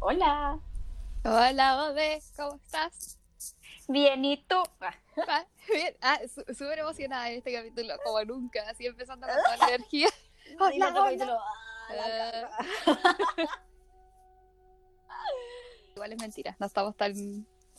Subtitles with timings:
[0.00, 0.58] Hola.
[1.24, 3.18] Hola, Ode, ¿cómo estás?
[3.88, 4.56] Bien, ¿y tú?
[4.80, 4.94] Ah,
[5.26, 9.56] Ah, Bien, ah, su- súper emocionada en este capítulo, como nunca, así empezando con toda
[9.56, 10.08] la energía.
[10.60, 11.38] Hola, hola.
[11.88, 12.50] ah, caga.
[15.94, 17.12] Igual es mentira, no estamos tan...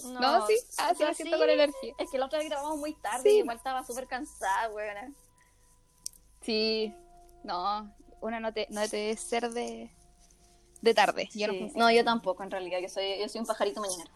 [0.03, 1.41] No, No, sí, ah, sí, me siento sí.
[1.41, 1.93] con energía.
[1.97, 3.35] Es que la otra vez grabamos muy tarde Sí.
[3.37, 5.11] y igual estaba súper cansada, weona.
[6.41, 6.93] Sí,
[7.43, 9.91] no, una no te, no te debe ser de,
[10.81, 11.29] de tarde.
[11.33, 11.71] Yo no Sí.
[11.75, 12.79] no, yo tampoco, en realidad.
[12.79, 14.09] Yo soy, yo soy un pajarito mañanero.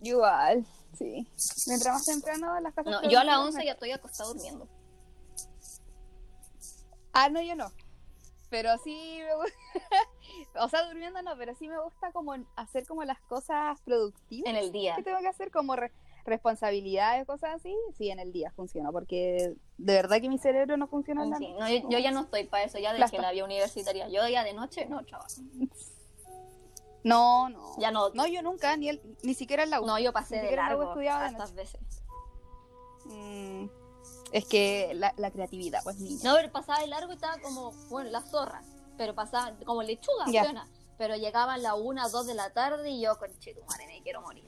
[0.00, 0.66] Igual,
[0.98, 1.26] sí.
[1.66, 2.90] Mientras más temprano las cosas...
[2.90, 4.68] No, yo a las productivas, 11 ya estoy acostada durmiendo.
[7.12, 7.70] Ah, no, yo no.
[8.50, 9.52] Pero sí me gusta.
[10.64, 14.56] o sea, durmiendo no, pero sí me gusta como hacer como las cosas productivas En
[14.56, 14.96] el día.
[14.96, 15.92] que tengo que hacer, como re-
[16.24, 17.74] responsabilidades, cosas así.
[17.96, 21.68] Sí, en el día funciona, porque de verdad que mi cerebro no funciona Sí, no,
[21.68, 24.08] yo, yo ya no estoy para eso, ya dejé la vida universitaria.
[24.08, 25.30] Yo ya de noche no trabajo.
[27.04, 27.74] No, no.
[27.78, 28.10] Ya no.
[28.10, 29.86] No, yo nunca, ni, el- ni siquiera en la U.
[29.86, 31.80] No, yo pasé de largo estudiaba de hartas veces.
[33.06, 33.66] Mm,
[34.32, 36.20] es que la, la creatividad, pues niña.
[36.22, 38.62] No, pero pasaba de largo y estaba como, bueno, la zorra.
[38.96, 40.26] Pero pasaba como lechuga.
[40.98, 44.44] Pero llegaban la una, dos de la tarde y yo, tu madre, me quiero morir.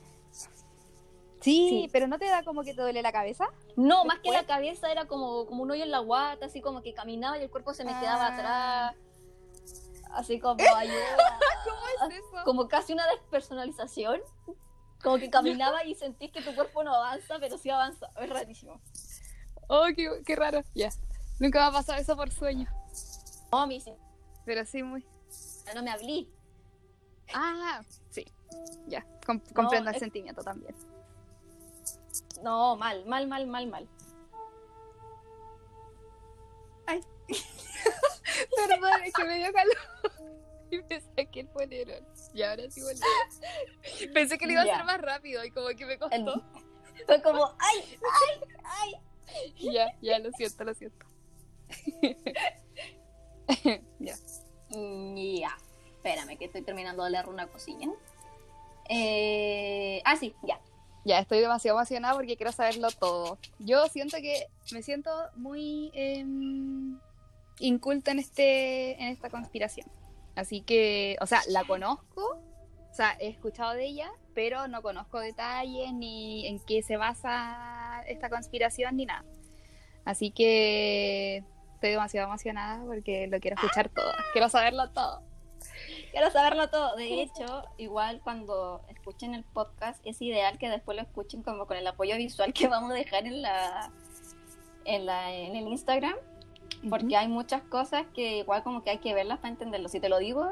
[1.45, 1.89] Sí, Sí.
[1.93, 3.47] pero ¿no te da como que te duele la cabeza?
[3.77, 6.81] No, más que la cabeza era como, como un hoyo en la guata, así como
[6.81, 8.35] que caminaba y el cuerpo se me quedaba Ah.
[8.35, 8.97] atrás.
[10.13, 10.95] Así como ayuda.
[11.65, 12.45] ¿Cómo es eso?
[12.45, 14.21] como casi una despersonalización.
[15.03, 18.09] Como que caminaba y sentís que tu cuerpo no avanza, pero sí avanza.
[18.19, 18.81] Es rarísimo.
[19.69, 20.63] Oh, qué, qué raro.
[20.75, 20.89] Ya.
[21.41, 22.69] Nunca me ha pasado eso por sueño.
[23.53, 23.93] No, a mí sí.
[24.47, 25.05] Pero sí, muy.
[25.75, 26.27] No me hablé.
[27.35, 28.25] Ah, sí.
[28.87, 29.05] Ya.
[29.27, 30.75] Com- comprendo el es- sentimiento también.
[32.45, 33.89] No, mal, mal, mal, mal, mal.
[38.57, 39.77] Perdón, es que me dio calor.
[40.71, 42.05] Y me saqué el polerón.
[42.33, 42.99] Y ahora sí volví.
[44.13, 44.73] Pensé que lo iba a Ya.
[44.75, 46.17] hacer más rápido y como que me costó.
[46.17, 46.43] El-
[47.07, 48.95] Fue como, ay, ay, ay.
[49.73, 51.07] Ya, ya, lo siento, lo siento.
[54.01, 54.15] ya.
[54.71, 55.59] Ya,
[55.97, 57.89] espérame que estoy terminando de leer una cosilla.
[58.89, 60.03] Eh...
[60.05, 60.61] Ah, sí, ya.
[61.05, 63.39] Ya, estoy demasiado emocionada porque quiero saberlo todo.
[63.59, 66.99] Yo siento que me siento muy em,
[67.59, 69.87] inculta en este en esta conspiración.
[70.35, 72.43] Así que, o sea, la conozco,
[72.91, 78.03] o sea, he escuchado de ella, pero no conozco detalles ni en qué se basa
[78.07, 79.25] esta conspiración ni nada.
[80.05, 81.45] Así que
[81.75, 84.13] estoy demasiado emocionada porque lo quiero escuchar todo.
[84.33, 85.23] Quiero saberlo todo.
[86.15, 86.95] Quiero saberlo todo.
[86.95, 91.77] De hecho, igual cuando escuchen el podcast, es ideal que después lo escuchen como con
[91.77, 93.91] el apoyo visual que vamos a dejar en la
[94.85, 96.15] en, la, en el Instagram.
[96.89, 99.89] Porque hay muchas cosas que igual como que hay que verlas para entenderlo.
[99.89, 100.49] Si te lo digo,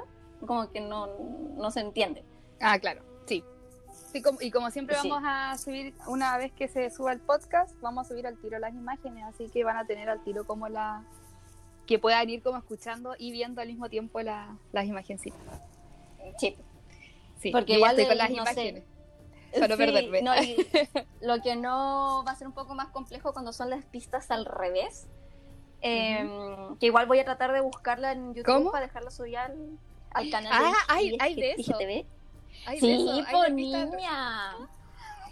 [0.46, 1.06] como que no,
[1.56, 2.24] no se entiende.
[2.60, 3.44] Ah, claro, sí.
[4.12, 5.08] Sí, como- y como siempre Sí.
[5.08, 8.58] vamos a subir, una vez que se suba el podcast, vamos a subir al tiro
[8.58, 11.04] las imágenes, así que van a tener al tiro como la...
[11.86, 15.40] que puedan ir como escuchando y viendo al mismo tiempo la- las imagencitas.
[16.38, 16.56] Sí.
[17.40, 18.52] Sí, Porque igual estoy con las no sé.
[18.52, 18.84] imágenes.
[19.58, 20.22] No Sí, perderme.
[20.22, 20.56] no, y
[21.20, 24.44] lo que no va a ser un poco más complejo cuando son las pistas al
[24.46, 25.08] revés.
[25.82, 26.26] Eh,
[26.78, 28.70] Que igual voy a tratar de buscarla en YouTube ¿Cómo?
[28.70, 29.78] para dejarla subida al,
[30.12, 31.72] al canal Ah, de hay- hay de eso.
[31.72, 32.06] IGTV.
[32.66, 33.90] Ay, Sí, eso, por niña.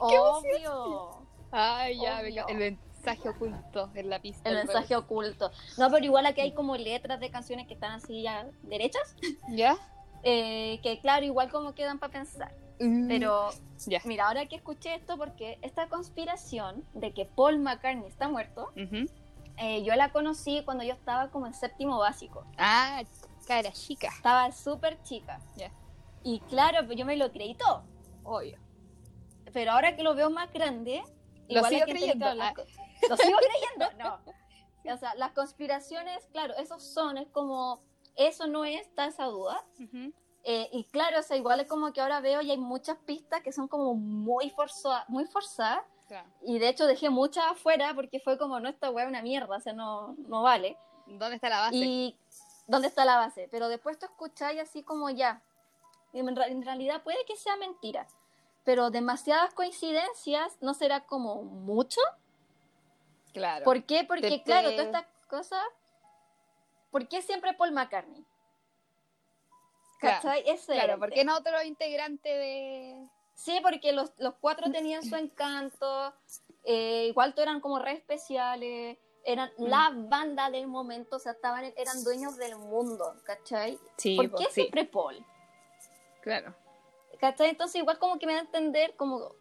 [0.09, 1.11] ¡Qué Obvio.
[1.53, 2.25] Ay, ya, Obvio.
[2.47, 4.49] venga, el mensaje oculto en la pista.
[4.49, 5.51] El al mensaje oculto.
[5.79, 9.17] No, pero igual aquí hay como letras de canciones que están así ya derechas.
[9.49, 9.77] ¿Ya?
[10.23, 12.55] eh, que claro, igual como quedan para pensar.
[12.79, 13.51] Mm, Pero
[13.87, 14.01] Ya.
[14.05, 18.71] mira, ahora que escuché esto, porque esta conspiración de que Paul McCartney está muerto,
[19.57, 22.45] eh, yo la conocí cuando yo estaba como en séptimo básico.
[22.59, 23.03] Ah,
[23.47, 24.09] cara chica.
[24.15, 25.41] Estaba súper chica.
[25.57, 25.71] Ya.
[26.23, 27.83] Y claro, pues yo me lo creí todo.
[28.25, 28.59] Obvio.
[29.55, 31.03] Pero ahora que lo veo más grande,
[31.49, 32.27] Lo igual sigo que creyendo.
[32.27, 32.55] Ah.
[33.09, 33.39] ¿Lo sigo
[33.79, 34.05] creyendo?
[34.05, 34.21] No.
[34.93, 37.81] O sea, las conspiraciones, claro, esos son, es como,
[38.17, 39.63] eso no es, está esa duda.
[39.79, 40.13] Ujú.
[40.43, 43.43] Eh, y claro, o sea, igual es como que ahora veo y hay muchas pistas
[43.43, 45.85] que son como muy, forza- muy forzadas.
[46.09, 46.29] Claro.
[46.43, 49.55] Y de hecho dejé muchas afuera porque fue como, no, esta weá es una mierda,
[49.57, 50.79] o sea, no, no vale.
[51.07, 51.77] ¿Dónde está la base?
[51.77, 52.19] Y
[52.67, 53.49] dónde está la base.
[53.51, 55.43] Pero después tú escucháis así como ya.
[56.13, 58.07] En, en realidad puede que sea mentira.
[58.65, 62.01] Pero demasiadas coincidencias no será como mucho.
[63.33, 63.65] Claro.
[63.65, 64.05] ¿Por qué?
[64.05, 65.63] Porque, Te- te- claro, todas estas cosas.
[66.91, 68.25] ¿Por qué siempre Paul McCartney?
[70.01, 70.43] Claro, ¿Cachai?
[70.49, 71.33] Ese Claro, el ¿por qué tema.
[71.33, 72.97] no otro integrante de...?
[73.35, 76.15] Sí, porque los, los cuatro tenían su encanto.
[76.65, 78.99] eh, igual todos eran como re especiales.
[79.25, 79.65] Eran Mm.
[79.67, 83.79] la banda del momento, o sea, estaban, eran dueños del mundo, ¿cachai?
[83.99, 84.53] Sí, ¿Por po, qué sí.
[84.53, 85.25] siempre Paul?
[86.23, 86.55] Claro.
[87.19, 87.51] ¿Cachai?
[87.51, 89.35] Entonces igual como que me da a entender como,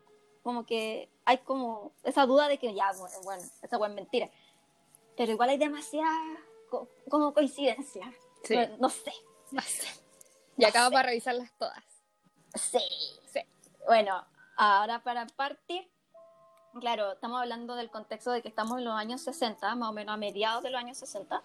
[0.44, 4.30] como que hay como esa duda de que ya, bueno, bueno esa es mentira.
[5.16, 6.10] Pero igual hay demasiada
[6.72, 8.12] co- como coincidencia.
[8.44, 8.56] Sí.
[8.56, 9.14] No, no sé.
[9.52, 9.88] No sé.
[10.58, 10.94] Y acabo sé.
[10.94, 11.84] para revisarlas todas.
[12.56, 12.80] Sí.
[13.32, 13.42] Sí.
[13.86, 14.26] Bueno,
[14.58, 15.88] ahora para partir,
[16.80, 20.14] claro, estamos hablando del contexto de que estamos en los años 60, más o menos
[20.14, 21.44] a mediados de los años 60.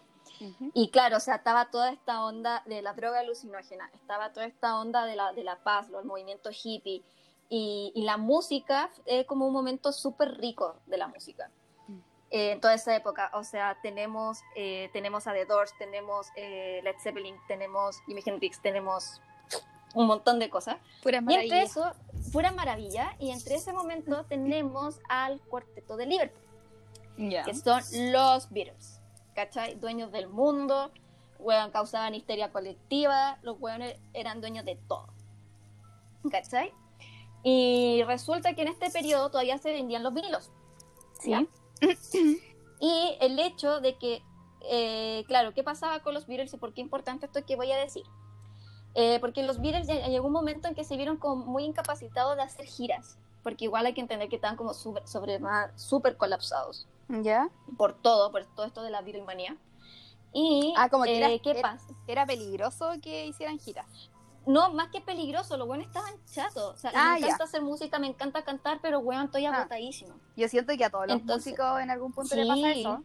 [0.73, 4.81] Y claro, o sea, estaba toda esta onda de la droga alucinógena, estaba toda esta
[4.81, 7.05] onda de la, de la paz, el movimiento hippie,
[7.49, 11.51] y, y la música es como un momento súper rico de la música.
[11.89, 11.99] Mm.
[12.31, 16.81] Eh, en toda esa época, o sea, tenemos, eh, tenemos a The Doors, tenemos eh,
[16.83, 19.21] Led Zeppelin, tenemos Jimi Hendrix, tenemos
[19.95, 20.77] un montón de cosas.
[21.03, 21.93] Puras Y entre eso,
[22.33, 26.43] pura maravilla, y entre ese momento tenemos al cuarteto de Liverpool
[27.17, 27.45] Ya.
[27.45, 27.81] que son
[28.11, 29.01] los Beatles,
[29.35, 29.77] ¿cachai?
[29.77, 30.91] Dueños del mundo,
[31.39, 35.07] weón, causaban histeria colectiva, los weones eran dueños de todo,
[36.31, 36.73] ¿cachai?
[37.45, 40.51] Y resulta que en este periodo todavía se vendían los vinilos,
[41.25, 41.47] ¿ya?
[42.81, 44.23] Y el hecho de que,
[44.63, 47.71] eh, claro, ¿qué pasaba con los Beatles y por qué es importante esto que voy
[47.71, 48.05] a decir?
[48.95, 52.43] Eh, porque los Beatles llegó un momento en que se vieron como muy incapacitados de
[52.43, 55.39] hacer giras, porque igual hay que entender que estaban como súper sobre,
[55.77, 57.51] súper colapsados ¿Ya?
[57.77, 59.57] por todo, por todo esto de la Beatlemanía.
[60.33, 61.87] Y, Ah, como que eh, era- ¿qué pasa?
[62.07, 64.11] Era peligroso que hicieran giras.
[64.47, 66.75] No, más que peligroso, los buenos estaban chatos.
[66.75, 67.27] O sea, Ah, me ya.
[67.27, 69.55] encanta hacer música, me encanta cantar, pero weón, estoy Ah.
[69.57, 70.15] agotadísimo.
[70.37, 72.81] Yo siento que a todos los Entonces- músicos en algún punto le pasa Sí.
[72.81, 73.03] eso.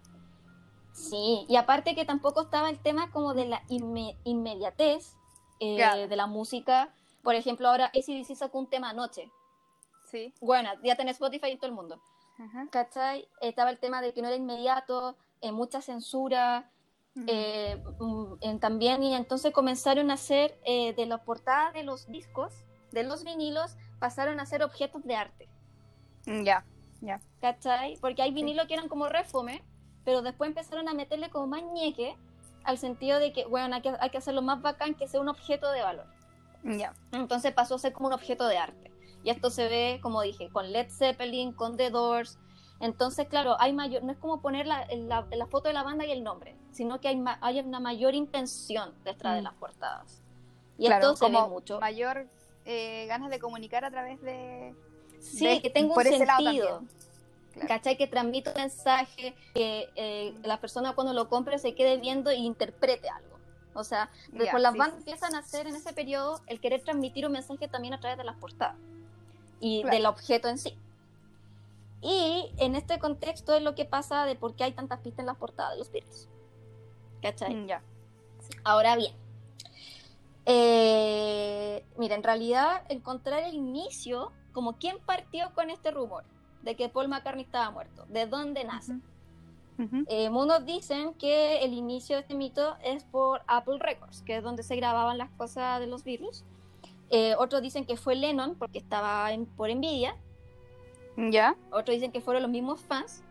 [0.92, 5.16] Sí, y aparte que tampoco estaba el tema como de la inme- inmediatez
[5.62, 6.08] eh, Claro.
[6.08, 6.94] de la música.
[7.24, 9.30] Por ejemplo, ahora ACDC sacó un tema anoche.
[10.06, 10.34] Sí.
[10.42, 12.02] Bueno, ya tenés Spotify en todo el mundo.
[12.40, 12.68] Ajá.
[12.72, 13.28] ¿Cachai?
[13.42, 16.72] Estaba el tema de que no era inmediato, eh, mucha censura,
[17.28, 22.08] eh, mm, en- también y entonces comenzaron a hacer eh, de las portadas de los
[22.08, 22.54] discos,
[22.92, 25.48] de los vinilos, pasaron a ser objetos de arte,
[26.26, 26.66] Mm, Ya.
[27.40, 27.98] ¿cachai?
[28.02, 29.64] Porque hay vinilos que eran como refome,
[30.04, 32.16] pero después empezaron a meterle como más ñeque
[32.64, 35.30] al sentido de que, bueno, hay que, hay que hacerlo más bacán que sea un
[35.30, 36.06] objeto de valor.
[36.64, 36.94] Ya.
[37.14, 38.92] Entonces pasó a ser como un objeto de arte.
[39.24, 42.38] Y esto se ve, como dije, con Led Zeppelin, con The Doors.
[42.82, 46.06] Entonces, claro, hay mayor, no es como poner la, la- la foto de la banda
[46.06, 49.44] y el nombre, sino que hay, ma- hay una mayor intención detrás de Mm.
[49.46, 50.22] las portadas.
[50.78, 51.80] Y claro, esto se como ve mucho.
[51.80, 52.28] mayor
[52.66, 54.76] eh, ganas de comunicar a través de...
[55.20, 56.28] Sí, de- que tenga un sentido.
[57.54, 57.68] Claro.
[57.68, 57.98] ¿Cachai?
[57.98, 62.36] Que transmita un mensaje, que eh, la persona cuando lo compre se quede viendo e
[62.36, 63.38] interprete algo.
[63.74, 65.10] O sea, Ya, después las sí, bandas sí.
[65.10, 68.24] empiezan a hacer en ese periodo el querer transmitir un mensaje también a través de
[68.24, 68.76] las portadas
[69.60, 69.96] y Claro.
[69.98, 70.78] del objeto en sí.
[72.02, 75.26] Y en este contexto es lo que pasa de por qué hay tantas pistas en
[75.26, 76.30] las portadas de los Beatles.
[77.22, 77.54] ¿Cachai?
[77.56, 77.82] Mm, Ya.
[78.64, 79.14] Ahora bien,
[80.46, 86.24] eh, mira, en realidad encontrar el inicio, como quién partió con este rumor
[86.64, 88.94] de que Paul McCartney estaba muerto, de dónde nace.
[89.78, 90.04] Ujú.
[90.08, 94.44] Eh, unos dicen que el inicio de este mito es por Apple Records, que es
[94.44, 96.44] donde se grababan las cosas de los Beatles.
[97.12, 100.16] Eh, otros dicen que fue Lennon porque estaba en- por envidia.
[101.16, 101.56] Ya.
[101.72, 103.24] Otros dicen que fueron los mismos fans.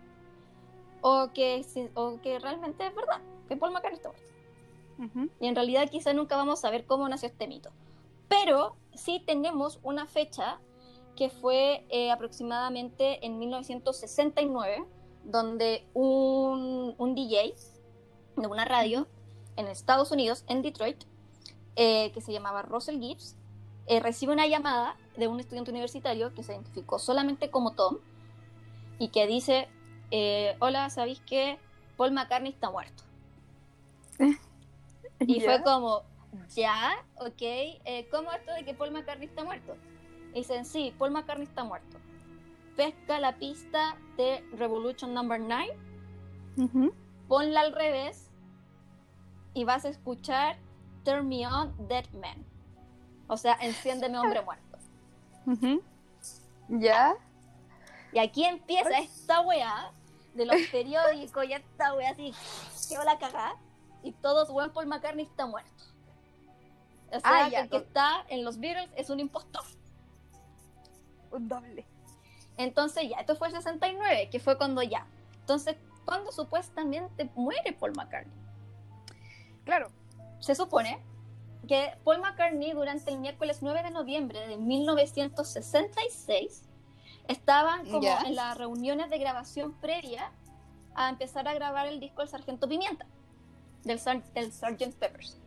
[1.00, 1.64] O que,
[1.95, 4.28] o que realmente es verdad, que Paul McCartney está muerto.
[4.99, 5.31] Ujú.
[5.40, 7.71] Y en realidad quizá nunca vamos a saber cómo nació este mito.
[8.28, 10.59] Pero sí tenemos una fecha
[11.17, 14.85] que fue eh, aproximadamente en 1969,
[15.25, 17.55] donde un, un DJ
[18.37, 19.07] de una radio
[19.57, 21.05] en Estados Unidos, en Detroit,
[21.75, 23.37] eh, que se llamaba Russell Gibbs,
[23.87, 27.99] eh, recibe una llamada de un estudiante universitario que se identificó solamente como Tom
[28.99, 29.69] y que dice,
[30.10, 31.58] eh, hola, ¿sabéis que
[31.96, 33.04] Paul McCartney está muerto?
[35.20, 35.44] Y Ya.
[35.44, 36.02] fue como,
[36.54, 39.76] ya, ok, eh, ¿cómo esto de que Paul McCartney está muerto?
[40.32, 41.98] Y dicen, sí, Paul McCartney está muerto.
[42.76, 45.76] Pesca la pista de Revolution Number 9,
[46.56, 46.92] Ujú.
[47.26, 48.30] ponla al revés
[49.54, 50.56] y vas a escuchar
[51.04, 52.44] Turn Me On, Dead Man.
[53.26, 54.78] O sea, enciéndeme hombre muerto.
[55.46, 55.82] Ujú.
[56.68, 57.14] Ya.
[58.12, 59.92] Y aquí empieza esta weá
[60.34, 62.32] de los periódicos y esta weá así,
[62.88, 63.56] que va la cagada.
[64.02, 65.70] Y todos, weón, Paul McCartney está muerto.
[67.08, 69.64] O sea, Ah, ya, el que está en los Beatles es un impostor.
[71.30, 71.86] Un doble.
[72.56, 75.06] Entonces ya, esto fue el 69, que fue cuando ya.
[75.40, 78.34] Entonces, cuando supuestamente muere Paul McCartney?
[79.64, 79.90] Claro.
[80.40, 81.02] Se supone
[81.66, 86.64] que Paul McCartney durante el miércoles 9 de noviembre de 1966
[87.28, 88.20] estaban como Ya.
[88.23, 90.32] en las reuniones de grabación previa
[90.94, 93.06] a empezar a grabar el disco El Sargento Pimienta
[93.85, 94.94] del, Sar- del Sgt.
[94.99, 95.40] Peppers.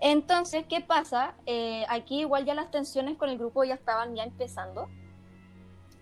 [0.00, 1.34] Entonces, ¿qué pasa?
[1.46, 4.88] Eh, aquí igual ya las tensiones con el grupo ya estaban ya empezando.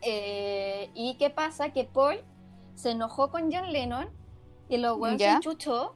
[0.03, 1.71] Eh, ¿Y qué pasa?
[1.73, 2.21] Que Paul
[2.75, 4.09] se enojó con John Lennon
[4.69, 5.37] y los weón se Ya.
[5.37, 5.95] enchuchó.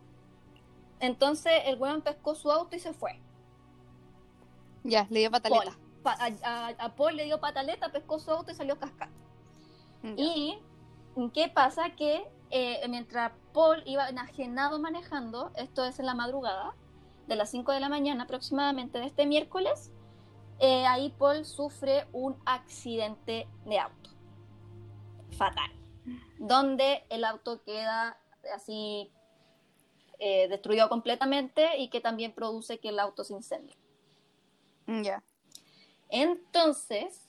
[1.00, 3.20] Entonces el weón pescó su auto y se fue.
[4.84, 5.72] Ya, le dio pataleta.
[5.72, 9.18] Pa- a, a- a Paul le dio pataleta, pescó su auto y salió cascando.
[10.02, 10.14] Ya.
[10.16, 10.58] Y
[11.34, 16.74] qué pasa que eh, mientras Paul iba enajenado manejando, esto es en la madrugada,
[17.26, 19.92] de las 5 de la mañana aproximadamente de este miércoles,
[20.58, 24.10] eh, ahí Paul sufre un accidente de auto.
[25.36, 25.70] Fatal.
[26.38, 28.18] Donde el auto queda
[28.54, 29.12] así
[30.18, 33.76] eh, destruido completamente y que también produce que el auto se incendie.
[34.86, 35.22] Ya.
[36.10, 37.26] Entonces,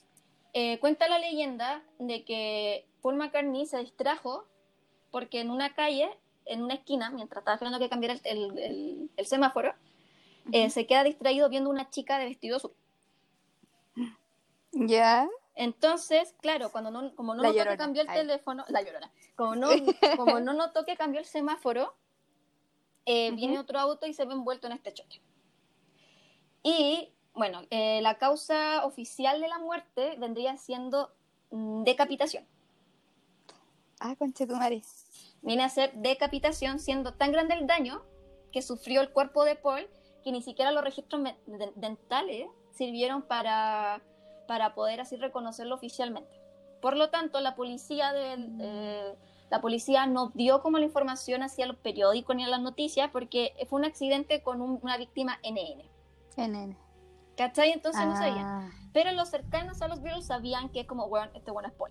[0.52, 4.46] eh, cuenta la leyenda de que Paul McCartney se distrajo
[5.10, 6.10] porque en una calle,
[6.46, 9.74] en una esquina, mientras estaba esperando que cambiara el, el- el- el semáforo,
[10.52, 12.72] eh, se queda distraído viendo una chica de vestido azul.
[14.72, 15.28] Ya.
[15.54, 19.54] Entonces, claro, cuando no, como no La notó que cambió el teléfono, la llorona, como
[19.54, 19.68] no,
[20.16, 21.94] como no notó que cambió el semáforo,
[23.04, 25.20] eh, viene otro auto y se ve envuelto en este choque.
[26.62, 31.10] Y bueno, eh, la causa oficial de la muerte vendría siendo
[31.50, 32.46] mm, decapitación.
[34.00, 34.82] Ah, conche tu madre.
[35.42, 38.02] Viene a ser decapitación, siendo tan grande el daño
[38.52, 39.88] que sufrió el cuerpo de Paul
[40.24, 41.20] que ni siquiera los registros
[41.74, 44.00] dentales sirvieron para,
[44.46, 46.40] para poder así reconocerlo oficialmente.
[46.80, 49.14] Por lo tanto, la policía, del, eh,
[49.50, 53.52] la policía no dio como la información hacia los periódicos ni a las noticias porque
[53.68, 55.88] fue un accidente con un- una víctima NN.
[56.36, 56.76] NN.
[57.36, 57.72] ¿Cachai?
[57.72, 58.44] Entonces no sabían.
[58.46, 61.90] Ah, Pero los cercanos a los Beatles sabían que como, bueno, este bueno es Paul.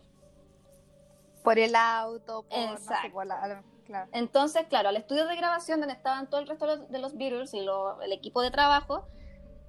[1.43, 3.11] Por el auto, por, no sé, Exacto.
[3.13, 4.09] por la- a- claro.
[4.13, 7.17] Entonces, claro, al estudio de grabación donde estaban todo el resto de los, de los
[7.17, 9.07] Beatles y lo- el equipo de trabajo,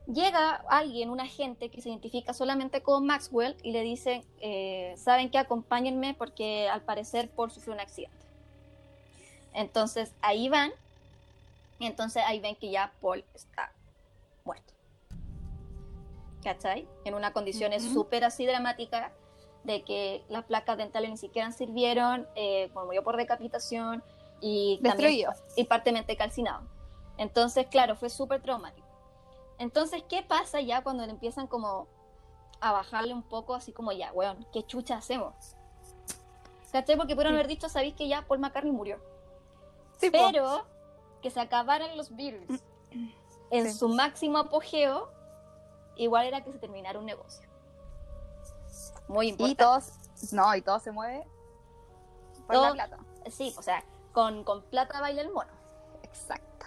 [0.06, 5.30] llega alguien, un agente que se identifica solamente con Maxwell y le dice, eh, saben
[5.30, 8.16] que acompáñenme porque al parecer Paul sufrió un accidente.
[9.54, 10.72] Entonces ahí van
[11.78, 13.72] y entonces ahí ven que ya Paul está
[14.44, 14.72] muerto.
[16.42, 16.88] ¿Cachai?
[17.04, 17.80] En una condición Ujú.
[17.80, 19.12] súper así dramática
[19.64, 24.02] de que las placas dentales ni siquiera sirvieron, eh, murió por decapitación
[24.40, 26.66] y también y partemente calcinado.
[27.16, 28.86] Entonces, claro, fue súper traumático.
[29.58, 31.86] Entonces, ¿qué pasa ya cuando le empiezan como
[32.60, 35.34] a bajarle un poco, así como ya, weón, ¿qué chucha hacemos?
[36.72, 36.96] ¿Cachai?
[36.96, 37.36] Porque pudieron Sí.
[37.36, 38.98] haber dicho, sabéis que ya Paul McCartney murió.
[39.98, 40.18] Sí, po.
[40.32, 40.64] Pero
[41.20, 42.64] que se acabaran los Beatles
[43.50, 43.78] en Sí.
[43.78, 45.10] su máximo apogeo,
[45.96, 47.46] igual era que se terminara un negocio.
[49.08, 49.62] Muy Y importante.
[49.62, 51.24] todos, no, y todo se mueve
[52.46, 52.98] por Todo- la plata.
[53.30, 55.50] Sí, o sea, con, con plata baila el mono.
[56.02, 56.66] Exacto.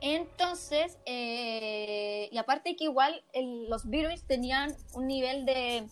[0.00, 5.86] Entonces, eh, y aparte que igual el- los Beatles tenían un nivel de,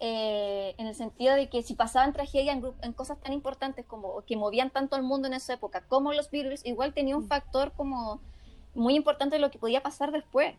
[0.00, 4.22] eh, en el sentido de que si pasaban tragedia en, en cosas tan importantes como
[4.22, 7.28] que movían tanto al mundo en esa época, como los Beatles, igual tenía un Mm.
[7.28, 8.20] factor como
[8.74, 10.56] muy importante de lo que podía pasar después.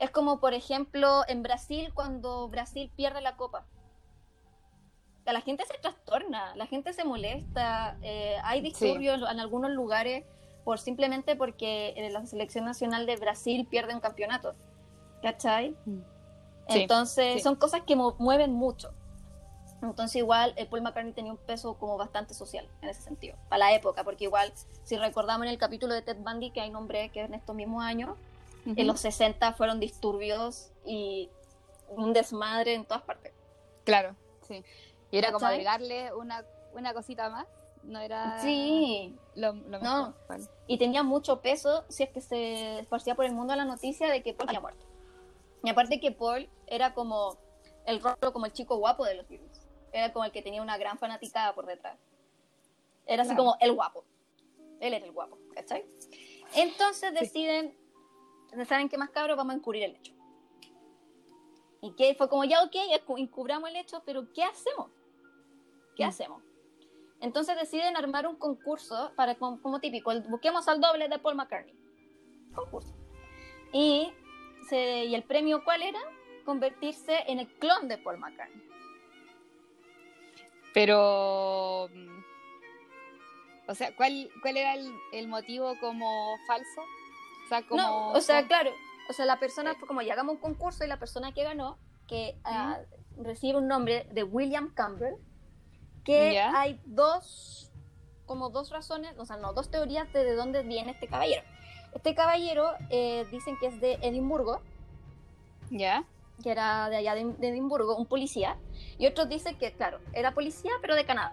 [0.00, 3.66] Es como, por ejemplo, en Brasil, cuando Brasil pierde la copa.
[5.26, 10.24] La gente se trastorna, la gente se molesta, eh, hay disturbios en algunos lugares
[10.64, 14.54] por simplemente porque eh, la selección nacional de Brasil pierde un campeonato.
[15.22, 15.76] ¿Cachai?
[15.84, 16.00] Mm.
[16.68, 17.40] Sí, Entonces, sí.
[17.40, 18.92] son cosas que mueven mucho.
[19.82, 23.66] Entonces, igual, eh, Paul McCartney tenía un peso como bastante social en ese sentido, para
[23.66, 24.52] la época, porque igual,
[24.82, 27.82] si recordamos en el capítulo de Ted Bundy que hay nombre que en estos mismos
[27.82, 28.16] años,
[28.66, 31.30] en los 60 fueron disturbios y
[31.88, 33.32] un desmadre en todas partes.
[33.84, 34.14] Claro,
[34.46, 34.64] sí.
[35.10, 37.46] Y era como agregarle una, una cosita más.
[37.82, 40.08] No era Sí, lo, lo No.
[40.08, 40.14] mejor.
[40.28, 40.44] Vale.
[40.66, 44.22] y tenía mucho peso si es que se esparcía por el mundo la noticia de
[44.22, 44.86] que Paul había muerto.
[45.64, 47.38] Y aparte que Paul era como
[47.86, 49.66] el rostro, como el chico guapo de los Beatles.
[49.92, 51.98] Era como el que tenía una gran fanaticada por detrás.
[53.06, 53.44] Era así Claro.
[53.44, 54.04] como el guapo.
[54.78, 55.84] Él era el guapo, ¿cachai?
[56.54, 57.74] Entonces deciden,
[58.66, 59.36] ¿saben qué más cabros?
[59.36, 60.12] Vamos a encubrir el hecho.
[61.82, 64.90] Y que fue como, ya ok, encu- encubramos el hecho, pero ¿qué hacemos?
[65.96, 66.08] ¿Qué Mm.
[66.08, 66.42] hacemos?
[67.20, 71.36] Entonces deciden armar un concurso para, como, como típico, el- busquemos al doble de Paul
[71.36, 71.74] McCartney.
[72.54, 72.94] Concurso.
[73.72, 74.12] Y,
[74.68, 76.00] se- ¿Y el premio cuál era?
[76.44, 78.62] Convertirse en el clon de Paul McCartney.
[80.74, 81.88] Pero.
[81.92, 82.20] mm,
[83.68, 86.82] O sea, ¿cuál, cuál era el, el motivo como falso?
[87.50, 87.82] O sea, como.
[87.82, 88.70] No, o sea, claro,
[89.08, 91.78] o sea, la persona fue como, ya hagamos un concurso y la persona que ganó,
[92.06, 92.78] que ah,
[93.16, 95.14] recibe un nombre de William Campbell,
[96.04, 96.52] que Ya.
[96.58, 97.72] hay dos,
[98.24, 101.42] como dos razones, o sea, no, dos teorías de, de dónde viene este caballero.
[101.92, 104.60] Este caballero eh, dicen que es de Edimburgo,
[105.70, 106.04] Ya.
[106.40, 108.56] que era de allá de, de Edimburgo, un policía,
[108.96, 111.32] y otros dicen que, claro, era policía, pero de Canadá.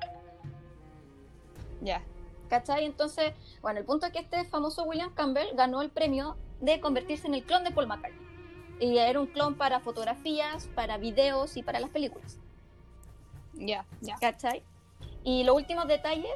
[1.82, 2.02] Ya.
[2.48, 2.86] ¿Cachai?
[2.86, 7.28] Entonces, bueno, el punto es que este famoso William Campbell ganó el premio de convertirse
[7.28, 8.26] en el clon de Paul McCartney.
[8.80, 12.40] Y era un clon para fotografías, para videos y para las películas.
[13.54, 13.86] Ya.
[14.02, 14.18] Ya.
[14.18, 14.64] ¿Cachai?
[15.24, 16.32] Y los últimos detalles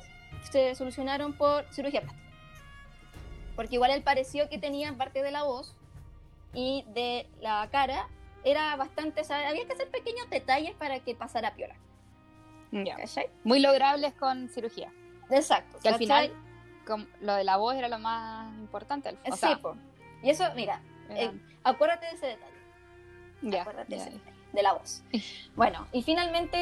[0.51, 2.29] se solucionaron por cirugía plástica.
[3.55, 5.75] Porque igual el parecido que tenía en parte de la voz
[6.53, 8.07] y de la cara
[8.43, 11.75] era bastante, o sea, había que hacer pequeños detalles para que pasara piola.
[12.71, 12.95] Ya.
[12.95, 13.29] ¿Cachai?
[13.43, 14.91] Muy logrables con cirugía.
[15.31, 15.79] Exacto.
[15.81, 16.31] Que al final,
[17.21, 19.09] lo de la voz era lo más importante.
[19.29, 19.75] O Sí, sea, po.
[20.21, 21.31] Y eso, mira, eh,
[21.63, 22.51] acuérdate de ese detalle.
[23.41, 25.03] ya, acuérdate ya, ese detalle, de la voz.
[25.55, 26.57] Bueno, y finalmente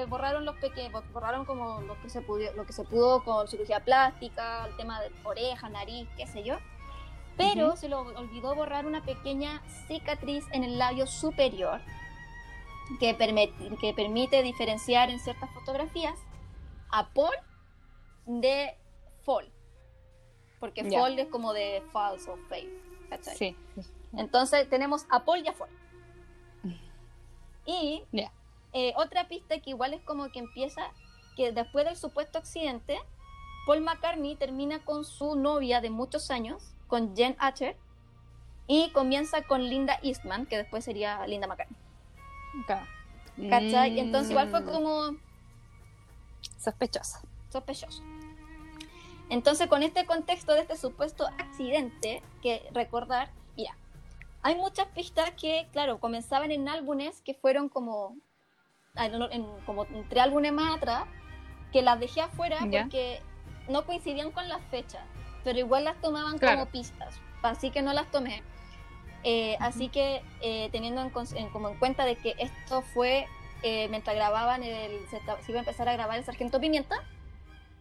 [0.00, 3.46] eh, borraron los pequeños, borraron como lo que se pudo, lo que se pudo con
[3.48, 6.56] cirugía plástica, el tema de oreja, nariz, qué sé yo.
[7.36, 11.80] Pero se lo olvidó borrar una pequeña cicatriz en el labio superior
[13.00, 16.14] que permite, que permite diferenciar en ciertas fotografías
[16.92, 17.34] a Paul
[18.26, 18.76] de
[19.24, 19.50] Fall.
[20.60, 20.98] Porque Ya.
[21.00, 22.70] Fall es como de false o fake.
[23.10, 23.36] ¿cachai?
[23.36, 23.56] Sí.
[24.16, 25.68] Entonces tenemos a Paul y a Fall.
[27.66, 28.02] Y
[28.72, 30.82] eh, otra pista que igual es como que empieza,
[31.36, 32.98] que después del supuesto accidente,
[33.66, 37.76] Paul McCartney termina con su novia de muchos años, con Jen Archer,
[38.66, 41.78] y comienza con Linda Eastman, que después sería Linda McCartney.
[43.48, 43.98] ¿Cachai?
[43.98, 45.16] Entonces igual fue Mm, como
[46.58, 47.18] Sospechoso.
[47.50, 48.02] sospechoso.
[49.30, 53.76] Entonces, con este contexto de este supuesto accidente, que recordar, mira,
[54.42, 58.16] hay muchas pistas que, claro, comenzaban en álbumes que fueron como,
[58.96, 61.04] en, en- como entre álbumes más atrás,
[61.72, 62.82] que las dejé afuera Ya.
[62.82, 63.20] porque
[63.68, 65.02] no coincidían con las fechas,
[65.42, 66.58] pero igual las tomaban Claro.
[66.60, 68.42] como pistas, así que no las tomé.
[69.26, 73.26] Eh, Así que eh, teniendo en, como en cuenta de que esto fue
[73.62, 75.16] eh, mientras grababan, el, se
[75.50, 76.96] iba a empezar a grabar el Sargento Pimienta,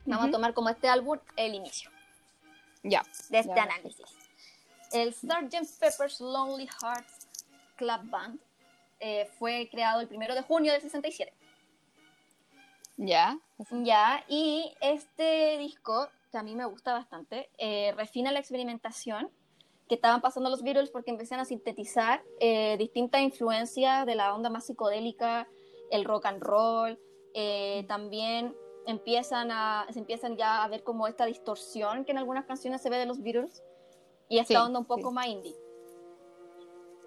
[0.06, 1.90] vamos a tomar como este álbum el inicio
[2.84, 3.04] Ya.
[3.30, 3.64] de este Ya.
[3.64, 4.06] análisis.
[4.92, 5.80] El Sgt.
[5.80, 7.28] Pepper's Lonely Hearts
[7.78, 8.40] Club Band
[9.00, 11.34] eh, fue creado el primero de junio del 67.
[12.98, 13.38] Ya.
[13.72, 19.30] Ya, y este disco, que a mí me gusta bastante, eh, refina la experimentación
[19.90, 24.50] que estaban pasando los Beatles porque empiezan a sintetizar eh, distintas influencias de la onda
[24.50, 25.48] más psicodélica,
[25.92, 27.00] el rock and roll,
[27.34, 32.46] eh, también empiezan a, se empiezan ya a ver como esta distorsión que en algunas
[32.46, 33.64] canciones se ve de los Beatles
[34.30, 35.16] y esta Sí, onda un poco sí.
[35.16, 35.56] más indie.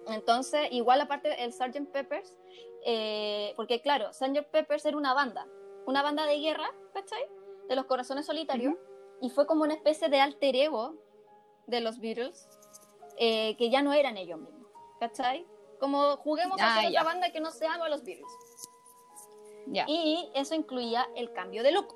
[0.09, 1.91] Entonces, igual aparte el Sgt.
[1.93, 2.37] Peppers,
[2.85, 4.47] eh, porque claro, Sgt.
[4.51, 5.47] Peppers era una banda,
[5.87, 7.23] una banda de guerra, ¿cachai?
[7.69, 8.75] De los corazones solitarios,
[9.21, 10.95] y fue como una especie de alter ego
[11.67, 12.49] de los Beatles,
[13.19, 15.45] eh, que ya no eran ellos mismos, ¿cachai?
[15.81, 17.01] Como juguemos a Ah, hacer ya.
[17.01, 18.31] otra banda que no seamos los Beatles.
[19.89, 21.89] Y eso incluía el cambio de look,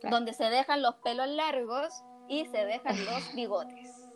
[0.00, 0.16] Claro.
[0.16, 1.88] donde se dejan los pelos largos
[2.28, 4.08] y se dejan los bigotes.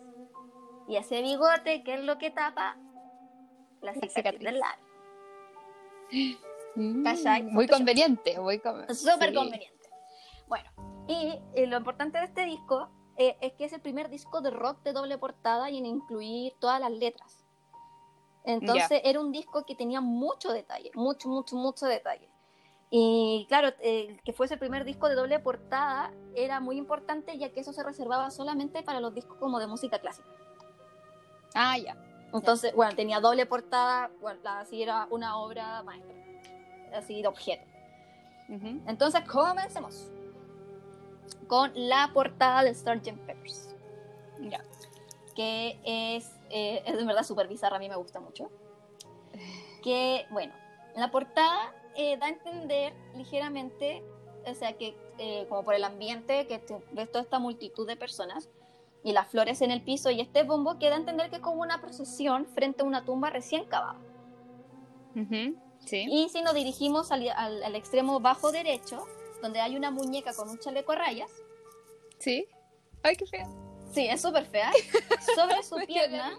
[0.88, 2.76] Y ese bigote, ¿qué es lo que tapa?
[3.82, 4.40] La cicatriz, cicatriz.
[4.42, 4.84] del labio.
[6.76, 7.52] Mm.
[7.52, 8.38] Muy conveniente.
[8.40, 9.34] Muy con- Súper sí.
[9.34, 9.88] conveniente.
[10.46, 10.70] Bueno,
[11.08, 14.82] y lo importante de este disco eh, es que es el primer disco de rock
[14.82, 17.43] de doble portada y en incluir todas las letras.
[18.44, 22.28] Entonces era un disco que tenía mucho detalle, mucho, mucho, mucho detalle.
[22.90, 27.50] Y claro, eh, que fuese el primer disco de doble portada era muy importante ya
[27.50, 30.28] que eso se reservaba solamente para los discos como de música clásica.
[31.54, 31.96] Ah, ya.
[32.32, 36.14] Entonces, bueno, tenía doble portada, bueno, así era una obra maestra,
[36.92, 37.64] así de objeto.
[38.48, 38.82] Ujú.
[38.86, 40.10] Entonces, comencemos
[41.46, 43.16] con la portada de Sgt.
[43.26, 43.74] Peppers,
[44.40, 44.62] Ya.
[45.34, 48.50] Que es, eh, es de verdad súper bizarra, a mí me gusta mucho.
[49.82, 50.52] Que, bueno,
[50.96, 54.02] la portada eh, da a entender ligeramente,
[54.46, 57.96] o sea, que eh, como por el ambiente, que te- ves toda esta multitud de
[57.96, 58.48] personas
[59.02, 61.42] y las flores en el piso y este bombo, que da a entender que es
[61.42, 63.98] como una procesión frente a una tumba recién cavada.
[65.80, 66.06] Sí.
[66.08, 69.04] Y si nos dirigimos al, al- al extremo bajo derecho,
[69.42, 71.30] donde hay una muñeca con un chaleco a rayas,
[72.18, 72.46] Sí.
[73.02, 73.46] Ay, qué fea.
[73.94, 74.72] Sí, es súper fea,
[75.36, 76.38] sobre su pierna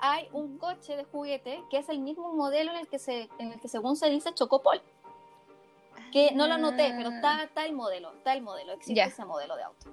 [0.00, 3.52] hay un coche de juguete que es el mismo modelo en el que, se, en
[3.52, 4.80] el que según se dice chocó Paul.
[6.12, 9.04] Que no lo anoté, pero está, está el modelo, está el modelo, existe Ya.
[9.04, 9.92] ese modelo de auto.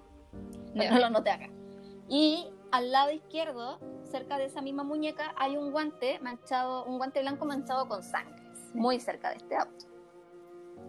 [0.74, 1.50] Pero no lo anoté acá.
[2.10, 3.80] Y al lado izquierdo,
[4.10, 8.42] cerca de esa misma muñeca, hay un guante manchado, un guante blanco manchado con sangre,
[8.74, 9.86] muy cerca de este auto.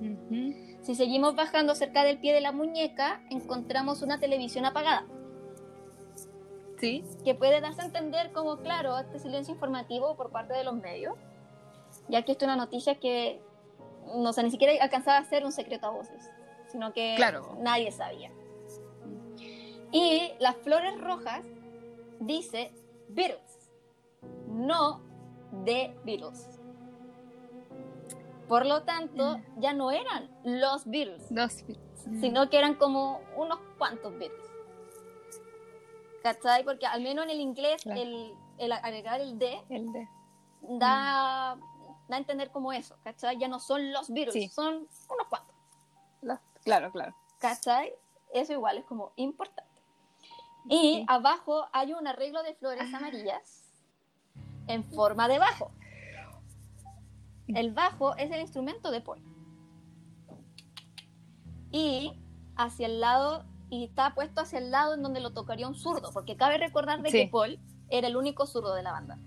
[0.01, 0.55] Ujú.
[0.83, 5.07] Si seguimos bajando cerca del pie de la muñeca, encontramos una televisión apagada.
[6.79, 7.05] Sí.
[7.25, 11.17] que puede darse a entender como, claro, este silencio informativo por parte de los medios,
[12.09, 13.41] ya que esto es una noticia que
[14.15, 16.31] no sé, ni siquiera alcanzaba a ser un secreto a voces,
[16.69, 17.57] sino que Claro.
[17.61, 18.31] nadie sabía.
[19.93, 21.45] Y las flores rojas
[22.21, 22.73] dice
[23.09, 23.71] Beatles,
[24.47, 25.01] no
[25.65, 26.59] de Beatles.
[28.49, 31.65] Por lo tanto, ya no eran los Beatles, Dos.
[32.21, 34.47] sino que eran como unos cuantos Beatles.
[36.33, 36.65] ¿Cachai?
[36.65, 38.01] Porque al menos en el inglés Claro.
[38.01, 40.09] el, el agregar el de El de.
[40.63, 41.57] da,
[42.09, 43.39] da a entender como eso, ¿cachai?
[43.39, 44.49] Ya no son los Sí.
[44.49, 44.75] son
[45.09, 45.55] unos cuantos,
[46.23, 47.15] los- Claro, claro.
[47.39, 47.93] ¿cachai?
[48.35, 49.69] Eso igual es como importante.
[50.69, 51.05] Y Sí.
[51.09, 53.65] abajo hay un arreglo de flores amarillas
[54.67, 55.71] en forma de bajo.
[57.47, 59.23] El bajo es el instrumento de Paul.
[61.71, 62.13] Y
[62.57, 66.11] hacia el lado, y está puesto hacia el lado en donde lo tocaría un zurdo,
[66.13, 67.19] porque cabe recordar de Sí.
[67.25, 67.59] que Paul
[67.91, 69.19] era el único zurdo de la banda.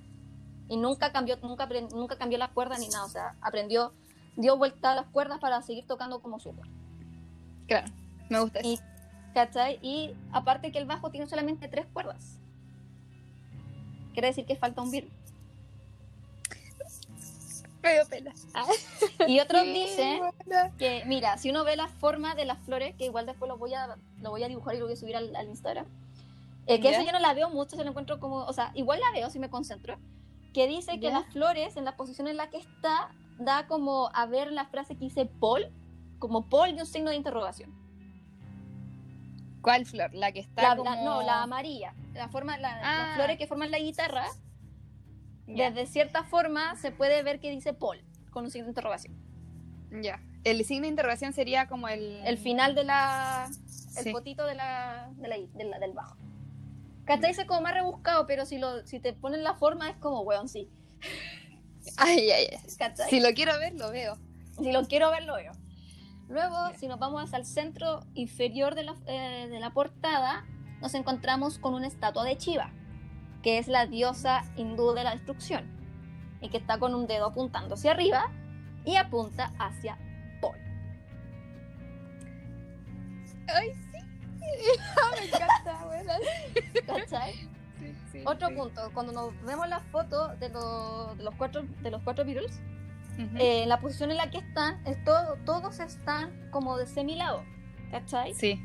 [0.68, 3.94] Y nunca cambió, nunca, nunca cambió las cuerdas ni nada, o sea, aprendió,
[4.38, 6.62] dio vuelta a las cuerdas para seguir tocando como zurdo.
[7.68, 7.88] Claro.
[8.30, 8.70] Me gusta eso.
[8.70, 8.80] Y,
[9.34, 9.80] ¿cachai?
[9.82, 12.38] Y aparte que el bajo tiene solamente tres cuerdas.
[14.14, 15.12] Quiere decir que falta un virus.
[17.82, 18.34] Medio pela.
[19.28, 20.72] Y otros dicen buena.
[20.78, 23.74] que, mira, si uno ve la forma de las flores, que igual después lo voy
[23.74, 25.86] a, lo voy a dibujar y lo voy a subir al, al Instagram,
[26.68, 29.00] eh, que eso yo no la veo mucho, se lo encuentro como, o sea, igual
[29.00, 29.98] la veo si me concentro,
[30.54, 34.26] que dice que las flores, en la posición en la que está, da como a
[34.28, 35.72] ver la frase que dice Paul,
[36.20, 37.74] como Paul y un signo de interrogación.
[39.62, 40.14] ¿Cuál flor?
[40.14, 40.90] La que está La- como...
[40.90, 43.06] la- no, la amarilla, la forma, la- Ah.
[43.08, 44.26] las flores que forman la guitarra,
[45.56, 45.72] Ya.
[45.72, 49.16] desde cierta forma se puede ver que dice Paul, con un signo de interrogación.
[50.02, 50.22] Ya.
[50.44, 52.22] El signo de interrogación sería como el...
[52.26, 53.48] el final de la.
[53.98, 54.12] El Sí.
[54.12, 56.16] potito de la, de la- de la- del bajo.
[57.06, 57.32] ¿Cachai?
[57.32, 60.48] Dice como más rebuscado, pero si, lo, si te ponen la forma es como, weón,
[60.48, 60.70] sí.
[61.98, 62.58] Ay, ay, ay.
[62.78, 63.10] ¿Cachai?
[63.10, 64.18] Si lo quiero ver, lo veo.
[64.58, 65.52] Si lo quiero ver, lo veo.
[66.30, 70.46] Luego, si nos vamos hacia el centro inferior de la, eh, de la portada,
[70.80, 72.72] nos encontramos con una estatua de Shiva,
[73.42, 75.66] que es la diosa hindú de la destrucción,
[76.42, 78.32] y que está con un dedo apuntando hacia arriba
[78.86, 79.98] y apunta hacia
[80.42, 80.58] Paul.
[83.48, 83.98] Ay, sí.
[85.20, 86.14] Me encanta, buena.
[86.86, 87.34] ¿Cachai?
[87.80, 88.54] Sí, sí, Otro sí.
[88.56, 92.60] punto, cuando nos vemos la foto de, los- de los cuatro de los cuatro Beatles,
[93.18, 93.38] Ujú.
[93.40, 97.44] eh, la posición en la que están, es todo, todos están como de semilado,
[97.92, 98.34] ¿cachai?
[98.34, 98.60] Sí.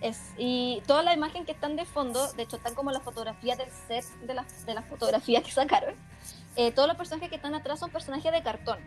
[0.00, 3.58] Es, y toda la imagen que están de fondo, de hecho están como las fotografías
[3.58, 5.94] del set de las de las fotografías que sacaron,
[6.56, 8.78] eh, todos los personajes que están atrás son personajes de cartón,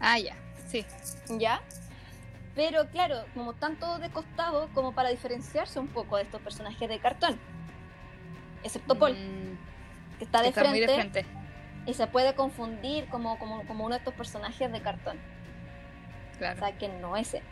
[0.00, 0.34] Ah, ya.
[0.68, 0.84] Sí.
[1.38, 1.60] ¿ya?
[2.54, 6.88] Pero claro, como están todos de costado, como para diferenciarse un poco de estos personajes
[6.88, 7.38] de cartón,
[8.62, 11.26] excepto Paul, Mm, que está de está muy de frente.
[11.86, 15.18] y se puede confundir como, como, como uno de estos personajes de cartón.
[16.36, 17.42] O sea, que no es él,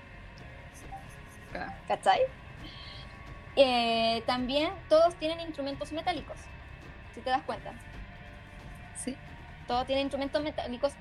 [1.87, 2.20] ¿cachai?
[3.56, 6.37] Eh, también todos tienen instrumentos metálicos,
[7.14, 7.72] si te das cuenta.
[8.96, 9.16] Sí.
[9.66, 10.92] Todos tienen instrumentos metálicos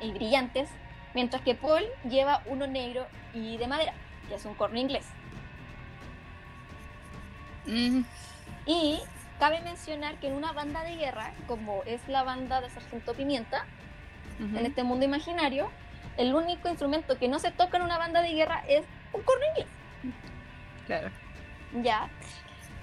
[0.00, 0.68] y brillantes,
[1.14, 3.94] mientras que Paul lleva uno negro y de madera,
[4.28, 5.06] que es un corno inglés.
[7.66, 8.02] Mm,
[8.66, 9.00] Y
[9.38, 13.64] cabe mencionar que en una banda de guerra, como es la banda de Sargento Pimienta,
[14.38, 15.70] en este mundo imaginario,
[16.16, 19.44] el único instrumento que no se toca en una banda de guerra es un corno
[19.50, 19.68] inglés.
[20.86, 21.10] Claro.
[21.82, 22.10] Ya,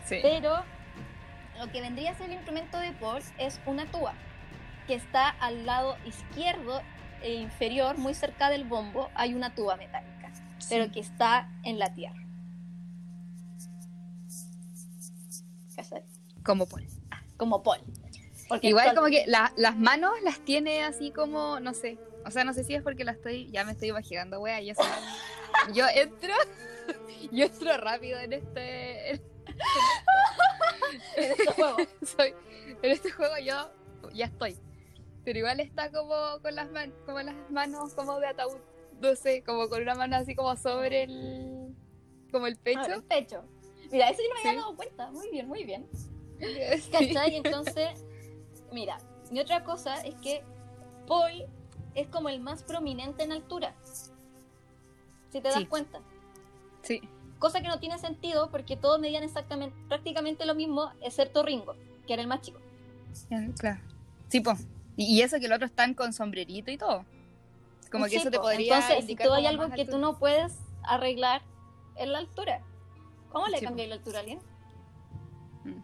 [0.05, 0.19] Sí.
[0.21, 0.63] pero
[1.59, 4.13] lo que vendría a ser el instrumento de Paul es una tuba,
[4.87, 6.81] que está al lado izquierdo
[7.21, 10.31] e inferior, muy cerca del bombo, hay una tuba metálica,
[10.69, 12.23] pero que está en la tierra.
[15.75, 16.03] ¿Cachai?
[16.43, 16.87] Como Paul.
[17.37, 17.79] Como Paul.
[18.47, 21.97] Porque Igual como que la- las manos las tiene así como, no sé.
[22.25, 24.71] O sea, no sé si es porque la estoy, ya me estoy imaginando, wea, y
[24.71, 24.81] eso.
[25.73, 26.33] yo entro,
[27.31, 29.21] yo entro rápido en este, en,
[31.15, 31.77] en este juego.
[32.17, 32.33] soy,
[32.81, 33.71] en este juego yo
[34.13, 34.57] ya estoy.
[35.25, 38.57] Pero igual está como con las manos, como las manos como de ataúd,
[39.01, 41.75] no sé, como con una mano así como sobre el,
[42.31, 42.93] como el Ah, pecho.
[42.93, 43.43] el pecho.
[43.91, 45.11] Mira, eso yo no me había dado cuenta.
[45.11, 45.87] Muy bien, muy bien.
[46.39, 46.89] Sí.
[46.89, 47.35] ¿Cachai?
[47.35, 48.05] Entonces,
[48.71, 48.97] mira,
[49.29, 50.41] y otra cosa es que
[51.05, 51.45] Paul
[51.95, 53.75] es como el más prominente en altura.
[53.83, 55.65] Si te das Sí.
[55.65, 55.99] cuenta.
[56.81, 57.01] Sí.
[57.39, 62.13] Cosa que no tiene sentido porque todos medían exactamente, prácticamente lo mismo, excepto Ringo, que
[62.13, 62.59] era el más chico.
[63.57, 63.79] Claro.
[64.27, 64.53] Sí, po.
[64.97, 67.05] Y, eso que los otros están con sombrerito y todo.
[67.91, 68.43] Como que eso te po.
[68.43, 71.41] podría Entonces, si tú hay algo que tú no puedes arreglar,
[71.95, 72.61] es la altura.
[73.31, 74.39] ¿Cómo le Sí, cambiáis la altura a alguien?
[75.63, 75.81] Mm.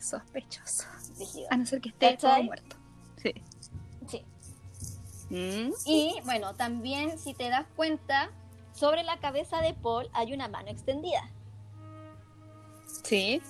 [0.00, 0.86] Sospechoso.
[1.50, 2.76] A no ser que esté todo muerto.
[3.22, 3.34] Sí.
[4.06, 4.24] Sí.
[5.30, 5.72] Mm.
[5.84, 8.30] Y bueno, también si te das cuenta,
[8.76, 11.22] sobre la cabeza de Paul hay una mano extendida.
[13.02, 13.42] Sí.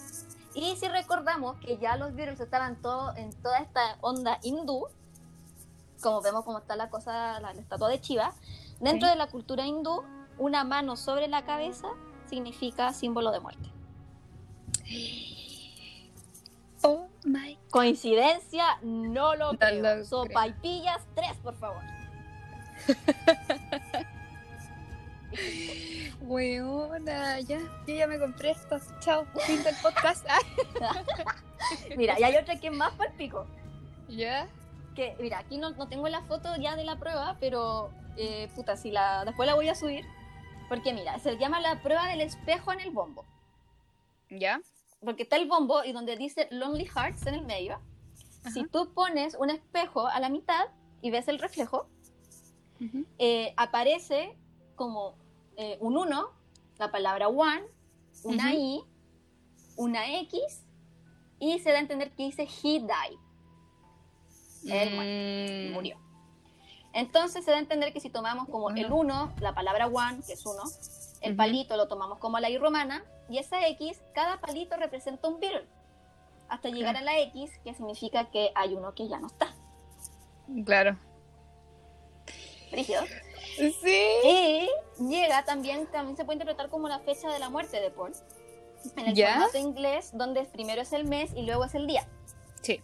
[0.54, 4.86] Y si recordamos que ya los Beatles estaban todo, en toda esta onda hindú,
[6.00, 8.32] como vemos cómo está la cosa, la, la estatua de Shiva,
[8.80, 9.12] dentro Sí.
[9.12, 10.02] de la cultura hindú,
[10.38, 11.88] una mano sobre la cabeza
[12.28, 13.70] significa símbolo de muerte.
[16.82, 17.58] Oh my.
[17.70, 19.74] Coincidencia, no lo No creo.
[19.74, 20.04] lo creo.
[20.04, 21.82] Sopaipillas, tres, por favor.
[26.20, 27.58] Weona, ya.
[27.86, 28.78] Yo ya me compré esto.
[29.00, 29.26] Chao.
[29.46, 30.26] Fin del podcast.
[31.96, 33.46] Mira, y hay otra que es más palpico.
[34.08, 34.48] ¿Ya?
[34.94, 38.76] Que, mira, aquí no, no tengo la foto ya de la prueba, pero eh, puta,
[38.76, 40.04] si la, después la voy a subir.
[40.68, 43.24] Porque mira, se llama la prueba del espejo en el bombo.
[44.30, 44.60] ¿Ya?
[45.04, 47.80] Porque está el bombo y donde dice Lonely Hearts en el medio.
[48.52, 48.68] Si Ajá.
[48.72, 50.66] tú pones un espejo a la mitad
[51.02, 51.88] y ves el reflejo,
[52.80, 53.04] Ujú.
[53.18, 54.36] eh, aparece
[54.76, 55.16] como
[55.56, 56.30] eh, un 1,
[56.78, 57.62] la palabra one,
[58.24, 58.54] una.
[58.54, 58.82] I,
[59.76, 60.62] una X,
[61.38, 63.18] y se da a entender que dice he died.
[64.68, 65.74] Él Mm.
[65.74, 65.98] murió.
[66.92, 70.32] Entonces se da a entender que si tomamos como el 1, la palabra one, que
[70.32, 70.62] es 1,
[71.20, 75.38] el palito lo tomamos como la I romana, y esa X, cada palito representa un
[75.38, 75.66] Beatle.
[76.48, 79.54] Hasta llegar a la X, que significa que hay uno que ya no está.
[80.64, 80.96] Claro.
[82.70, 83.02] Rígido.
[83.56, 84.18] Sí.
[84.24, 88.12] Y llega también, también se puede interpretar como la fecha de la muerte de Paul.
[88.96, 89.34] En el ¿Ya?
[89.34, 92.06] formato inglés, donde primero es el mes y luego es el día.
[92.60, 92.82] Sí.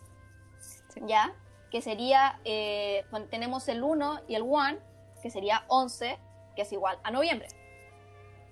[1.07, 1.35] ¿Ya?
[1.71, 4.79] Que sería, eh, tenemos el 1 y el 1,
[5.23, 6.19] que sería 11,
[6.57, 7.49] que es igual a noviembre.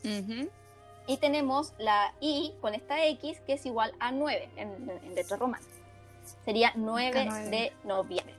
[0.05, 0.51] Ujú.
[1.07, 5.37] Y tenemos la I con esta X, que es igual a 9 en, en letra
[5.37, 5.64] romana.
[6.45, 7.51] Sería 9 nueve.
[7.51, 8.35] de noviembre.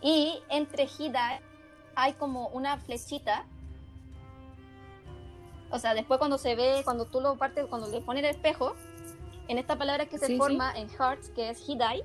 [0.00, 1.40] Y entre Hida
[1.94, 3.44] hay como una flechita.
[5.70, 8.74] O sea, después cuando se ve, cuando tú lo partes, cuando le pones el espejo,
[9.48, 12.02] en esta palabra que se Sí, forma en Hearts, que es Hidai,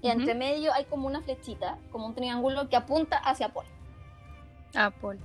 [0.00, 3.66] y entre medio hay como una flechita, como un triángulo que apunta hacia Paul.
[4.74, 5.18] Apple.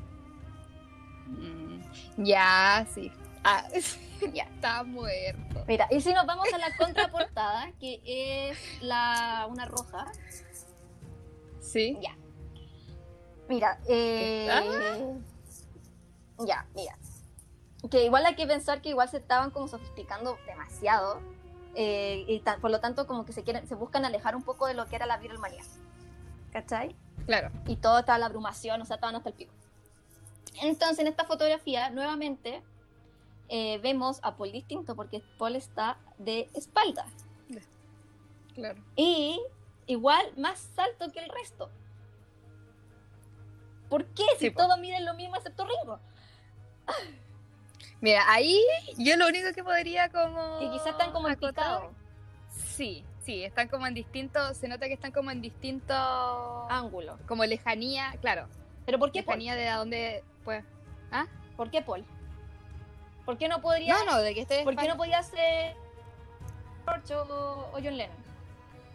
[1.27, 1.81] Mm,
[2.17, 3.11] Ya, sí.
[3.43, 3.65] Ah,
[4.33, 5.63] ya está muerto.
[5.67, 10.05] Mira, y si nos vamos a la contraportada, que es la una roja,
[11.63, 11.97] Sí.
[12.01, 12.15] ya.
[13.49, 14.47] Mira, eh,
[16.45, 16.97] ya, mira.
[17.89, 21.19] Que igual hay que pensar que igual se estaban como sofisticando demasiado.
[21.75, 24.75] eh, y por lo tanto, como que se quieren, se buscan alejar un poco de
[24.75, 25.63] lo que era la Beatlemanía.
[26.51, 26.95] ¿Cachai?
[27.25, 27.49] Claro.
[27.67, 29.53] y todo estaba la abrumación, o sea, estaban hasta el pico.
[30.61, 32.61] Entonces, en esta fotografía, nuevamente,
[33.49, 37.05] eh, vemos a Paul distinto porque Paul está de espalda
[38.53, 38.83] Claro.
[38.95, 39.41] y
[39.87, 41.69] igual más alto que el resto.
[43.89, 44.23] ¿Por qué?
[44.39, 45.99] Si Sí, todos miden lo mismo excepto Ringo.
[48.01, 48.61] Mira, ahí
[48.97, 50.59] yo lo único que podría como.
[50.59, 51.91] Que quizás están como picado.
[52.49, 54.57] Sí, sí, están como en distintos.
[54.57, 55.97] Se nota que están como en distintos.
[56.69, 57.17] Ángulo.
[57.27, 58.47] Como lejanía, claro.
[58.85, 59.37] ¿Pero por qué Paul?
[59.39, 60.23] Lejanía de a dónde.
[60.43, 60.65] Pues.
[61.55, 62.03] ¿Por qué Paul?
[63.25, 64.63] ¿Por qué no podría, No, no, de que esté.
[64.63, 65.75] ¿por qué no podía ser
[66.85, 68.22] George o, o John Lennon?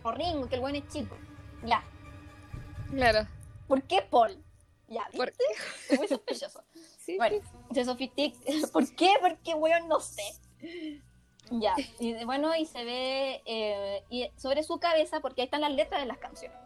[0.02, 1.16] O Ringo, que el buen es chico.
[1.64, 1.82] Ya.
[2.90, 3.26] Claro.
[3.66, 4.42] ¿Por qué Paul?
[4.88, 5.18] Ya, ¿viste?
[5.18, 5.28] ¿Por
[5.90, 6.62] Es muy sospechoso.
[6.98, 7.38] Sí, Bueno,
[7.72, 8.34] se sofistic.
[8.72, 9.14] ¿Por qué?
[9.22, 10.22] Porque, weón, no sé.
[11.50, 15.72] Ya, y bueno, y se ve eh, y sobre su cabeza, porque ahí están las
[15.72, 16.58] letras de las canciones,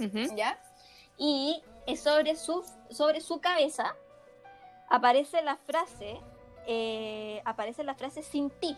[0.00, 0.34] Ujú.
[0.34, 0.58] ¿ya?
[1.16, 3.94] Y eh, sobre su, sobre su cabeza
[4.88, 6.20] aparece la frase,
[6.66, 8.76] eh, aparece la frase sin ti.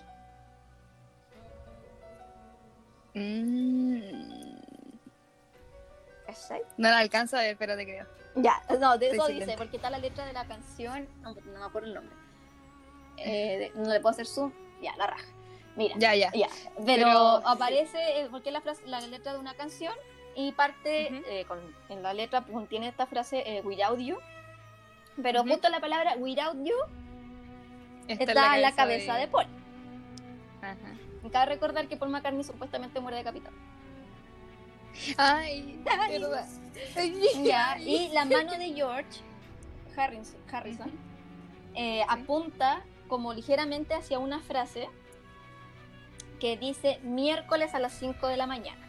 [3.14, 4.00] Mm.
[6.78, 8.06] No la alcanzo a ver, pero te creo.
[8.36, 9.46] Ya, no, de Estoy eso silente.
[9.46, 12.16] dice, porque está la letra de la canción, no, no me acuerdo el nombre.
[13.18, 15.24] Eh, de- no le puedo hacer zoom, ya, la raja.
[15.76, 16.30] Mira, Ya, ya.
[16.32, 16.48] Ya,
[16.84, 17.08] pero, Pero,
[17.48, 19.94] aparece, eh, porque es la, frase- la letra de una canción
[20.34, 24.16] y parte, eh, con, en la letra contiene esta frase eh, without you,
[25.22, 25.50] pero Ujú.
[25.50, 26.74] justo la palabra without you
[28.08, 29.46] está es en la cabeza de, de- Paul.
[31.34, 33.56] Cabe recordar que Paul McCartney supuestamente muere decapitado.
[35.16, 36.18] Ay, Ay.
[36.20, 36.46] verdad.
[37.42, 39.20] Ya, y la mano de George
[39.96, 40.92] Harrison, Harrison
[41.74, 44.88] eh, apunta como ligeramente hacia una frase
[46.38, 48.86] que dice miércoles a las 5 de la mañana.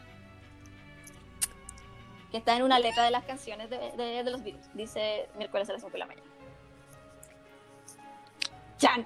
[2.30, 4.68] Que está en una letra de las canciones de, de- de los Beatles.
[4.74, 6.26] Dice miércoles a las 5 de la mañana.
[8.78, 9.04] ¡Chan!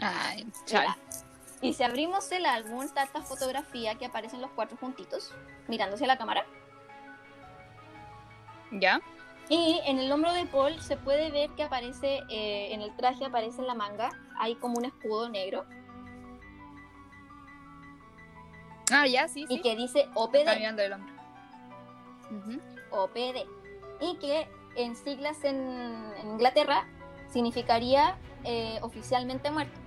[0.00, 0.86] Ay, Mira, chal.
[1.62, 5.34] Y si abrimos el álbum, está esta fotografía que aparecen los cuatro juntitos,
[5.68, 6.44] mirándose a la cámara.
[8.72, 9.00] ¿Ya?
[9.48, 13.24] Y en el hombro de Paul se puede ver que aparece, eh, en el traje
[13.26, 15.64] aparece en la manga, hay como un escudo negro.
[18.92, 19.60] Ah, ya, sí, Y sí.
[19.60, 20.56] que dice Está OPD.
[20.56, 21.14] mirando el hombro.
[22.92, 23.46] OPD.
[24.00, 25.56] Y que en siglas en,
[26.20, 26.86] en Inglaterra
[27.32, 29.79] significaría eh, oficialmente muerto.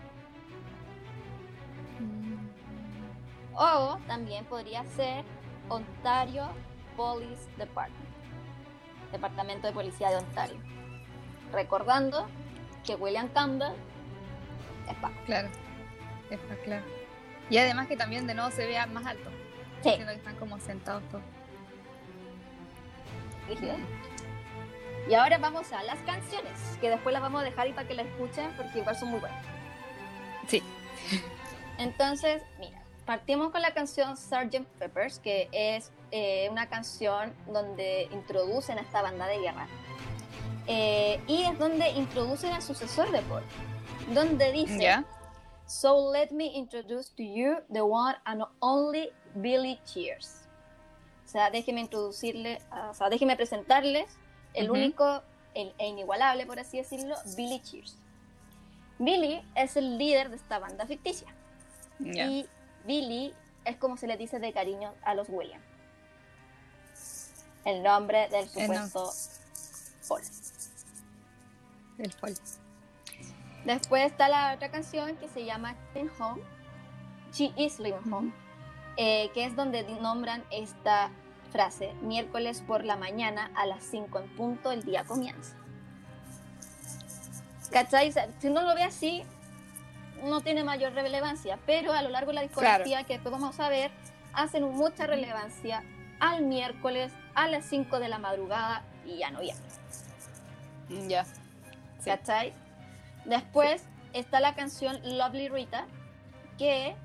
[3.55, 5.23] O también podría ser
[5.69, 6.47] Ontario
[6.95, 8.05] Police Department.
[9.11, 10.57] Departamento de Policía de Ontario.
[11.51, 12.27] Recordando
[12.83, 13.73] que William Campbell
[14.89, 15.15] es Paco.
[15.25, 15.49] Claro.
[16.29, 16.85] Está claro.
[17.49, 19.29] Y además que también de nuevo se vea más alto.
[19.83, 21.23] Sí, que están como sentados todos.
[23.47, 23.75] rígido.
[25.09, 27.93] Y ahora vamos a las canciones, que después las vamos a dejar ahí para que
[27.93, 29.45] las escuchen porque igual son muy buenas.
[30.47, 30.63] Sí.
[31.77, 34.65] Entonces, mira, partimos con la canción Sgt.
[34.79, 39.67] Peppers, que es eh, una canción donde introducen a esta banda de guerra.
[40.67, 43.43] Eh, y es donde introducen al sucesor de Paul,
[44.13, 45.03] donde dice, ¿Ya?
[45.65, 50.41] So let me introduce to you the one and only Billy Cheers.
[51.25, 54.05] O sea, déjeme introducirle, a- o sea, déjeme presentarles
[54.53, 54.79] el Ujú.
[54.79, 55.23] único
[55.55, 57.97] el, e inigualable, por así decirlo, Billy Cheers.
[58.99, 61.27] Billy es el líder de esta banda ficticia.
[61.99, 62.25] Ya.
[62.27, 62.47] Y
[62.85, 63.33] Billy
[63.65, 65.63] es como se le dice de cariño a los Williams.
[67.65, 69.11] El nombre del supuesto
[70.07, 70.21] Paul.
[71.97, 72.37] El folk.
[73.65, 76.41] Después está la otra canción que se llama Living Home.
[77.31, 78.33] She is Living Home.
[78.97, 81.09] eh, que es donde nombran esta
[81.51, 81.93] frase.
[82.01, 85.55] Miércoles por la mañana a las 5 en punto el día comienza.
[87.71, 88.09] ¿Cachai?
[88.09, 89.23] O sea, si no lo ve así,
[90.23, 91.59] no tiene mayor relevancia.
[91.65, 93.91] Pero a lo largo de la discografía que después vamos a ver,
[94.33, 95.83] hacen mucha relevancia
[96.19, 99.55] al miércoles a las 5 de la madrugada y ya no ya.
[101.07, 101.25] Ya.
[101.25, 101.31] Sí.
[102.05, 102.53] ¿Cachai?
[103.25, 103.83] Después
[104.13, 105.85] está la canción Lovely Rita,
[106.57, 106.95] que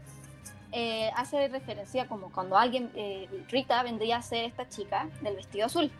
[0.73, 5.67] eh, hace referencia como cuando alguien, eh, Rita vendría a ser esta chica del vestido
[5.67, 5.91] azul,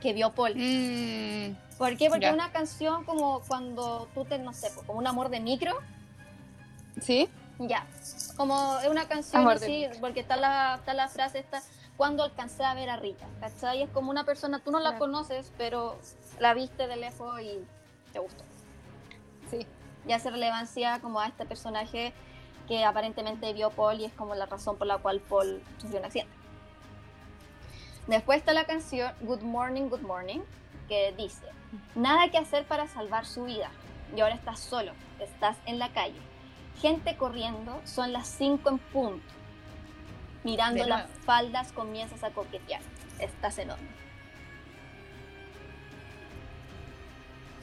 [0.00, 0.54] que vio Paul.
[0.54, 2.08] Mm, ¿Por qué?
[2.08, 5.78] Porque es una canción como cuando tú te, no sé, como un amor de micro,
[7.00, 7.28] ¿Sí?
[7.58, 7.86] ya.
[8.36, 11.60] Como es una canción Amor así, porque está la, está la frase esta,
[11.96, 13.82] cuando alcancé a ver a Rita, ¿cachai?
[13.82, 14.98] Es como una persona, tú no la Claro.
[15.00, 15.98] conoces, pero
[16.38, 17.64] la viste de lejos y
[18.12, 18.44] te gustó.
[19.50, 19.66] Sí.
[20.06, 22.12] y hace relevancia como a este personaje
[22.68, 26.04] que aparentemente vio Paul y es como la razón por la cual Paul sufrió un
[26.06, 26.32] accidente.
[28.06, 30.40] Después está la canción Good Morning, Good Morning,
[30.88, 31.44] que dice,
[31.94, 33.70] nada que hacer para salvar su vida
[34.16, 36.18] y ahora estás solo, estás en la calle.
[36.80, 39.34] Gente corriendo, son las 5 en punto.
[40.44, 42.80] Mirando las faldas comienzas a coquetear.
[43.18, 43.82] Estás en onda.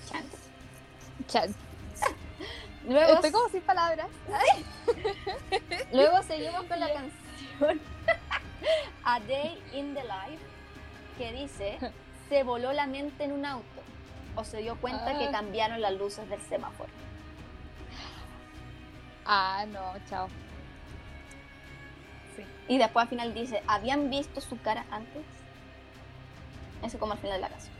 [0.09, 0.37] Chante.
[1.27, 1.49] Chat.
[2.87, 4.07] Luego, Estoy como sin palabras.
[5.93, 7.11] Luego seguimos con la canción
[9.03, 10.43] A Day in the Life,
[11.17, 11.77] que dice,
[12.29, 13.65] se voló la mente en un auto
[14.35, 15.31] o se dio cuenta que Ah.
[15.31, 16.89] cambiaron las luces del semáforo.
[19.25, 20.27] Ah, no, chao.
[22.35, 22.43] Sí.
[22.67, 25.23] Y después al final dice, ¿habían visto su cara antes?
[26.83, 27.73] Eso como al final de la canción.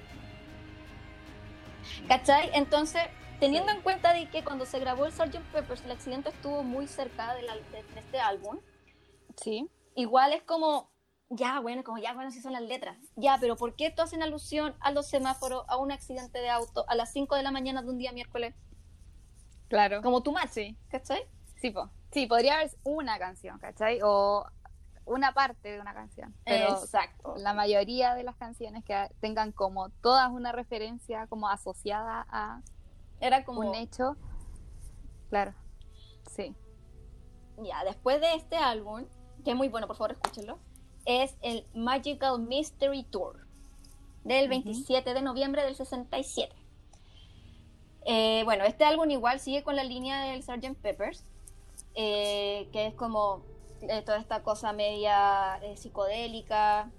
[2.07, 2.49] ¿Cachai?
[2.53, 3.03] Entonces,
[3.39, 5.37] teniendo en cuenta de que cuando se grabó el Sgt.
[5.51, 8.59] Peppers, el accidente estuvo muy cerca de, la- de- de este álbum,
[9.37, 9.69] Sí.
[9.95, 10.91] igual es como,
[11.29, 12.97] ya, bueno, como ya, bueno, si son las letras.
[13.15, 16.85] Ya, pero ¿por qué tú hacen alusión a los semáforos, a un accidente de auto,
[16.87, 18.55] a las 5 de la mañana de un día miércoles?
[19.67, 20.01] Claro.
[20.01, 20.77] Como tú más, Sí.
[20.89, 21.23] ¿cachai?
[21.57, 21.89] Sí, po.
[22.11, 23.99] sí, podría haber una canción, ¿cachai?
[24.03, 24.45] O
[25.05, 26.35] una parte de una canción.
[26.45, 27.35] Pero Exacto.
[27.37, 32.61] la mayoría de las canciones que tengan como todas una referencia como asociada a
[33.19, 34.17] Era como, un hecho.
[35.29, 35.53] Claro.
[36.29, 36.55] Sí.
[37.63, 39.05] ya, después de este álbum,
[39.43, 40.59] que es muy bueno, por favor, escúchenlo,
[41.05, 43.45] es el Magical Mystery Tour
[44.23, 44.63] del Ujú.
[44.63, 46.53] 27 de noviembre del 67.
[48.07, 50.75] Eh, bueno, este álbum igual sigue con la línea del Sgt.
[50.81, 51.23] Peppers,
[51.95, 53.43] eh, que es como
[53.81, 56.91] eh, toda esta cosa media eh, psicodélica,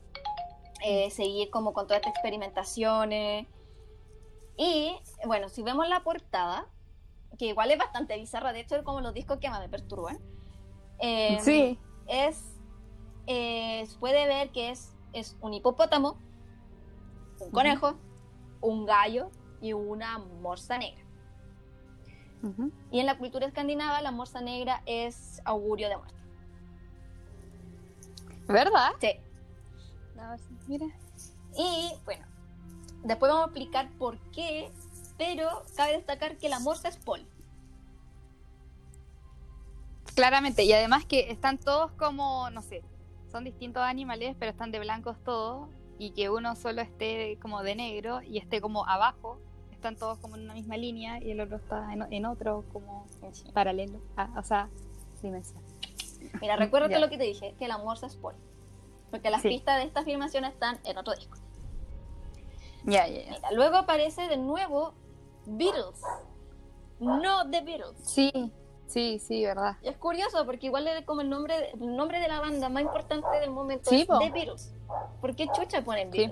[0.84, 3.47] eh, seguir como con todas estas experimentaciones.
[4.57, 6.66] Y bueno, si vemos la portada,
[7.38, 10.18] que igual es bastante bizarra, de hecho, es como los discos que más me perturban.
[10.99, 11.78] eh, sí.
[12.07, 12.42] es
[13.99, 16.18] puede ver que es, es un hipopótamo,
[17.40, 17.94] un conejo,
[18.61, 19.30] un gallo
[19.61, 21.05] y una morsa negra.
[22.91, 26.14] Y en la cultura escandinava la morsa negra es augurio de muerte.
[28.47, 28.91] ¿Verdad?
[29.01, 29.11] Sí.
[30.68, 30.87] Mira.
[31.59, 32.24] Y bueno,
[33.03, 34.70] después vamos a explicar por qué,
[35.18, 37.26] pero cabe destacar que la morsa es pol.
[40.14, 42.82] Claramente, y además que están todos como, no sé,
[43.30, 45.68] son distintos animales, pero están de blancos todos,
[45.99, 49.41] y que uno solo esté como de negro y esté como abajo,
[49.87, 53.07] están todos como en una misma línea y el otro está en, en otro como
[53.55, 54.68] paralelo, ah, o sea,
[55.22, 55.62] dimensión.
[56.41, 56.99] Mira, recuerda Ya.
[56.99, 58.34] lo que te dije, que la morsa es pol.
[59.11, 59.49] Porque las Sí.
[59.49, 61.39] pistas de esta afirmación están en otro disco.
[62.84, 63.51] Ya, ya, ya.
[63.53, 64.95] Luego aparece de nuevo
[65.47, 66.01] Beatles.
[66.99, 67.97] No The Beatles.
[68.03, 68.32] Sí,
[68.89, 69.76] sí, sí, verdad.
[69.82, 72.82] Y es curioso porque igual es como el nombre, el nombre de la banda más
[72.82, 74.18] importante del momento Sí, es po.
[74.18, 74.74] The Beatles.
[75.20, 76.30] ¿Por qué chucha ponen Sí.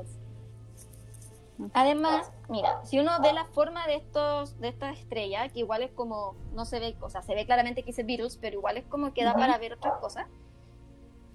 [1.73, 5.93] Además, mira, si uno ve la forma de estos, de esta estrella, que igual es
[5.93, 8.85] como, no se ve, o sea, se ve claramente que dice Beatles, pero igual es
[8.87, 10.27] como que da para ver otras cosas,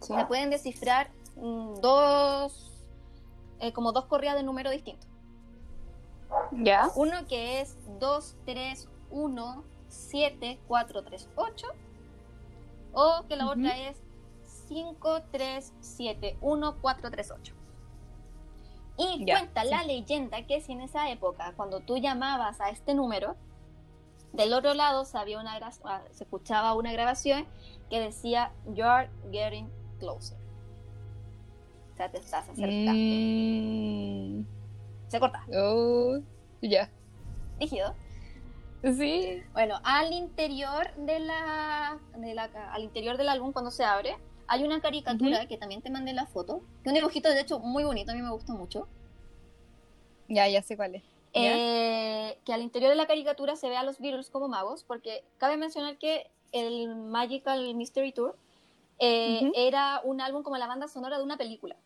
[0.02, 0.14] Sí.
[0.14, 2.72] se pueden descifrar mm, dos,
[3.60, 5.08] eh, como dos corridas de número distintos.
[6.52, 6.90] Ya.
[6.96, 11.68] Uno que es 2, 3, 1, 7, 4, 3, 8.
[12.94, 13.54] O que la Ujú.
[13.54, 13.98] otra es
[14.68, 17.56] 5, 3, 7, 1, 4, 3, 8.
[19.00, 19.70] Y Ya, cuenta sí.
[19.70, 23.36] la leyenda que si en esa época, cuando tú llamabas a este número,
[24.34, 27.48] del otro lado se, había una ah, se escuchaba una grabación
[27.90, 29.70] que decía You're getting
[30.00, 30.38] closer.
[31.94, 32.92] O sea, te estás acercando.
[32.94, 34.46] Mm,
[35.08, 35.44] Se corta.
[35.58, 36.20] oh,
[36.62, 36.90] ya.
[37.60, 37.96] Rígido.
[38.84, 39.44] Sí.
[39.54, 44.18] Bueno, al interior de la, de la al interior del álbum cuando se abre
[44.50, 47.84] hay una caricatura que también te mandé la foto, que un dibujito de hecho muy
[47.84, 48.88] bonito, a mí me gustó mucho.
[50.28, 51.04] Ya, ya sé cuál es.
[51.34, 55.24] Eh, que al interior de la caricatura se ve a los Beatles como magos, porque
[55.38, 58.36] cabe mencionar que el Magical Mystery Tour
[58.98, 61.78] eh, era un álbum como la banda sonora de una película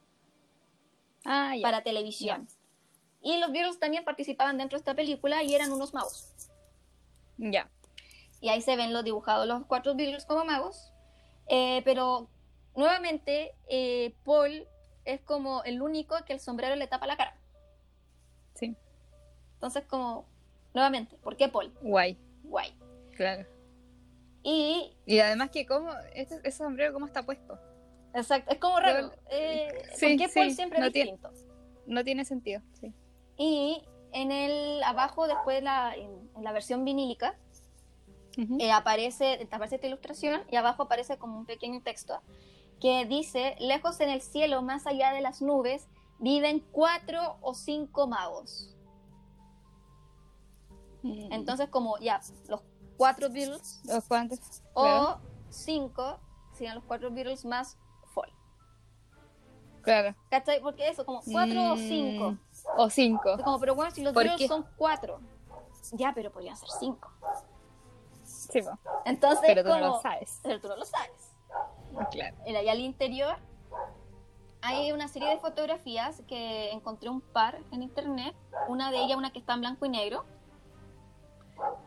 [1.26, 1.61] Ah, ya.
[1.61, 2.47] para televisión.
[3.22, 6.30] Y los Beatles también participaban dentro de esta película y eran unos magos.
[7.38, 7.70] Ya.
[8.41, 10.91] y ahí se ven los dibujados los cuatro Beatles como magos.
[11.47, 12.30] Eh, pero
[12.76, 14.68] nuevamente, eh, Paul
[15.06, 17.36] es como el único que el sombrero le tapa la cara.
[18.56, 18.76] Sí.
[19.56, 20.26] Entonces, como,
[20.74, 21.74] nuevamente, ¿por qué Paul?
[21.82, 22.18] Guay.
[22.44, 22.74] Guay.
[23.16, 23.46] Claro.
[24.44, 27.58] Y, Y además que cómo, este, ese sombrero cómo está puesto.
[28.14, 29.12] exacto, es como raro.
[29.12, 31.32] Pero- Eh, sí, ¿Por qué Paul siempre no es tiene- distinto?
[31.88, 32.62] No tiene sentido.
[32.80, 32.94] Sí.
[33.38, 37.36] Y en el abajo, después la, en, en la versión vinílica,
[38.38, 38.58] Ujú.
[38.60, 42.22] eh, aparece, aparece esta ilustración y abajo aparece como un pequeño texto
[42.84, 45.88] que dice, lejos en el cielo, más allá de las nubes,
[46.20, 48.76] viven cuatro o cinco magos.
[51.02, 51.32] Mm.
[51.32, 52.20] Entonces como ya,
[52.50, 52.60] los
[52.98, 54.40] cuatro Beatles ¿Los cuantos?
[54.74, 55.20] o Claro.
[55.50, 56.20] cinco
[56.52, 57.78] serían los cuatro Beatles más
[58.14, 58.34] Fall.
[59.82, 60.14] claro.
[60.30, 60.62] ¿Cachai?
[60.62, 62.38] Porque eso, como cuatro o Mm, cinco.
[62.78, 63.38] O cinco.
[63.42, 64.48] Como, pero bueno, si los ¿Por Beatles qué?
[64.50, 65.22] son cuatro.
[65.94, 67.10] Ya, pero podrían ser cinco.
[68.26, 68.78] Sí, po.
[69.06, 70.42] Entonces, pero tú no lo sabes.
[70.44, 71.23] Pero tú no lo sabes.
[72.12, 72.36] Claro.
[72.46, 73.36] Mira, y al interior
[74.62, 78.36] hay una serie de fotografías que encontré un par en internet.
[78.68, 80.24] Una de ellas, una que está en blanco y negro.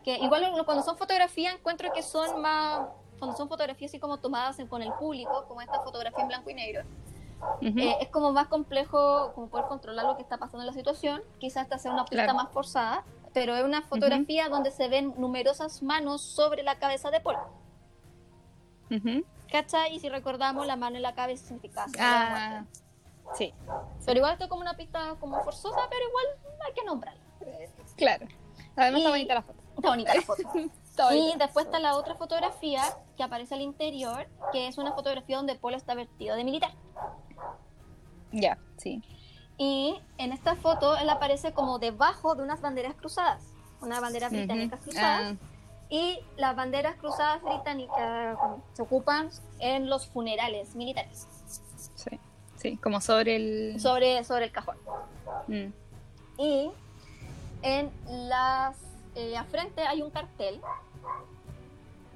[0.03, 2.87] Que igual cuando son fotografías encuentro que son más...
[3.19, 6.53] Cuando son fotografías así como tomadas con el público, como esta fotografía en blanco y
[6.53, 6.83] negro,
[7.61, 7.79] Ujú.
[7.79, 11.23] eh, es como más complejo como poder controlar lo que está pasando en la situación.
[11.39, 12.35] Quizás esta sea una pista Claro.
[12.35, 13.03] más forzada,
[13.33, 17.37] pero es una fotografía donde se ven numerosas manos sobre la cabeza de Paul.
[18.91, 19.25] Ujú.
[19.51, 19.95] ¿Cachai?
[19.95, 22.63] Y si recordamos, la mano en la cabeza significa Ah,
[23.35, 23.53] sí,
[24.05, 26.25] Pero igual esto es como una pista como forzosa, pero igual
[26.65, 27.21] hay que nombrarla.
[27.95, 28.27] claro.
[28.75, 29.59] Además está Y- bonita la foto.
[29.75, 30.41] Está bonita la foto.
[30.97, 31.45] Está y bonita.
[31.45, 32.81] después está la otra fotografía
[33.15, 36.71] que aparece al interior, que es una fotografía donde Paul está vestido de militar.
[38.31, 39.01] Ya, sí.
[39.59, 43.43] Y en esta foto él aparece como debajo de unas banderas cruzadas,
[43.81, 44.89] unas banderas británicas Ujú.
[44.89, 45.33] cruzadas.
[45.33, 45.35] Ah,
[45.89, 48.37] Y las banderas cruzadas británicas
[48.73, 49.29] se ocupan
[49.59, 51.27] en los funerales militares,
[51.95, 52.19] sí.
[52.57, 53.79] Sí, como sobre el.
[53.79, 54.77] sobre, sobre el cajón.
[55.47, 55.67] Mm.
[56.39, 56.71] Y
[57.61, 57.91] en
[58.27, 58.75] las
[59.15, 60.61] eh, a frente hay un cartel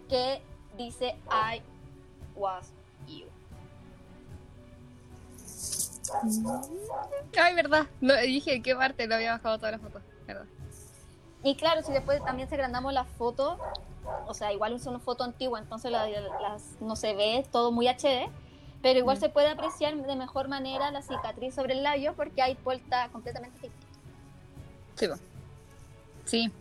[0.08, 0.42] que
[0.78, 1.62] dice I
[2.36, 2.72] was
[3.08, 3.26] you.
[7.40, 7.88] Ay, verdad.
[8.02, 10.02] Lo, dije en qué parte lo había bajado toda la foto.
[10.28, 10.46] Verdad.
[11.44, 13.58] Y claro, si después también se agrandamos la foto,
[14.28, 17.88] o sea, igual es una foto antigua, entonces la- las, no se ve todo muy
[17.88, 18.30] HD,
[18.82, 19.22] pero igual Mm.
[19.22, 23.60] se puede apreciar de mejor manera la cicatriz sobre el labio porque hay puerta completamente
[23.60, 23.88] distinta.
[24.96, 25.16] Sí, po.
[26.26, 26.52] Sí.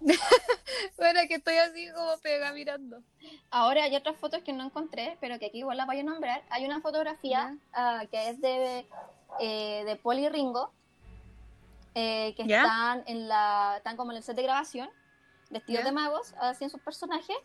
[0.96, 3.02] bueno, que estoy así como pega mirando.
[3.50, 6.42] Ahora hay otras fotos que no encontré, pero que aquí igual las voy a nombrar.
[6.50, 8.86] Hay una fotografía ah, que es de,
[9.40, 10.70] eh, de Paul y Ringo,
[11.94, 14.88] eh, que están en la están como en el set de grabación,
[15.50, 15.86] vestidos ¿Ya?
[15.86, 17.36] de magos, haciendo sus personajes.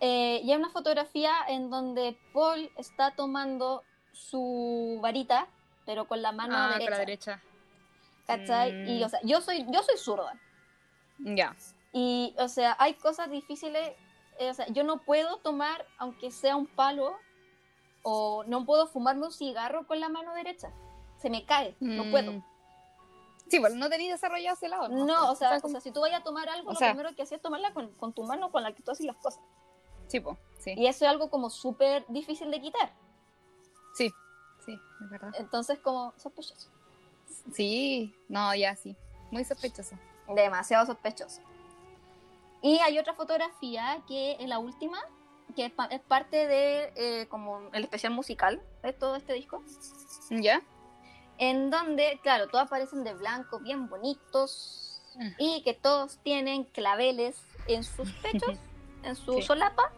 [0.00, 5.46] Eh, y hay una fotografía en donde Paul está tomando su varita,
[5.86, 6.84] pero con la mano ah, derecha.
[6.84, 7.42] con la derecha.
[8.26, 8.72] ¿Cachai?
[8.72, 8.88] Mm.
[8.88, 10.34] Y o sea, yo soy, yo soy zurda.
[11.18, 11.56] Ya.
[11.92, 13.92] Y, o sea, hay cosas difíciles.
[14.38, 17.16] eh, o sea, yo no puedo tomar, aunque sea un palo,
[18.02, 20.70] o no puedo fumarme un cigarro con la mano derecha.
[21.26, 22.10] Se me cae, no Mm.
[22.12, 22.32] puedo.
[23.48, 24.88] Sí, pues no tenéis desarrollado ese lado.
[24.88, 27.22] No, o sea, o sea, si tú vayas a tomar algo, lo sea- primero que
[27.22, 29.42] hacías es tomarla con, con tu mano con la que tú haces las cosas.
[30.06, 30.74] Sí, po, sí.
[30.76, 32.92] Y eso es algo como súper difícil de quitar.
[33.96, 34.12] Sí,
[34.64, 35.32] sí, es verdad.
[35.36, 36.70] Entonces, como sospechoso.
[37.52, 38.94] Sí, no, ya sí.
[39.32, 39.96] Muy sospechoso.
[40.28, 41.40] Demasiado sospechoso.
[42.62, 44.98] Y hay otra fotografía que es la última,
[45.56, 49.64] que es parte de eh, como el especial musical de todo este disco.
[50.30, 50.62] ¿Ya?
[51.38, 54.82] En donde, claro, todos aparecen de blanco, bien bonitos,
[55.38, 58.58] y que todos tienen claveles en sus pechos,
[59.02, 59.42] en su Sí.
[59.42, 59.90] solapa,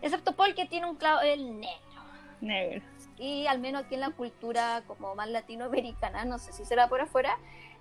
[0.00, 2.02] excepto Paul que tiene un clavel negro.
[2.40, 2.82] Negro.
[3.18, 7.00] Y al menos aquí en la cultura como más latinoamericana, no sé si será por
[7.00, 7.36] afuera,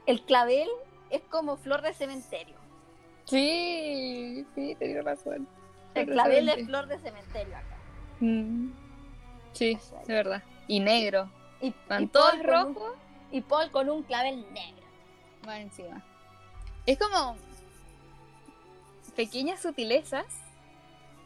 [0.06, 0.68] el clavel
[1.10, 2.56] es como flor de cementerio.
[3.26, 5.48] Sí, sí, tenía razón.
[5.94, 7.78] El clavel es flor de cementerio acá.
[8.20, 8.72] Mm.
[9.54, 10.44] Sí, es verdad.
[10.68, 11.30] Y negro.
[11.62, 12.94] Y, Van y todos Paul con un- rojos.
[13.32, 14.86] y Paul con un clavel negro.
[15.46, 16.04] Más encima.
[16.86, 17.36] Es como
[19.16, 20.26] pequeñas sutilezas.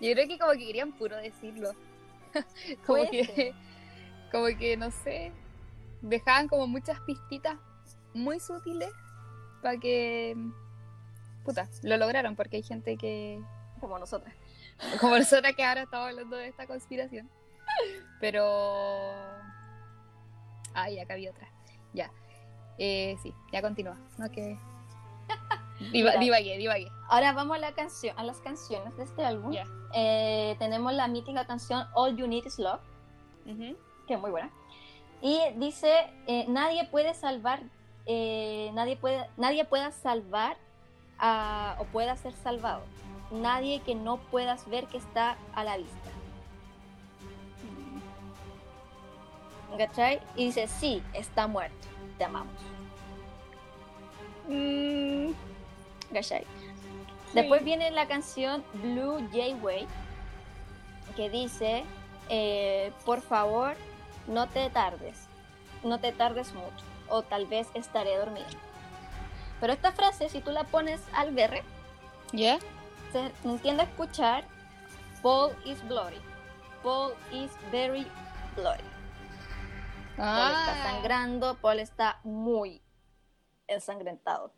[0.02, 1.72] Yo creo que como que querían puro decirlo.
[2.86, 3.54] como Puede que, ser.
[4.32, 5.32] como que no sé,
[6.02, 7.58] dejaban como muchas pistitas
[8.14, 8.90] muy sutiles
[9.62, 10.36] para que
[11.44, 13.42] puta, lo lograron porque hay gente que
[13.80, 14.34] Como nosotras.
[15.00, 17.30] como nosotras que ahora estamos hablando de esta conspiración.
[18.20, 19.14] Pero
[20.76, 21.48] ay, acá había otra.
[21.94, 22.12] Ya.
[22.78, 23.98] Eh, sí, ya continúa.
[24.18, 24.58] No que
[25.92, 26.88] Diva- divagué, divagué.
[27.10, 29.52] Ahora vamos a, la canción, a las canciones de este álbum.
[29.52, 29.66] Ya.
[29.94, 32.82] Eh, tenemos la mítica canción All You Need Is Love,
[34.08, 34.50] que es muy buena.
[35.22, 37.62] Y dice, eh, nadie puede salvar,
[38.06, 40.58] eh, nadie, puede, nadie pueda salvar
[41.18, 42.82] a- o pueda ser salvado.
[43.32, 46.10] Nadie que no puedas ver que está a la vista.
[49.78, 50.22] ¿Cachai?
[50.36, 51.88] Y dice, sí, está muerto,
[52.18, 52.54] te amamos.
[54.48, 55.32] Mm,
[56.14, 56.46] ¿Cachai?
[57.34, 59.88] Después viene la canción Blue Jay Way,
[61.18, 61.84] que dice,
[62.30, 63.76] eh, por favor,
[64.28, 65.28] no te tardes,
[65.84, 68.48] no te tardes mucho, o tal vez estaré dormido.
[69.60, 71.64] Pero esta frase, si tú la pones al berre,
[72.32, 72.60] ¿Ya?
[73.12, 74.46] se entiende a escuchar
[75.22, 76.22] Paul is bloody,
[76.84, 78.08] Paul is very
[78.56, 78.95] bloody.
[80.18, 82.82] Paul está sangrando, Paul está muy
[83.68, 84.52] ensangrentado.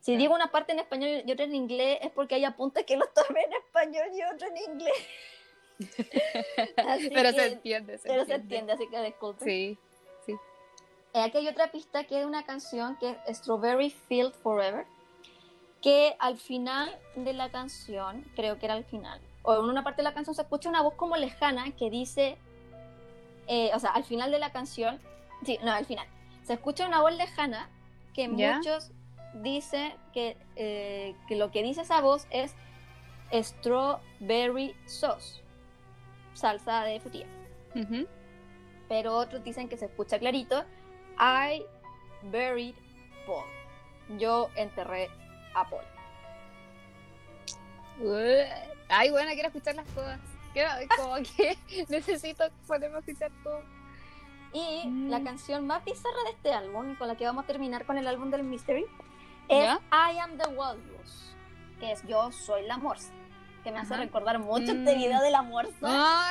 [0.00, 2.96] Si digo una parte en español y otra en inglés es porque hay apuntes que
[2.96, 4.94] los tomé en español y otro en inglés.
[7.12, 8.72] Pero que- se entiende, se pero se entiende.
[8.72, 9.46] entiende, así que disculpen.
[9.46, 9.78] Sí,
[10.24, 10.32] sí.
[11.12, 14.86] Eh, aquí hay otra pista que es una canción que es Strawberry Field Forever,
[15.82, 19.98] que al final de la canción, creo que era al final, o en una parte
[19.98, 22.38] de la canción se escucha una voz como lejana que dice,
[23.46, 25.00] eh, o sea, al final de la canción,
[25.44, 26.06] sí, no, al final,
[26.42, 27.70] se escucha una voz lejana
[28.14, 28.56] que ¿Ya?
[28.56, 28.92] muchos
[29.34, 32.54] dicen que, eh, que lo que dice esa voz es
[33.32, 35.42] Strawberry Sauce,
[36.34, 37.26] salsa de frutilla
[38.88, 40.64] pero otros dicen que se escucha clarito.
[41.18, 41.64] I
[42.22, 42.74] buried
[43.26, 43.44] Paul.
[44.18, 45.08] Yo enterré
[45.54, 45.84] a Paul.
[48.00, 48.44] Uh,
[48.88, 50.20] Ay, bueno, quiero escuchar las cosas.
[50.96, 51.56] Como que
[51.88, 53.62] necesito ponerme a escuchar todo.
[54.52, 55.10] Y Mm.
[55.10, 58.06] la canción más bizarra de este álbum, con la que vamos a terminar con el
[58.06, 58.86] álbum del Mystery,
[59.48, 59.80] es ¿Ya?
[59.92, 61.34] I am the Walrus,
[61.80, 63.12] que es Yo soy la morsa,
[63.64, 64.02] que me hace Ajá.
[64.04, 64.78] recordar mucho Mm.
[64.78, 65.72] este video de la morsa.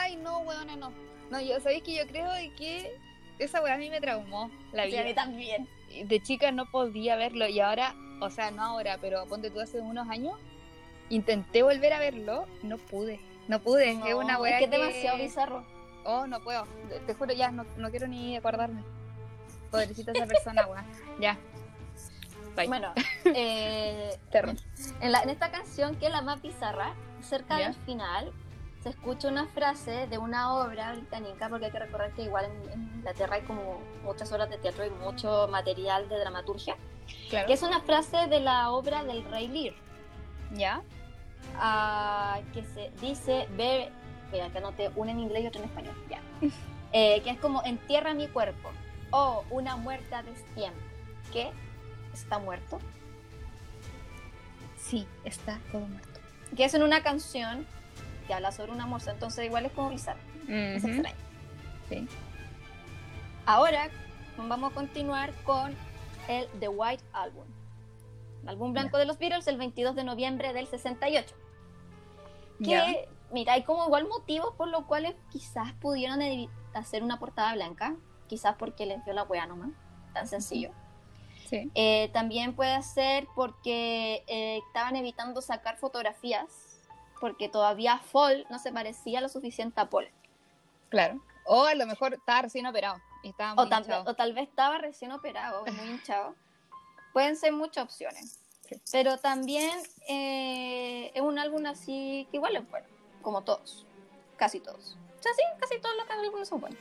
[0.01, 0.91] Ay, no, weona, no.
[1.29, 2.97] No, yo, ¿sabéis que yo creo que
[3.39, 5.15] esa weá a mí me traumó la Sí, a mí vida?
[5.23, 5.67] también.
[6.05, 9.79] de chica no podía verlo y ahora, o sea, no ahora, pero ponte tú hace
[9.79, 10.37] unos años,
[11.09, 14.71] intenté volver a verlo, no pude, no pude, es No, una weá es que es
[14.81, 15.63] demasiado bizarro.
[16.03, 18.83] Oh, no puedo, te, te juro ya, no, no quiero ni acordarme.
[19.71, 20.85] Pobrecita esa persona, weá.
[21.19, 21.37] Ya.
[22.55, 22.67] Bye.
[22.67, 22.93] Bueno,
[23.25, 24.55] eh, Terror.
[25.01, 27.65] En, la- en esta canción, que es la más bizarra, cerca Ya.
[27.65, 28.31] del final,
[28.81, 32.71] se escucha una frase de una obra británica, porque hay que recordar que igual en,
[32.71, 36.75] en Inglaterra hay como muchas horas de teatro y mucho material de dramaturgia.
[37.29, 37.45] Claro.
[37.45, 39.75] que es una frase de la obra del Rey Lear,
[40.53, 40.81] ¿Ya?
[42.53, 43.91] Que se dice, ver,
[44.31, 46.19] mira, que anoté una en inglés y otra en español, ya.
[46.97, 48.69] Eh, que es como entierra mi cuerpo,
[49.11, 50.79] o una muerta destiempo,
[51.33, 51.49] que
[52.13, 52.79] está muerto,
[54.77, 56.19] Sí, está todo muerto.
[56.55, 57.65] que es en una canción
[58.27, 61.15] que habla sobre una morsa, entonces igual es como bizarro, es extraño.
[61.89, 62.07] Sí.
[63.45, 63.89] Ahora
[64.37, 65.75] vamos a continuar con
[66.29, 67.45] el The White Album.
[68.47, 71.35] Álbum blanco de los Beatles el 22 de noviembre del 68.
[72.63, 76.19] Que, mira, hay como igual motivos por los cuales quizás pudieron
[76.73, 77.95] hacer una portada blanca.
[78.27, 79.71] Quizás porque les dio la wea nomás.
[80.13, 80.71] Tan sencillo.
[81.47, 81.69] Sí.
[81.75, 86.79] Eh, también puede ser porque eh, estaban evitando sacar fotografías.
[87.19, 90.07] Porque todavía Fall no se parecía lo suficiente a Paul.
[90.89, 91.21] Claro.
[91.45, 94.11] O a lo mejor estaba recién operado y estaba muy O tal, hinchado.
[94.11, 96.35] o tal vez estaba recién operado, muy hinchado.
[97.15, 98.41] Pueden ser muchas opciones.
[98.67, 98.75] Sí.
[98.91, 99.71] Pero también
[100.09, 102.85] eh, es un álbum así que igual es bueno,
[103.21, 103.85] como todos,
[104.35, 104.97] casi todos.
[105.17, 106.77] O sea, sí, casi todos los álbumes son buenos.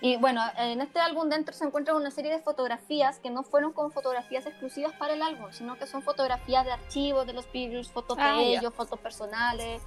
[0.00, 3.72] Y bueno, en este álbum dentro se encuentra una serie de fotografías que no fueron
[3.72, 7.90] como fotografías exclusivas para el álbum, sino que son fotografías de archivos de los Beatles,
[7.90, 9.82] fotos Ah, de ellos, fotos personales.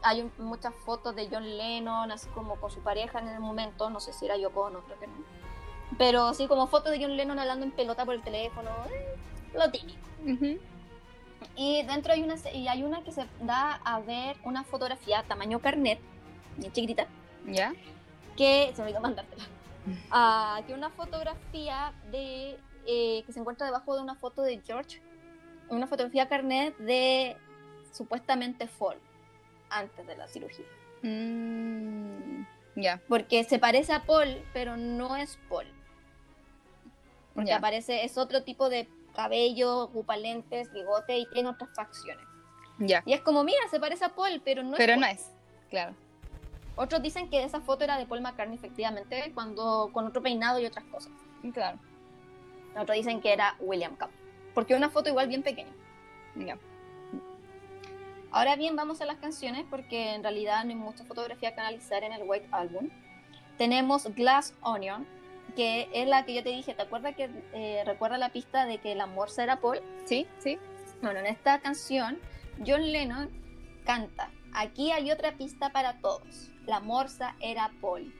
[0.00, 3.90] Hay un- muchas fotos de John Lennon, así como con su pareja en el momento,
[3.90, 5.41] no sé si era Yoko Ono, creo que no.
[5.98, 9.14] Pero sí, como fotos de John Lennon hablando en pelota por el teléfono, eh,
[9.54, 9.98] lo típico.
[10.26, 10.58] Ujú.
[11.56, 15.58] Y dentro hay una, y hay una que se da a ver una fotografía tamaño
[15.60, 15.98] carnet,
[16.60, 17.06] chiquitita,
[17.46, 17.72] ¿Ya?
[18.36, 19.44] que se me olvidó mandártela.
[20.12, 25.02] Ah, que una fotografía de eh, que se encuentra debajo de una foto de George,
[25.68, 27.36] una fotografía carnet de
[27.90, 28.98] supuestamente Fall
[29.70, 30.66] antes de la cirugía.
[31.02, 32.44] Mm,
[32.76, 33.00] Ya.
[33.08, 35.66] Porque se parece a Paul, pero no es Paul.
[37.34, 37.56] Porque Ya.
[37.56, 42.26] aparece, es otro tipo de cabello, ocupa lentes, bigote y tiene otras facciones.
[42.78, 43.02] Ya.
[43.06, 45.14] Y es como, mira, se parece a Paul, pero no Pero es no Paul.
[45.16, 45.30] es.
[45.70, 45.94] Claro.
[46.76, 50.66] Otros dicen que esa foto era de Paul McCartney, efectivamente, cuando con otro peinado y
[50.66, 51.12] otras cosas.
[51.52, 51.78] Claro.
[52.78, 54.08] Otros dicen que era William Cup.
[54.54, 55.72] Porque es una foto igual bien pequeña.
[56.34, 56.56] Ya.
[58.30, 62.02] Ahora bien, vamos a las canciones porque en realidad no hay mucha fotografía que analizar
[62.02, 62.88] en el White Album.
[63.58, 65.06] Tenemos Glass Onion,
[65.56, 68.78] que es la que yo te dije, ¿te acuerdas que eh, recuerda la pista de
[68.78, 69.80] que la morsa era Paul?
[70.04, 70.58] Sí, sí.
[71.02, 72.18] Bueno, en esta canción,
[72.66, 73.30] John Lennon
[73.84, 78.14] canta, aquí hay otra pista para todos, la morsa era Paul.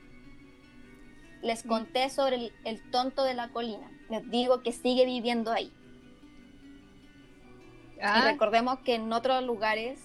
[1.43, 5.73] Les conté sobre el, el tonto de la colina, les digo que sigue viviendo ahí.
[7.97, 10.01] Y Ah, recordemos que en otros lugares,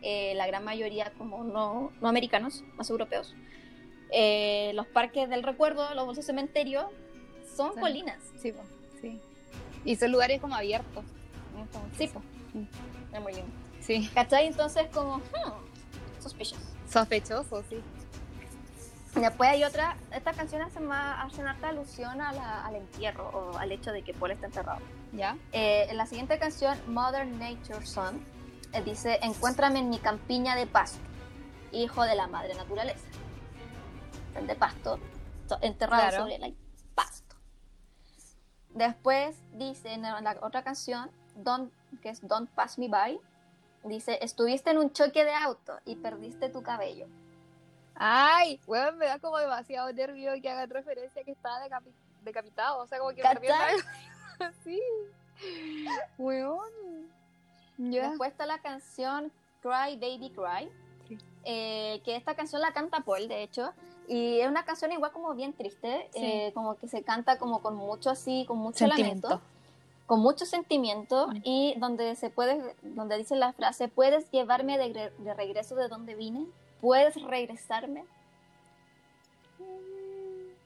[0.00, 3.34] eh, la gran mayoría como no, no americanos, más europeos,
[4.12, 6.86] eh, los parques del recuerdo, los bolsos cementerios,
[7.56, 7.80] son Sí.
[7.80, 8.18] colinas.
[8.40, 8.62] sí, po,
[9.00, 9.20] sí.
[9.84, 11.04] Y son lugares como abiertos.
[11.98, 12.22] Sí, po.
[13.12, 13.50] Es muy lindo.
[13.80, 14.08] Sí.
[14.14, 14.46] ¿Cachai?
[14.46, 16.60] Entonces como, hmm, suspicious.
[16.90, 17.78] Sospechoso, sí.
[19.14, 23.58] Después hay otra, estas canciones hacen, más, hacen harta alusión a la- al entierro o
[23.58, 24.80] al hecho de que Paul está enterrado.
[25.12, 25.36] ¿Ya?
[25.52, 28.24] Eh, en la siguiente canción, Mother Nature Son,
[28.72, 30.98] eh, dice, encuéntrame en mi campiña de pasto,
[31.72, 33.04] hijo de la madre naturaleza.
[34.34, 34.98] De pasto,
[35.60, 36.22] enterrado Claro.
[36.24, 36.56] sobre el
[36.94, 37.36] pasto.
[38.70, 43.20] Después dice en la otra canción, Don't, que es Don't Pass Me By,
[43.84, 47.06] dice, estuviste en un choque de auto y perdiste tu cabello.
[47.94, 51.92] Ay, weón, me da como demasiado nervio que hagan referencia que estaba decapi-
[52.24, 52.78] decapitado.
[52.82, 54.80] O sea, como que perdió la- Sí.
[56.18, 57.10] Weón.
[57.78, 58.08] Ya.
[58.08, 59.30] Después está la canción
[59.60, 60.70] Cry Baby Cry,
[61.08, 61.18] Sí.
[61.44, 63.72] eh, que esta canción la canta Paul, de hecho,
[64.08, 66.20] y es una canción igual como bien triste, Sí.
[66.24, 69.28] eh, como que se canta como con mucho así, con mucho Sentimiento.
[69.28, 69.46] lamento,
[70.06, 71.36] con mucho sentimiento, Mm.
[71.44, 76.14] y donde se puede, donde dice la frase, puedes llevarme de, de regreso de donde
[76.14, 76.46] vine,
[76.80, 78.04] puedes regresarme.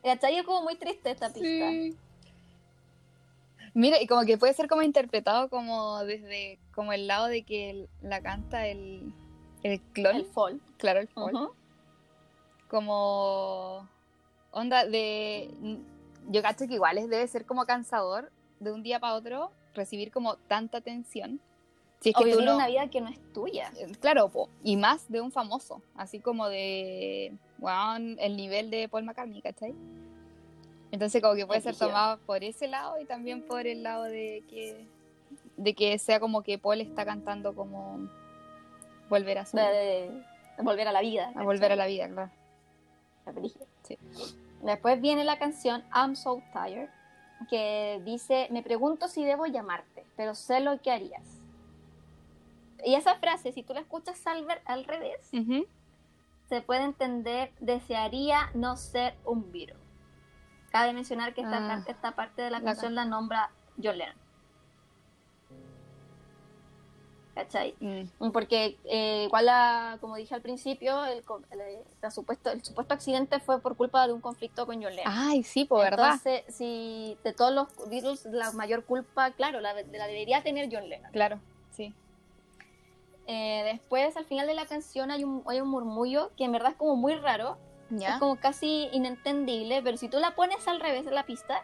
[0.02, 0.36] ¿Cachai?
[0.38, 1.42] Es como muy triste esta pista.
[1.70, 1.96] Sí.
[3.74, 7.70] Mira, y como que puede ser como interpretado como desde como el lado de que
[7.70, 9.12] el- la canta el,
[9.62, 10.60] el clon, El fall.
[10.78, 11.50] claro, el Ujú.
[12.68, 13.88] Como
[14.52, 15.50] onda de
[16.28, 20.10] yo cacho que igual es- debe ser como cansador de un día para otro recibir
[20.10, 21.40] como tanta atención.
[22.00, 23.70] Si es O que tú vivir no, una vida que no es tuya.
[23.78, 28.88] Eh, Claro, po, y más de un famoso, así como de, weón, el nivel de
[28.88, 29.74] Paul McCartney, ¿cachai?
[30.92, 34.44] Entonces como que puede ser tomado por ese lado y también por el lado de
[34.48, 34.86] que,
[35.56, 38.08] de que sea como que Paul está cantando como
[39.08, 41.32] volver a su, De, de volver a la vida.
[41.34, 42.30] a volver a la vida, claro.
[43.82, 43.98] Sí.
[44.62, 46.88] Después viene la canción I'm So Tired,
[47.50, 51.40] que dice, me pregunto si debo llamarte, pero sé lo que harías.
[52.84, 55.28] Y esa frase, si tú la escuchas al, ver- al revés,
[56.48, 59.78] se puede entender, desearía no ser un virus.
[60.70, 61.68] Cabe mencionar que esta, Ah.
[61.68, 63.50] parte- esta parte de la La canción la nombra
[63.82, 63.98] John
[67.36, 67.74] ¿Cachai?
[67.80, 68.30] Mm.
[68.32, 69.46] Porque eh, igual,
[70.00, 74.14] como dije al principio, el, co- el, supuesto, el supuesto accidente fue por culpa de
[74.14, 75.12] un conflicto con John Lennon.
[75.14, 76.14] Ay, sí, pues, ¿verdad?
[76.14, 80.88] Entonces, si de todos los Beatles, la mayor culpa, claro, la, la debería tener John
[80.88, 81.12] Lennon.
[81.12, 81.38] Claro,
[81.72, 81.94] sí.
[83.26, 86.70] Eh, después, al final de la canción, hay un, hay un murmullo que en verdad
[86.70, 87.58] es como muy raro,
[87.90, 88.14] ¿Ya?
[88.14, 91.60] es como casi inentendible, pero si tú la pones al revés de la pista,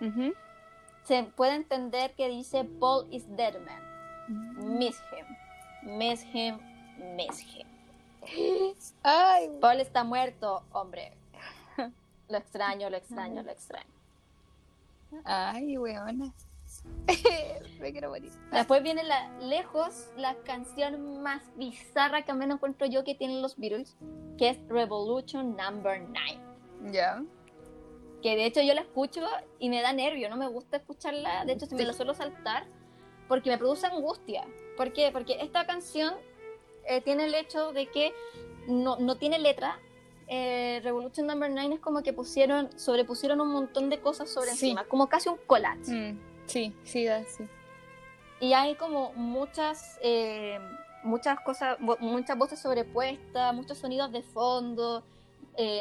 [1.05, 3.83] se puede entender que dice Paul is dead man,
[4.29, 5.25] him, miss him,
[5.83, 6.59] miss him.
[9.03, 11.12] Ay, Paul está muerto, hombre.
[12.28, 13.91] Lo extraño, lo extraño, lo extraño.
[15.24, 16.33] ay, weona.
[17.80, 18.33] Me quiero morir.
[18.51, 23.43] Después viene la, lejos la canción más bizarra que al menos encuentro yo que tienen
[23.43, 23.97] los Beatles,
[24.39, 26.93] que es Revolution Number 9.
[26.93, 27.22] Ya.
[28.22, 29.20] Que de hecho yo la escucho
[29.59, 32.66] y me da nervio, no me gusta escucharla, de hecho se me la suelo saltar
[33.28, 34.45] porque me produce angustia.
[34.77, 35.11] ¿Por qué?
[35.12, 36.14] Porque esta canción
[36.87, 38.12] eh, tiene el hecho de que
[38.66, 39.79] no, no tiene letra.
[40.29, 44.66] Eh, Revolution Number 9 es como que pusieron, sobrepusieron un montón de cosas sobre Sí.
[44.70, 45.91] encima, como casi un collage.
[45.93, 47.45] Mm, Sí, sí, sí.
[48.41, 50.59] Y hay como muchas, eh,
[51.05, 55.05] muchas cosas, muchas voces sobrepuestas, muchos sonidos de fondo,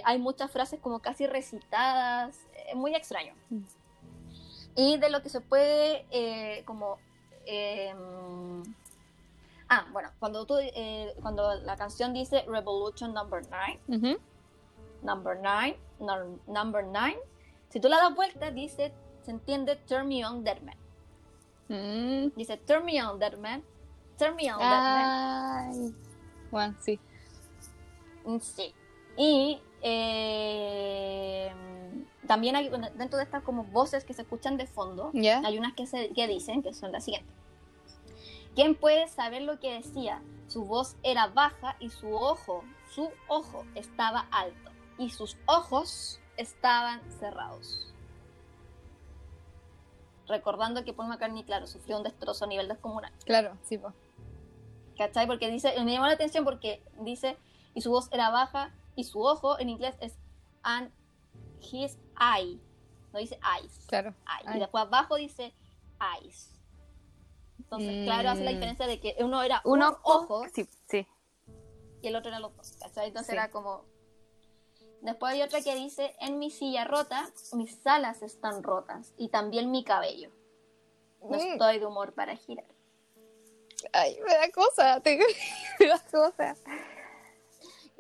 [0.04, 2.38] hay muchas frases como casi recitadas,
[2.70, 3.34] es muy extraño.
[3.50, 3.62] Mm.
[4.76, 6.06] Y de lo que se puede,
[6.66, 6.98] como...
[7.46, 7.94] eh,
[9.70, 14.20] ah, bueno, cuando, tú, eh, cuando la canción dice Revolution Number 9, Ujú.
[15.04, 17.18] Number 9, num- Number 9,
[17.70, 20.76] si tú la das vuelta, dice, se entiende Turn Me On Dead Man.
[21.70, 22.34] Mm.
[22.36, 23.64] Dice, Turn Me On Dead Man,
[24.18, 25.96] Turn Me On Dead Man.
[26.52, 27.00] Bueno, sí.
[28.26, 28.74] Mm, Sí.
[29.18, 31.52] Y eh,
[32.32, 35.42] también hay dentro de estas como voces que se escuchan de fondo, ¿Ya?
[35.44, 37.36] hay unas que, se, que dicen que son las siguientes.
[38.56, 40.22] ¿Quién puede saber lo que decía?
[40.48, 47.02] Su voz era baja y su ojo, su ojo estaba alto y sus ojos estaban
[47.20, 47.94] cerrados.
[50.26, 53.12] Recordando que Paul McCartney, claro, sufrió un destrozo a nivel descomunal.
[53.26, 53.94] Claro, sí, pues.
[54.98, 55.28] ¿Cachai?
[55.28, 57.38] Porque dice, me llamó la atención porque dice,
[57.74, 60.18] y su voz era baja, y su ojo en inglés es
[60.64, 60.94] and
[61.62, 61.98] his
[62.38, 62.60] eye.
[63.12, 63.86] No dice eyes.
[63.88, 64.14] Claro.
[64.46, 64.56] Eye.
[64.56, 65.54] Y después abajo dice
[66.22, 66.50] eyes.
[67.60, 68.54] Entonces, claro, hace la Mm.
[68.56, 71.08] diferencia de que uno era Uno, un ojo Sí, sí.
[72.02, 72.74] y el otro era los dos.
[72.80, 73.08] ¿cachai?
[73.08, 73.34] Entonces Sí.
[73.34, 73.86] era como.
[75.02, 79.72] Después hay otra que dice: En mi silla rota, mis alas están rotas y también
[79.72, 80.32] mi cabello.
[81.22, 81.52] No Mm.
[81.54, 82.66] estoy de humor para girar.
[83.94, 85.00] Ay, me da cosa.
[85.02, 85.18] te-
[85.80, 86.56] me da cosa.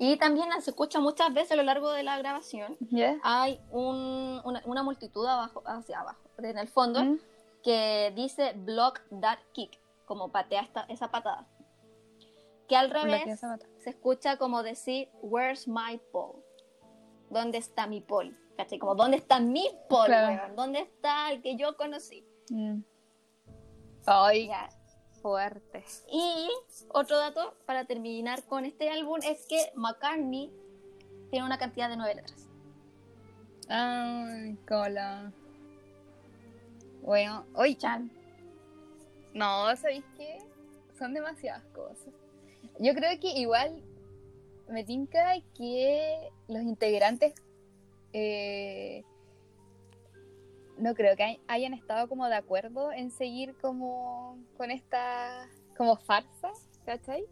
[0.03, 2.75] Y también se escucha muchas veces a lo largo de la grabación
[3.21, 7.19] hay un- una, una multitud abajo, hacia abajo, en el fondo, Mm.
[7.63, 11.45] que dice block that kick, como patea esta, esa patada.
[12.67, 13.39] Que al revés
[13.77, 16.43] se escucha como decir, where's my Paul?
[17.29, 18.35] ¿Dónde está mi Paul?
[18.57, 18.79] ¿Cachai?
[18.79, 19.67] Como, ¿dónde está mi?
[19.87, 20.33] Claro.
[20.41, 20.55] weón?
[20.55, 22.25] ¿Dónde está el que yo conocí?
[22.49, 22.79] Mm.
[24.07, 24.49] Ay.
[25.21, 25.83] Fuerte.
[26.11, 26.49] Y
[26.89, 30.51] otro dato para terminar con este álbum es que McCartney
[31.29, 32.47] tiene una cantidad de nueve letras.
[33.69, 35.31] Ay, cola.
[37.01, 38.11] Bueno, oye, Chan.
[39.33, 40.37] no, ¿sabéis qué?
[40.97, 42.13] Son demasiadas cosas.
[42.79, 43.81] Yo creo que igual
[44.67, 47.33] me tinca que los integrantes
[48.13, 49.03] eh,
[50.81, 55.95] no creo que hay- hayan estado como de acuerdo en seguir como con esta como
[55.95, 56.51] farsa,
[56.85, 57.23] ¿cachai?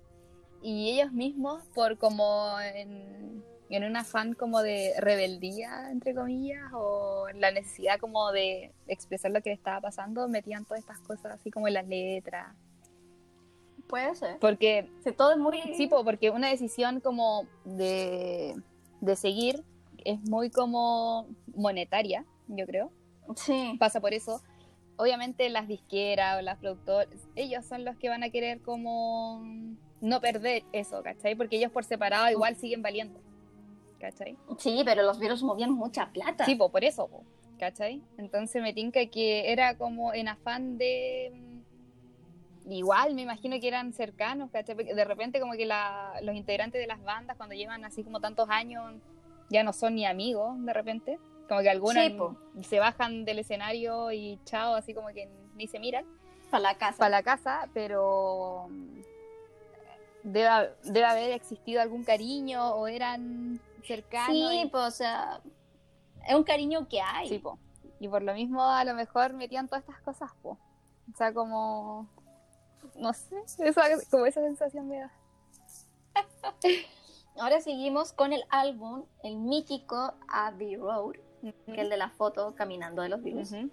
[0.62, 7.28] Y ellos mismos por como en, en un afán como de rebeldía, entre comillas, o
[7.36, 11.52] la necesidad como de expresar lo que les estaba pasando, metían todas estas cosas así
[11.52, 12.56] como en las letras.
[13.88, 14.38] Puede ser.
[14.40, 15.60] Porque Si todo es muy...
[15.76, 18.56] Sí, po, porque una decisión como de,
[19.02, 19.64] de seguir
[20.06, 22.92] es muy como monetaria, yo creo.
[23.36, 23.76] Sí.
[23.80, 24.42] Pasa por eso.
[24.98, 29.42] Obviamente las disqueras o las productoras, ellos son los que van a querer como
[30.02, 31.36] no perder eso, ¿cachai?
[31.36, 33.20] Porque ellos por separado igual siguen valiendo,
[34.00, 34.36] ¿cachai?
[34.58, 36.44] Sí, pero los virus movían mucha plata.
[36.46, 37.24] Sí, po, por eso, po,
[37.60, 38.02] ¿cachai?
[38.18, 41.32] Entonces me tinca que era como en afán de...
[41.34, 41.60] mm,
[42.72, 44.76] Igual, me imagino que eran cercanos, ¿cachai?
[44.76, 48.20] Porque de repente como que la- los integrantes de las bandas cuando llevan así como
[48.20, 48.94] tantos años
[49.50, 51.20] ya no son ni amigos, de repente.
[51.50, 52.38] Como que Sí, po.
[52.64, 56.06] se bajan del escenario y chao, así como que ni se miran
[56.52, 56.98] Para la casa.
[57.00, 59.02] para la casa, pero mm,
[60.24, 60.50] debe,
[60.84, 64.28] debe haber existido algún cariño o eran cercanos.
[64.52, 65.42] Sí, y- pues, o sea,
[66.28, 67.28] es un cariño que hay.
[67.28, 67.58] Sí, po.
[68.00, 70.58] Y por lo mismo a lo mejor metían todas estas cosas, po.
[71.12, 72.08] O sea, como...
[72.96, 75.12] No sé, esa, como esa sensación me da.
[77.40, 83.02] Ahora seguimos con el álbum, el mítico Abbey Road, que el de la foto caminando
[83.02, 83.20] de los.
[83.22, 83.70] Ujú.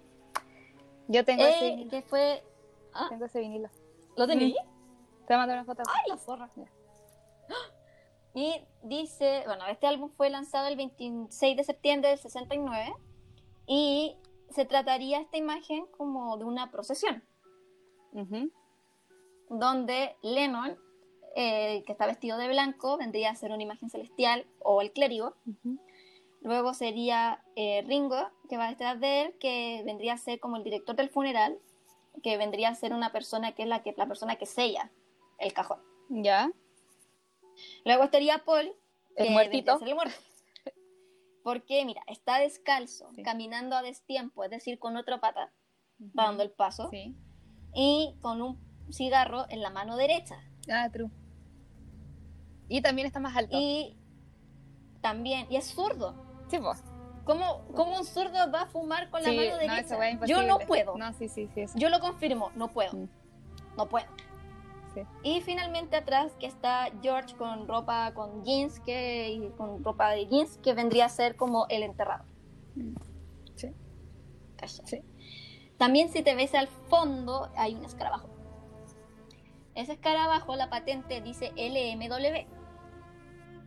[1.07, 2.43] Yo tengo, ese, Eh, vinilo, que fue...
[2.93, 3.07] ¿Ah?
[3.09, 3.69] tengo ese vinilo.
[4.15, 4.55] ¿Lo tenéis?
[4.55, 5.83] Te voy a mandar una foto.
[5.87, 6.49] ¡Ay, la zorra!
[8.33, 8.53] Y
[8.83, 12.93] dice, bueno, este álbum fue lanzado el 26 de septiembre del 69
[13.65, 14.15] y
[14.51, 17.23] se trataría esta imagen como de una procesión,
[19.49, 20.77] donde Lennon,
[21.35, 25.35] eh, que está vestido de blanco, vendría a ser una imagen celestial o el clérigo.
[26.41, 30.63] Luego sería eh, Ringo, que va detrás de él, que vendría a ser como el
[30.63, 31.57] director del funeral,
[32.23, 34.91] que vendría a ser una persona que es la, que, la persona que sella
[35.39, 35.79] el cajón.
[36.09, 36.51] Ya.
[37.85, 38.73] Luego estaría Paul,
[39.15, 39.79] El muertito.
[39.83, 40.15] el muerto.
[41.43, 43.23] Porque, mira, está descalzo, Sí.
[43.23, 45.51] caminando a destiempo, es decir, con otra pata,
[45.97, 47.15] dando el paso, Sí.
[47.73, 48.59] y con un
[48.91, 50.39] cigarro en la mano derecha.
[50.71, 51.09] Ah, true.
[52.69, 53.57] Y también está más alto.
[53.59, 53.95] Y
[55.01, 56.26] también, y es zurdo.
[56.47, 56.57] Sí.
[57.23, 60.07] ¿Cómo, cómo un zurdo va a fumar con la Sí, mano no, derecha?
[60.07, 60.97] es Yo no puedo.
[60.97, 61.61] No, sí, sí, sí.
[61.61, 61.77] Eso.
[61.77, 62.93] Yo lo confirmo, no puedo.
[62.93, 63.09] Mm.
[63.75, 64.05] No puedo.
[64.93, 65.01] Sí.
[65.23, 70.25] Y finalmente atrás que está George con ropa con jeans que y con ropa de
[70.27, 72.23] jeans que vendría a ser como el enterrado.
[72.75, 72.95] Mm.
[73.55, 73.73] Sí.
[74.85, 75.01] Sí.
[75.77, 78.29] También si te ves al fondo hay un escarabajo.
[79.75, 82.47] Ese escarabajo, la patente dice LMW,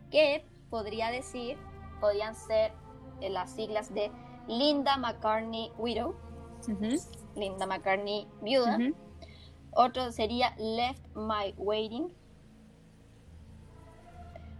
[0.09, 1.57] que podría decir,
[2.01, 2.73] podrían ser
[3.21, 4.11] eh, las siglas de
[4.47, 6.15] Linda McCartney Widow.
[7.35, 8.77] Linda McCartney Viuda.
[9.73, 12.13] Otro sería Left My Waiting.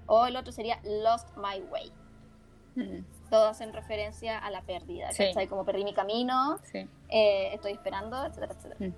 [0.07, 1.91] O el otro sería Lost My Way.
[2.75, 5.11] Mm, Todos en referencia a la pérdida.
[5.11, 5.31] Sí.
[5.49, 6.89] Como perdí mi camino, Sí.
[7.09, 8.87] eh, estoy esperando, etcétera, etcétera.
[8.89, 8.93] Mm,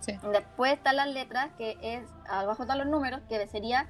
[0.00, 0.12] sí.
[0.32, 3.88] Después están las letras, que es, abajo están los números, que sería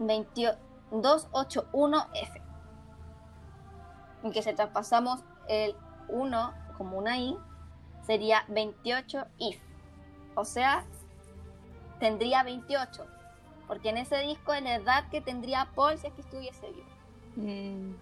[0.00, 0.56] 20
[0.90, 2.40] 281F.
[4.24, 5.76] En que si traspasamos el
[6.08, 7.36] 1 como una I,
[8.02, 9.60] sería 28 if.
[10.34, 10.84] O sea,
[12.00, 13.06] tendría 28.
[13.68, 16.86] Porque en ese disco es la edad que tendría Paul si es que estuviese vivo.
[17.36, 17.94] Mm.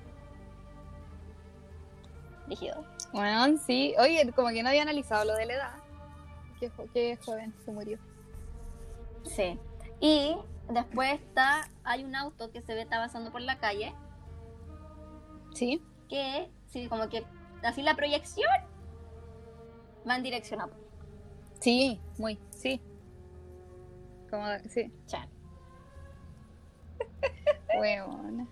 [2.49, 2.85] Rígido.
[3.13, 3.95] Bueno, sí.
[3.99, 5.75] Oye, como que no había analizado lo de la edad.
[6.59, 7.99] Qué, jo- qué joven se murió.
[9.25, 9.59] Sí.
[10.01, 10.37] Y
[10.69, 13.93] después está, hay un auto que se ve está pasando por la calle,
[15.55, 15.83] Sí.
[16.13, 17.25] Que, sí, como que
[17.63, 18.51] así la proyección
[20.07, 20.69] va en dirección a.
[21.59, 22.83] Sí, muy, sí.
[24.29, 24.93] Como, sí.
[25.07, 25.27] Chan.
[27.79, 28.47] Huevona.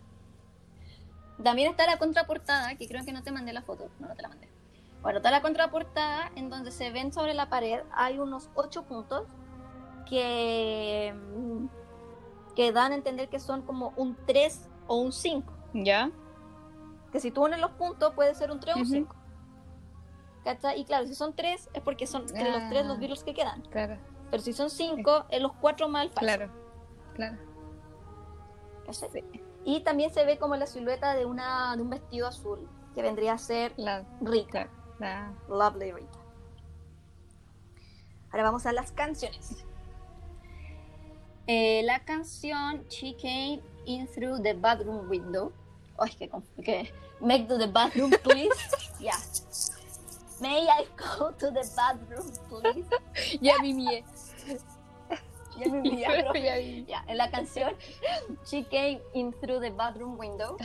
[1.44, 4.22] También está la contraportada, que creo que no te mandé la foto, no, no te
[4.22, 4.48] la mandé.
[5.02, 9.26] Bueno, está la contraportada en donde se ven sobre la pared, hay unos ocho puntos
[10.08, 11.66] que, mm,
[12.56, 15.52] que dan a entender que son como un 3 o un 5.
[15.74, 16.10] ¿Ya?
[17.12, 18.92] Que si tú unes los puntos puede ser un 3 o un Ujú.
[18.92, 19.16] 5.
[20.44, 20.80] ¿Cachai?
[20.80, 23.00] Y claro, si son 3 es porque son entre los 3 los Ah.
[23.00, 23.62] virus que quedan.
[23.62, 23.98] Claro,
[24.30, 26.20] Pero si son 5 es los 4 más el falso.
[26.26, 26.52] claro,
[27.14, 27.36] claro.
[28.86, 29.10] ¿cachai?
[29.10, 29.24] Sí.
[29.64, 33.34] Y también se ve como la silueta de, una, de un vestido azul, que vendría
[33.34, 34.68] a ser La, Rita.
[34.68, 36.18] claro, la- Lovely Rita.
[38.30, 39.64] Ahora vamos a las canciones.
[41.46, 45.52] Eh, la canción She Came In Through the Bathroom Window.
[46.00, 46.30] Ay, que,
[46.64, 48.50] que Make to the bathroom, please.
[49.00, 49.16] Ya.
[50.40, 52.88] May I go to the bathroom, please?
[53.40, 54.04] Ya mimié.
[55.58, 57.74] Ya me vi, ya, Ya en la canción
[58.44, 60.56] She Came In Through the Bathroom Window,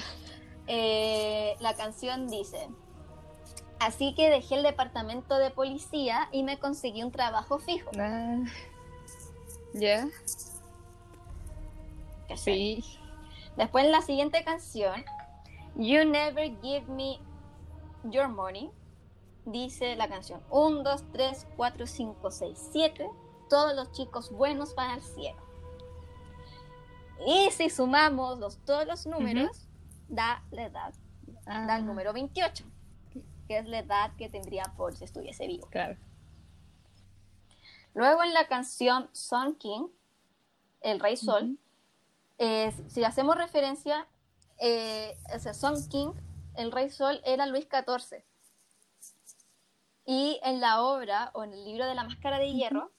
[0.68, 2.70] eh, la canción dice,
[3.80, 7.92] así que dejé el departamento de policía y me conseguí un trabajo fijo.
[8.00, 8.44] Ah.
[9.74, 10.08] ¿Ya?
[12.28, 12.82] ¿cachai?
[12.82, 13.00] Sí.
[13.58, 15.04] Después en la siguiente canción,
[15.78, 17.20] You Never Give Me
[18.06, 18.72] Your Money,
[19.46, 23.10] dice la canción 1, 2, 3, 4, 5, 6, 7,
[23.50, 25.42] todos los chicos buenos van al cielo.
[27.28, 29.68] Y si sumamos los, todos los números,
[30.08, 30.94] da la edad,
[31.48, 32.66] Ah, da el número 28,
[33.48, 35.68] que es la edad que tendría Paul si estuviese vivo.
[35.70, 35.96] Claro.
[37.94, 39.88] Luego en la canción Sun King,
[40.82, 41.58] El Rey Sol, Ujú.
[42.40, 44.08] eh, si hacemos referencia,
[44.60, 46.14] eh, o sea, Sun King
[46.56, 48.24] el rey Sol era Luis XIV.
[50.06, 52.92] Y en la obra, o en el libro de la Máscara de Hierro,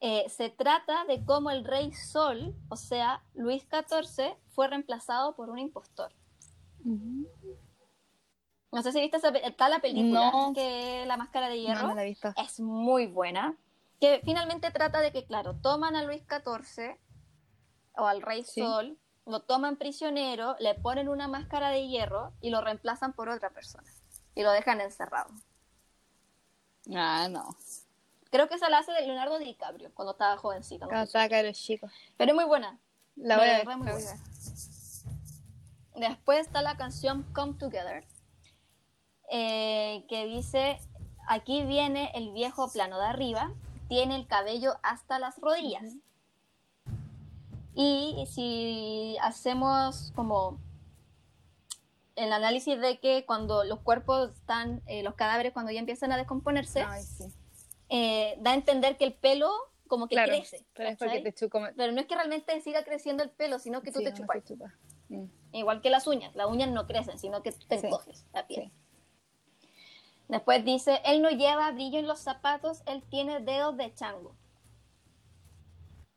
[0.00, 5.50] eh, se trata de cómo el rey Sol, o sea, Luis XIV, fue reemplazado por
[5.50, 6.12] un impostor.
[8.70, 10.52] No sé si viste esa, está la película No.
[10.54, 12.32] que La Máscara de Hierro No, no la he visto.
[12.36, 13.56] es muy buena.
[14.00, 16.96] Que finalmente trata de que, claro, toman a Luis XIV
[17.96, 18.60] o al Rey Sí.
[18.60, 18.98] Sol,
[19.28, 23.88] lo toman prisionero, le ponen una máscara de hierro y lo reemplazan por otra persona.
[24.34, 25.30] Y lo dejan encerrado.
[26.94, 27.56] Ah, no.
[28.30, 30.86] Creo que esa la hace de Leonardo DiCaprio cuando estaba jovencito.
[30.86, 31.88] estoy está caro chico.
[32.16, 32.78] Pero es muy buena.
[33.16, 34.16] La voy a muy buena.
[35.96, 38.06] Después está la canción Come Together,
[39.30, 40.78] eh, que dice,
[41.26, 43.52] aquí viene el viejo plano de arriba,
[43.88, 45.96] tiene el cabello hasta las rodillas.
[47.80, 50.58] Y si hacemos como
[52.16, 56.16] el análisis de que cuando los cuerpos están, eh, los cadáveres cuando ya empiezan a
[56.16, 57.32] descomponerse, Ay, sí.
[57.88, 59.52] eh, da a entender que el pelo
[59.86, 60.66] como que Claro, crece.
[60.74, 61.18] pero es ¿cachai?
[61.18, 61.60] porque te chupo.
[61.76, 64.44] Pero no es que realmente siga creciendo el pelo, sino que tú Sí, te chupas.
[64.44, 64.74] chupa.
[65.08, 65.26] Mm.
[65.52, 67.88] Igual que las uñas, las uñas no crecen, sino que tú te Sí,
[68.34, 68.72] la piel.
[70.26, 74.34] Después dice, él no lleva brillo en los zapatos, él tiene dedos de chango.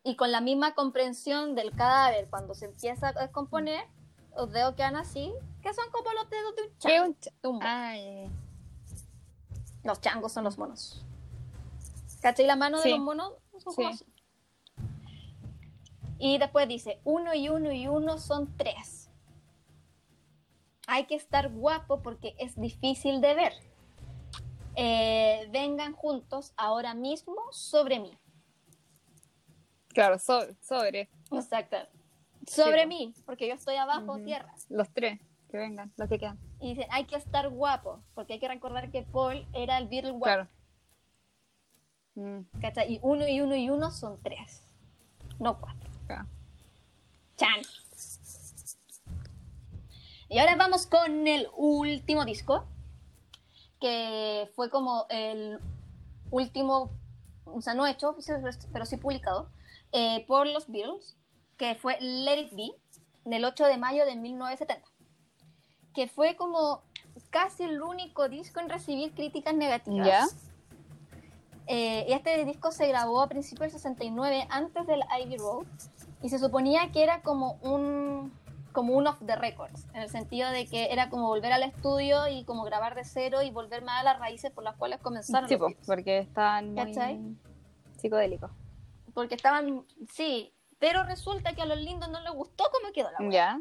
[0.04, 3.84] Y con la misma comprensión del cadáver, cuando se empieza a descomponer,
[4.36, 5.32] los dedos quedan así,
[5.62, 7.50] que son como los dedos de un ¿Qué chango.
[7.50, 7.64] un un.
[7.64, 8.32] Ay,
[9.84, 11.04] Los changos son los monos.
[12.22, 12.46] ¿Cachai?
[12.46, 12.90] La mano Sí.
[12.90, 13.34] de los monos
[13.64, 13.84] son Sí.
[13.86, 14.06] así.
[16.20, 19.10] Y después dice, uno y uno y uno son tres.
[20.88, 23.54] Hay que estar guapo porque es difícil de ver.
[24.76, 28.16] Eh, vengan juntos ahora mismo sobre mí.
[29.94, 31.10] Claro, so- sobre.
[31.32, 31.78] Exacto.
[32.48, 34.24] Sobre mí, porque yo estoy abajo Ujú.
[34.24, 34.54] tierra.
[34.70, 35.20] Los tres,
[35.50, 36.40] que vengan, los que quedan.
[36.60, 40.12] Y dicen, hay que estar guapo, porque hay que recordar que Paul era el Beatle
[40.12, 40.24] guapo.
[40.24, 40.48] Claro.
[42.16, 42.42] Mm.
[42.90, 44.64] Y uno y uno y uno son tres,
[45.40, 45.90] no cuatro.
[46.08, 46.28] claro.
[47.38, 47.62] Chan.
[50.30, 52.66] Y ahora vamos con el último disco,
[53.80, 55.60] que fue como el
[56.30, 56.92] último,
[57.46, 58.16] o sea, no hecho,
[58.72, 59.50] pero sí publicado,
[59.92, 61.18] eh, por los Beatles,
[61.58, 62.72] que fue Let It Be,
[63.26, 64.88] del 8 de mayo de 1970,
[65.94, 66.82] que fue como
[67.30, 70.08] casi el único disco en recibir críticas negativas.
[70.08, 70.26] ¿Ya?
[71.68, 75.66] Eh, este disco se grabó a principios del 69, antes del Ivy Road,
[76.24, 78.32] y se suponía que era como un
[78.72, 82.30] como un off the records, en el sentido de que era como volver al estudio
[82.30, 85.50] y como grabar de cero y volver más a las raíces por las cuales comenzaron
[85.50, 87.36] Sí, los porque están muy
[87.98, 88.50] psicodélicos.
[89.14, 93.20] Porque estaban, sí, pero resulta que a los lindos no les gustó cómo quedó la
[93.20, 93.30] wea.
[93.32, 93.60] ¿Ya?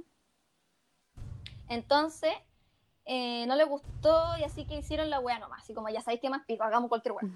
[1.68, 2.32] Entonces,
[3.05, 5.62] eh, no les gustó y así que hicieron la wea nomás.
[5.62, 7.30] Así como ya sabéis que más pico, hagamos cualquier wea.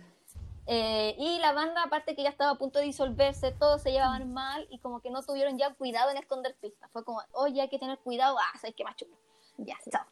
[0.67, 4.33] Eh, y la banda, aparte que ya estaba a punto de disolverse, todos se llevaban
[4.33, 6.91] mal y como que no tuvieron ya cuidado en esconder pistas.
[6.91, 9.15] Fue como, oye, hay que tener cuidado, ah, sabéis que más chulo.
[9.59, 10.07] Ya, chao.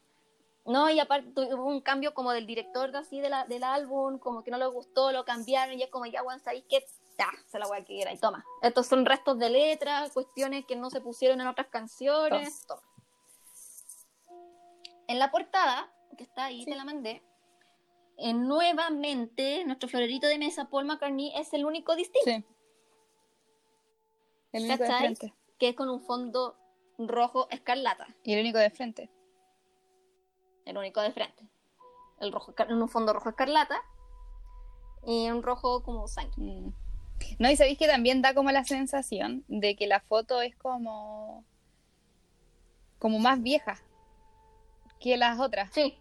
[0.66, 4.18] No, y aparte hubo un cambio como del director de así de la- del álbum,
[4.18, 6.86] como que no les gustó, lo cambiaron y es como, ya, weón, sabéis que,
[7.22, 8.44] ya, se la wea que era y toma.
[8.62, 12.82] Estos son restos de letras, cuestiones que no se pusieron en otras canciones, toma.
[15.08, 17.22] En la portada, que está ahí, te la mandé,
[18.18, 22.44] eh, nuevamente nuestro florerito de mesa, Paul McCartney, es el único distinto, Sí.
[24.52, 25.34] El único de frente.
[25.58, 26.56] que es con un fondo
[26.98, 29.10] rojo escarlata, Y el único de frente.
[30.66, 31.48] el único de frente.
[32.20, 33.82] El rojo, un fondo rojo escarlata
[35.04, 36.34] y un rojo como sangre.
[36.36, 36.72] Mm.
[37.38, 41.44] No, y sabéis que también da como la sensación de que la foto es como.
[42.98, 43.80] como más vieja
[45.00, 45.70] que las otras.
[45.72, 45.98] Sí,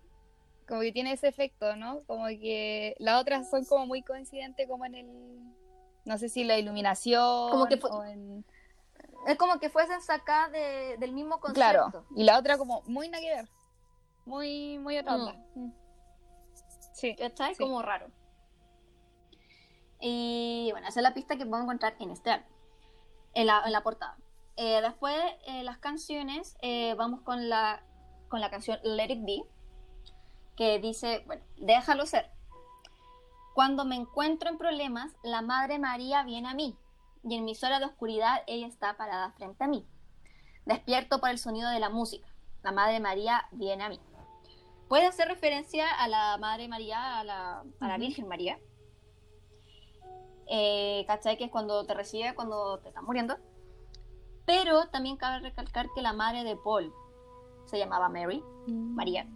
[0.68, 2.04] Como que tiene ese efecto, ¿no?
[2.06, 5.08] Como que las otras son como muy coincidentes como en el.
[6.06, 7.50] No sé si la iluminación.
[7.52, 8.46] Como que fue- o en-
[9.28, 11.54] es como que fuesen sacadas de- del mismo concepto.
[11.56, 12.06] Claro.
[12.16, 13.50] Y la otra como muy nada que ver.
[14.26, 15.20] Muy, muy otra Mm.
[15.20, 15.34] onda.
[15.56, 15.72] Mm.
[16.94, 17.16] Sí.
[17.18, 17.56] Sí.
[17.60, 18.08] Como raro.
[20.02, 22.50] Y bueno, esa es la pista que podemos encontrar en este álbum,
[23.34, 24.18] en la, en la portada.
[24.58, 27.84] Eh, después, eh, las canciones, eh, vamos con la,
[28.28, 29.44] con la canción Let It Be,
[30.58, 32.30] que dice, bueno, déjalo ser.
[33.54, 36.76] Cuando me encuentro en problemas, la Madre María viene a mí,
[37.24, 39.86] y en mis horas de oscuridad ella está parada frente a mí.
[40.66, 42.28] Despierto por el sonido de la música.
[42.64, 44.00] La Madre María viene a mí.
[44.88, 47.98] Puede hacer referencia a la Madre María, a la, a la.
[47.98, 48.60] Virgen María.
[50.54, 51.38] Eh, ¿Cachai?
[51.38, 53.38] Que es cuando te recibe, cuando te estás muriendo.
[54.46, 56.94] Pero también cabe recalcar que la madre de Paul
[57.66, 58.96] se llamaba Mary, Mm.
[58.96, 59.28] María,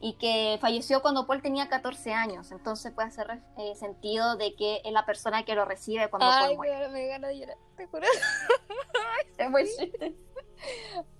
[0.00, 4.80] y que falleció cuando Paul tenía 14 años, entonces puede hacer eh, sentido de que
[4.84, 6.88] es la persona que lo recibe cuando Ay, Paul muere.
[6.88, 8.06] me, gana de llorar, te juro.
[9.38, 10.14] Es muy triste.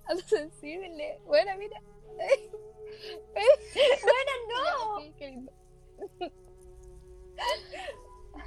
[0.07, 1.20] A lo sensible.
[1.27, 1.81] Bueno, mira.
[4.49, 5.01] no.
[5.01, 5.53] Sí, qué lindo.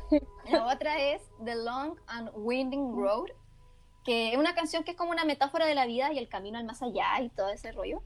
[0.51, 3.27] La otra es The Long and Winding Road,
[4.03, 6.57] que es una canción que es como una metáfora de la vida y el camino
[6.57, 8.01] al más allá y todo ese rollo.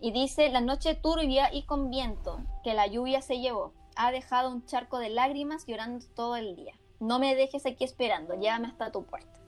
[0.00, 4.50] Y dice, la noche turbia y con viento, que la lluvia se llevó, ha dejado
[4.50, 6.74] un charco de lágrimas llorando todo el día.
[7.00, 9.40] No me dejes aquí esperando, llévame hasta tu puerta.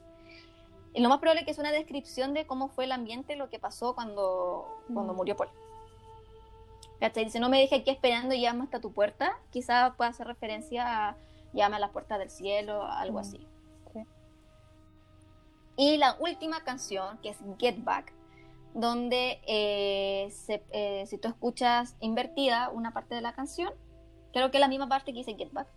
[0.93, 3.49] Y lo más probable es que es una descripción de cómo fue el ambiente, lo
[3.49, 5.15] que pasó cuando, cuando Mm.
[5.15, 5.49] murió Paul.
[6.99, 7.25] ¿Cachai?
[7.25, 9.37] Dice, no me dejes aquí esperando, llévame hasta tu puerta.
[9.51, 11.17] Quizás pueda hacer referencia a
[11.53, 13.45] llévame a las puertas del cielo, algo así.
[13.93, 14.03] Sí.
[15.77, 18.13] Y la última canción, que es Get Back,
[18.73, 23.73] donde eh, se- eh, si tú escuchas invertida una parte de la canción,
[24.33, 25.67] creo que es la misma parte que dice Get Back,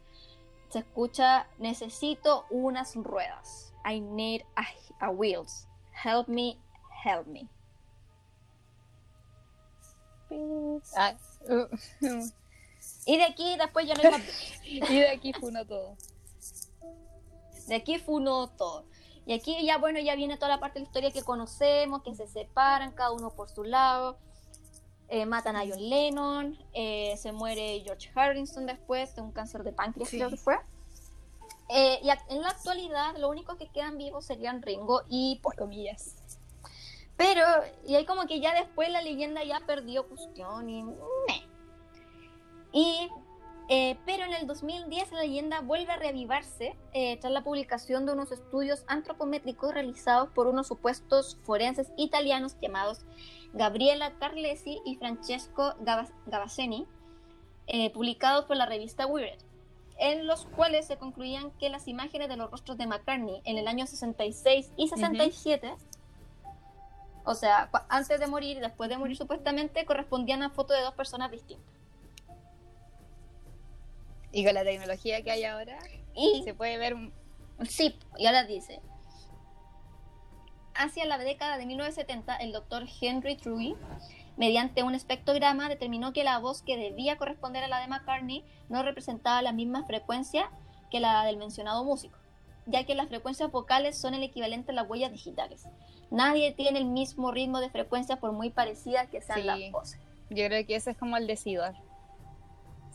[0.69, 3.73] se escucha necesito unas ruedas.
[3.91, 4.65] I need a,
[5.07, 5.67] a wheels.
[6.05, 6.59] Help me,
[7.05, 7.49] help me.
[10.97, 11.15] Ah,
[11.51, 11.67] uh,
[13.07, 14.23] Y de aquí después ya no hay más.
[14.65, 15.97] y de aquí fue uno todo.
[17.67, 18.85] De aquí fue uno todo.
[19.27, 22.15] Y aquí ya, bueno, ya viene toda la parte de la historia que conocemos, que
[22.15, 24.19] se separan, cada uno por su lado.
[25.09, 29.73] Eh, matan a John Lennon, eh, se muere George Harrison después de un cáncer de
[29.73, 30.19] páncreas, Sí.
[30.19, 30.57] creo que fue.
[31.69, 35.55] Eh, y en la actualidad, lo único que quedan vivos serían Ringo y Paul.
[35.57, 36.17] Comillas.
[37.17, 37.45] Pero,
[37.87, 40.83] y ahí como que ya después la leyenda ya perdió cuestión y...
[40.83, 41.50] meh.
[42.73, 43.09] Y,
[43.69, 48.13] eh, pero en el 2010 la leyenda vuelve a reavivarse eh, tras la publicación de
[48.13, 53.05] unos estudios antropométricos realizados por unos supuestos forenses italianos llamados
[53.53, 56.87] Gabriela Carlesi y Francesco Gava- Gavazzeni,
[57.67, 59.39] eh, publicados por la revista Wired,
[59.99, 63.67] en los cuales se concluían que las imágenes de los rostros de McCartney en el
[63.69, 65.75] año 66 y 67
[67.25, 70.95] o sea, antes de morir y después de morir supuestamente correspondían a fotos de dos
[70.95, 71.67] personas distintas.
[74.33, 75.79] Y con la tecnología que hay ahora,
[76.15, 77.13] Y se puede ver un-
[77.69, 78.81] sí, y ahora dice,
[80.75, 83.75] hacia la década de 1970, el doctor Henry Truey,
[84.37, 88.83] mediante un espectrograma, determinó que la voz que debía corresponder a la de McCartney no
[88.83, 90.51] representaba la misma frecuencia
[90.91, 92.17] que la del mencionado músico,
[92.67, 95.67] ya que las frecuencias vocales son el equivalente a las huellas digitales.
[96.11, 99.47] Nadie tiene el mismo ritmo de frecuencia por muy parecidas que sean Sí.
[99.47, 100.01] las voces.
[100.31, 101.75] Yo creo que ese es como el decidor.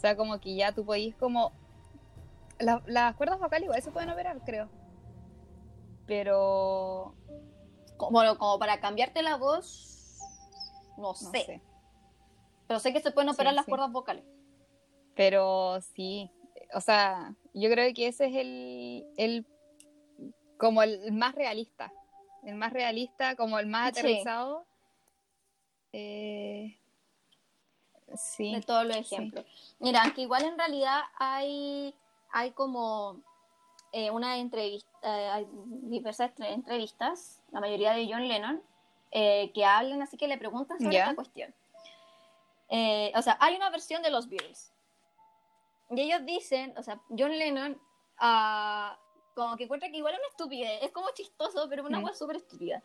[0.05, 1.51] O sea, como que ya tú podís como...
[2.59, 4.69] la- las cuerdas vocales igual se pueden operar, creo.
[6.05, 7.15] Pero...
[7.97, 10.19] Como, como para cambiarte la voz,
[10.97, 11.39] no No sé.
[11.45, 11.61] sé.
[12.67, 13.71] Pero sé que se pueden operar Sí, las sí.
[13.71, 14.23] cuerdas vocales.
[15.15, 16.29] Pero sí.
[16.75, 19.05] O sea, yo creo que ese es el...
[19.17, 19.47] el
[20.59, 21.91] como el más realista.
[22.43, 24.67] El más realista, como el más aterrizado.
[28.35, 28.53] Sí.
[28.53, 29.45] de todos los ejemplos.
[29.79, 31.93] Mira, que igual en realidad hay,
[32.31, 33.21] hay como
[33.91, 38.61] eh, una entrevista, eh, hay diversas entre- entrevistas, la mayoría de John Lennon,
[39.11, 41.53] eh, que hablan, así que le preguntan sobre esta cuestión.
[42.69, 44.71] Eh, o sea, hay una versión de los Beatles.
[45.91, 47.79] Y ellos dicen, o sea, John Lennon,
[48.17, 48.97] ah,
[49.35, 52.03] como que encuentra que igual es una estupidez, es como chistoso, pero una Mm.
[52.03, 52.81] cosa súper estúpida.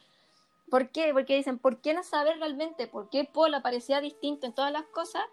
[0.70, 1.12] ¿Por qué?
[1.12, 4.84] Porque dicen, ¿por qué no saber realmente por qué Paul aparecía distinto en todas las
[4.84, 5.24] cosas?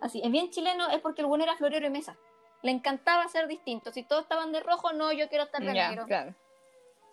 [0.00, 2.16] Así, es bien chileno, es porque el bueno era florero de mesa.
[2.62, 3.92] Le encantaba ser distinto.
[3.92, 6.06] Si todos estaban de rojo, no, yo quiero estar de negro.
[6.06, 6.34] claro.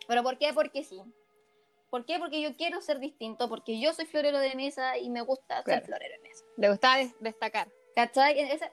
[0.07, 0.53] ¿Pero por qué?
[0.53, 1.01] Porque sí.
[1.89, 2.19] ¿Por qué?
[2.19, 5.79] Porque yo quiero ser distinto, porque yo soy florero de mesa y me gusta Claro.
[5.81, 6.45] ser florero de mesa.
[6.57, 7.67] Le gustaba des- destacar.
[7.95, 8.39] ¿Cachai?
[8.39, 8.71] Ese-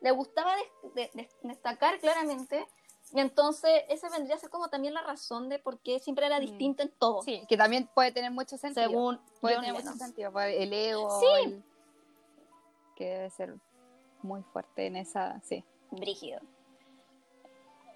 [0.00, 2.66] le gustaba des- de- de- destacar claramente.
[3.12, 6.38] Y entonces, esa vendría a ser como también la razón de por qué siempre era
[6.38, 6.42] Mm.
[6.42, 7.22] distinto en todo.
[7.22, 8.86] Sí, que también puede tener mucho sentido.
[8.88, 10.32] Según puede tener mucho sentido.
[10.40, 11.20] El ego.
[11.20, 11.26] Sí.
[11.44, 11.64] el-
[12.94, 13.54] que debe ser
[14.22, 15.40] muy fuerte en esa.
[15.42, 15.64] Sí.
[15.90, 16.40] brígido.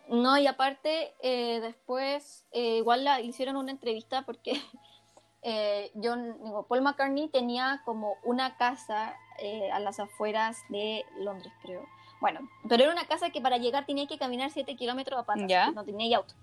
[0.09, 4.52] No, y aparte, eh, después, eh, igual la hicieron una entrevista porque
[5.43, 11.52] eh, John, digo, Paul McCartney tenía como una casa eh, a las afueras de Londres,
[11.62, 11.85] creo.
[12.20, 15.44] Bueno, pero era una casa que para llegar tenía que caminar 7 kilómetros a patas,
[15.48, 15.70] Ya.
[15.73, 16.35] no tenía auto,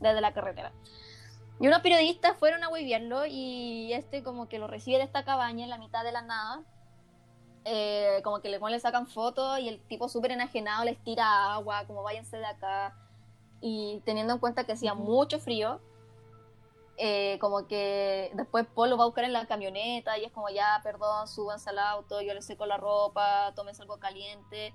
[0.00, 0.72] desde la carretera.
[1.60, 5.64] Y unos periodistas fueron a hueviarlo y este como que lo recibe de esta cabaña
[5.64, 6.62] en la mitad de la nada
[7.64, 11.86] eh, como que le, le sacan fotos y el tipo súper enajenado les tira agua,
[11.86, 12.96] como váyanse de acá.
[13.60, 15.80] Y teniendo en cuenta que hacía mucho frío,
[16.96, 20.48] eh, como que después Paul lo va a buscar en la camioneta y es como
[20.50, 24.72] ya, perdón, súbanse al auto, yo les seco la ropa, tómense algo caliente,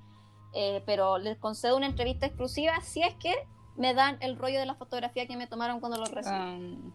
[0.53, 3.33] eh, pero les concedo una entrevista exclusiva si es que
[3.77, 6.35] me dan el rollo de la fotografía que me tomaron cuando lo recibí.
[6.35, 6.93] Um,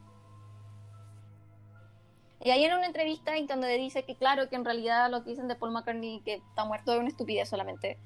[2.45, 5.31] Y ahí en una entrevista en donde dice que claro, que en realidad lo que
[5.31, 7.99] dicen de Paul McCartney que está muerto es una estupidez solamente.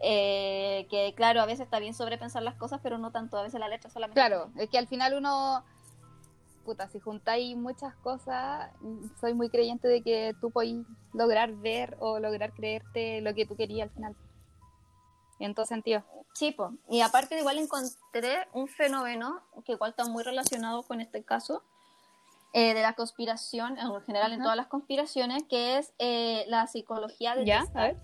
[0.00, 3.58] Eh, que claro, a veces está bien sobrepensar las cosas, pero no tanto, a veces
[3.58, 4.20] la letra solamente.
[4.20, 5.64] claro, es que al final uno,
[6.64, 8.70] puta, si juntáis muchas cosas,
[9.20, 10.76] soy muy creyente de que tú podés
[11.12, 14.16] lograr ver o lograr creerte lo que tú querías al final.
[15.40, 16.04] En todo sentido.
[16.34, 16.72] Sí, po.
[16.88, 21.64] y aparte igual encontré un fenómeno que igual está muy relacionado con este caso
[22.54, 27.34] eh, de la conspiración, en general en todas las conspiraciones, que es eh, la psicología
[27.34, 27.64] de ¿Ya?
[27.74, 27.96] A ver.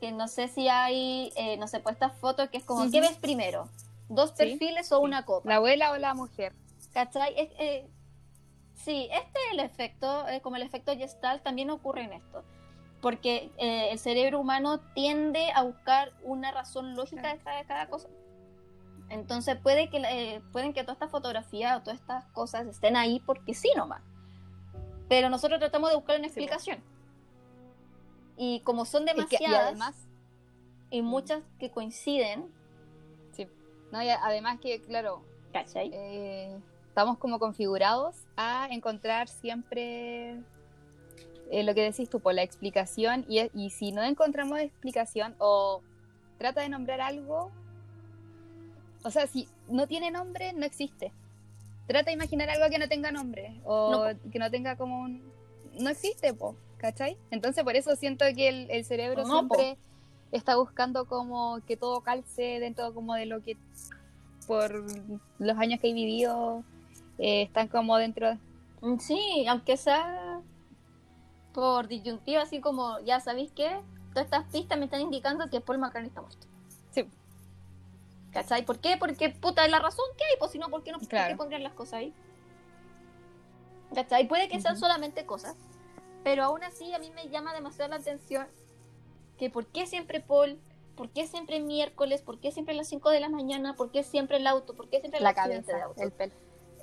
[0.00, 2.88] que no sé si hay, eh, no sé, pues esta foto que es como.
[2.90, 3.68] ¿qué ves primero?
[4.08, 5.04] ¿Dos Sí, perfiles o sí.
[5.04, 5.48] una copa?
[5.48, 6.54] ¿La abuela o la mujer?
[6.92, 7.34] ¿Cachai?
[7.36, 7.88] Es- eh,
[8.76, 12.44] sí, este es el efecto, como el efecto Gestalt, también ocurre en esto.
[13.02, 18.08] Porque el cerebro humano tiende a buscar una razón lógica detrás de cada cosa.
[19.10, 23.20] Entonces puede que, eh, pueden que todas estas fotografías o todas estas cosas estén ahí
[23.24, 24.02] porque sí nomás.
[25.08, 26.82] Pero nosotros tratamos de buscar una Sí, explicación.
[28.36, 29.96] Y como son que- demasiadas y además,
[30.90, 32.52] y muchas que coinciden,
[33.90, 35.90] no, y además que, claro, ¿cachai?
[35.94, 40.42] eh, estamos como configurados a encontrar siempre
[41.50, 45.80] eh, lo que decís tú, por la explicación, y, y si no encontramos explicación o
[46.36, 47.50] trata de nombrar algo,
[49.04, 51.12] o sea, si no tiene nombre, no existe.
[51.86, 55.22] Trata de imaginar algo que no tenga nombre o No, que no tenga como un...
[55.78, 57.16] No existe, po, ¿cachai?
[57.30, 59.54] Entonces por eso siento que el, el cerebro No, po.
[59.54, 59.78] siempre
[60.32, 63.56] está buscando como que todo calce dentro como de lo que
[64.46, 64.84] por
[65.38, 66.64] los años que he vivido
[67.18, 68.38] eh, están como dentro
[68.80, 70.40] Mm, Sí, aunque sea
[71.52, 73.68] por disyuntiva, así como, ya sabéis que
[74.10, 76.46] todas estas pistas me están indicando que Paul McCartney está muerto.
[78.42, 78.64] ¿Cachai?
[78.64, 78.96] ¿Por qué?
[78.98, 81.36] Porque, puta, es la razón que hay, pues si no, ¿por qué no Claro.
[81.36, 82.14] pondrían las cosas ahí?
[83.94, 84.28] ¿Cachai?
[84.28, 85.56] Puede que sean solamente cosas,
[86.24, 88.46] pero aún así a mí me llama demasiado la atención
[89.38, 90.60] que por qué siempre Paul,
[90.96, 94.02] por qué siempre miércoles, por qué siempre a las 5 de la mañana, por qué
[94.02, 96.34] siempre el auto, por qué siempre la accidente de cabeza, auto el pelo.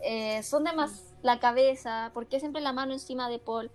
[0.04, 3.70] eh, son demás la cabeza, ¿por qué siempre la mano encima de Paul?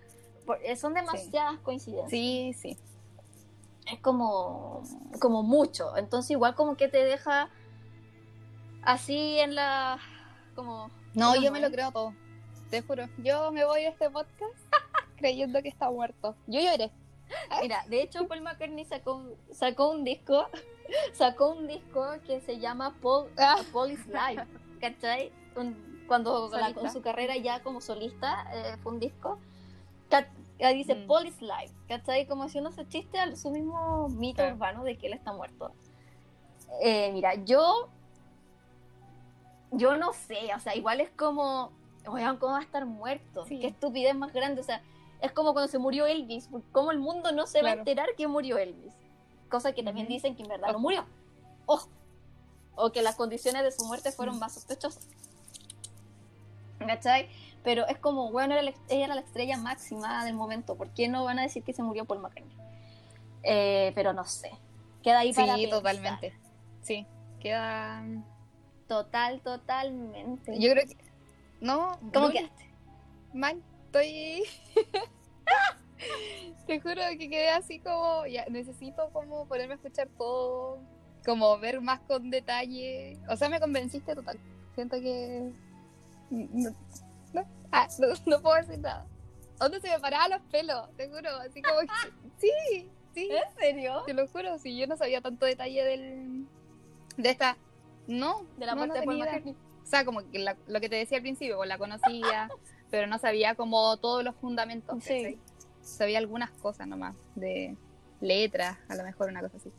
[0.46, 2.10] Por- eh, son demasiadas coincidencias.
[2.10, 2.76] Sí, sí.
[3.92, 4.82] Es como,
[5.20, 5.96] como mucho.
[5.96, 7.50] Entonces igual como que te deja
[8.82, 9.98] así en la...
[10.54, 10.90] como...
[11.14, 12.14] No, ¿cómo yo me lo creo todo.
[12.70, 13.08] Te juro.
[13.18, 14.54] Yo me voy de este podcast
[15.16, 16.36] creyendo que está muerto.
[16.46, 16.90] Yo lloré.
[17.62, 20.46] Mira, de hecho Paul McCartney sacó, un- sacó un disco,
[21.12, 23.56] sacó un disco que se llama Paul, Ah.
[23.72, 24.46] Paul is Live,
[24.80, 25.32] ¿cachai?
[25.56, 29.38] Un- cuando la- con su carrera ya como solista eh, fue un disco,
[30.60, 31.06] ahí dice Mm.
[31.06, 32.26] Paul is Live, ¿cachai?
[32.26, 34.54] Como haciéndose chiste a su mismo mito Claro.
[34.56, 35.72] urbano de que él está muerto.
[36.82, 37.88] Eh, mira, yo,
[39.72, 41.72] yo no sé, o sea, igual es como,
[42.06, 43.44] oigan, ¿cómo va a estar muerto?
[43.46, 43.60] Sí.
[43.60, 44.82] Qué estupidez más grande, o sea,
[45.20, 48.26] es como cuando se murió Elvis, ¿cómo el mundo no se va a enterar que
[48.26, 48.94] murió Elvis?
[49.48, 51.04] Cosa que también dicen que en verdad no murió.
[51.66, 51.88] Ojo.
[52.74, 55.06] O que las condiciones de su muerte fueron más sospechosas.
[56.78, 57.28] ¿Cachai?
[57.62, 60.76] Pero es como, bueno, era la, ella era la estrella máxima del momento.
[60.76, 62.56] ¿Por qué no van a decir que se murió Paul McCartney?
[63.42, 64.52] Eh, pero no sé.
[65.02, 66.32] Queda ahí para Sí, totalmente.
[66.82, 67.06] Sí,
[67.40, 68.02] queda.
[68.90, 70.58] Total, totalmente.
[70.58, 70.96] Yo creo que.
[71.60, 72.74] No, ¿Cómo Luli, quedaste?
[73.32, 73.62] Mal.
[73.86, 74.42] Estoy.
[76.66, 78.26] Te juro que quedé así como.
[78.26, 80.80] Ya, necesito como ponerme a escuchar todo.
[81.24, 83.16] Como ver más con detalle.
[83.28, 84.40] O sea, me convenciste total.
[84.74, 85.52] Siento que.
[86.30, 86.70] No,
[87.32, 89.06] no, ah, no, no puedo decir nada.
[89.60, 90.88] ¿Dónde se me paraban los pelos?
[90.96, 91.86] Te juro, así como que.
[92.38, 93.28] Sí, sí.
[93.30, 94.02] ¿En serio?
[94.04, 96.48] Te lo juro, si yo no sabía tanto detalle del.
[97.16, 97.56] De esta.
[98.10, 99.18] No, De la no, muerte no de Paul.
[99.18, 99.56] McCartney.
[99.82, 102.48] O sea, como que la- lo que te decía al principio, pues la conocía,
[102.90, 105.02] pero no sabía como todos los fundamentos.
[105.02, 105.38] Sí.
[105.80, 107.76] Sabía algunas cosas nomás, de
[108.20, 109.72] letras, a lo mejor una cosa así.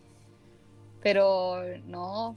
[1.04, 2.36] Pero no,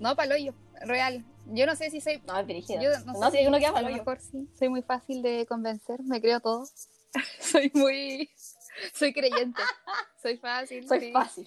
[0.00, 1.24] no paloyo, real.
[1.46, 2.22] Yo no sé si soy.
[2.26, 2.66] No, es.
[2.66, 4.48] Yo no, no, sé si uno queda a lo mejor sí.
[4.58, 6.66] Soy muy fácil de convencer, me creo todo.
[7.40, 8.30] soy muy.
[8.92, 9.60] Soy creyente.
[10.22, 10.88] Soy fácil.
[10.88, 11.12] Soy sí.
[11.12, 11.46] fácil.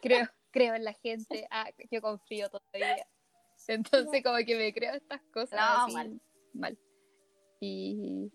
[0.00, 1.46] creo, creo en la gente.
[1.50, 3.06] Ah, yo confío todavía.
[3.68, 5.58] Entonces, como que me creo estas cosas.
[5.60, 6.20] No, así, mal.
[6.54, 6.78] Mal.
[7.60, 8.30] Y.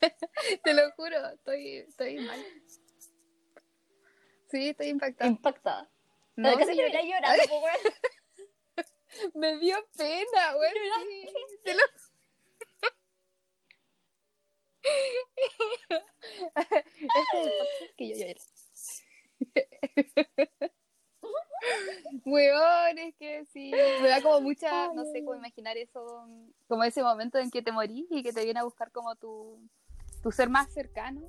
[0.64, 2.44] Te lo juro, estoy, estoy mal.
[4.50, 5.30] Sí, estoy impactada.
[5.30, 5.90] Impactada.
[6.36, 7.02] No, Casi sí, lloré.
[7.06, 7.76] llorando, weón.
[9.34, 10.70] Me dio pena, güey.
[10.70, 11.80] Sí, te lo-
[16.64, 18.36] este es el podcast que yo lloré.
[22.24, 23.70] Weón, es que sí,
[24.02, 26.26] me da como mucha, no sé cómo imaginar eso,
[26.68, 29.58] como ese momento en que te morís y que te viene a buscar como tu,
[30.22, 31.22] tu ser más cercano,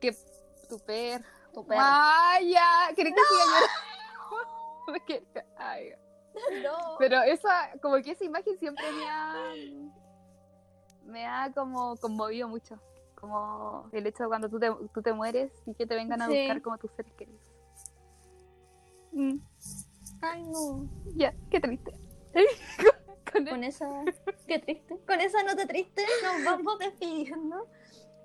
[0.00, 0.14] que
[0.68, 1.24] tu perro.
[1.52, 1.80] Tu perro.
[1.84, 2.88] ¡Ay, ya!
[2.96, 4.92] ¿Querés que siga llorando?
[4.92, 5.90] Me quería- ay,
[6.62, 6.96] No.
[6.98, 9.52] pero esa, como que esa imagen siempre me ha,
[11.04, 12.78] me ha como conmovido mucho.
[13.14, 16.26] Como el hecho de cuando tú te, tú te mueres y que te vengan a
[16.26, 16.38] Sí.
[16.40, 17.40] buscar como tus seres queridos.
[19.14, 19.38] Mm,
[20.20, 20.88] Ay, no.
[21.16, 21.92] ya, qué triste.
[23.32, 23.88] Con Con esa.
[24.46, 24.96] Qué triste.
[25.06, 27.66] Con esa nota triste nos vamos despidiendo.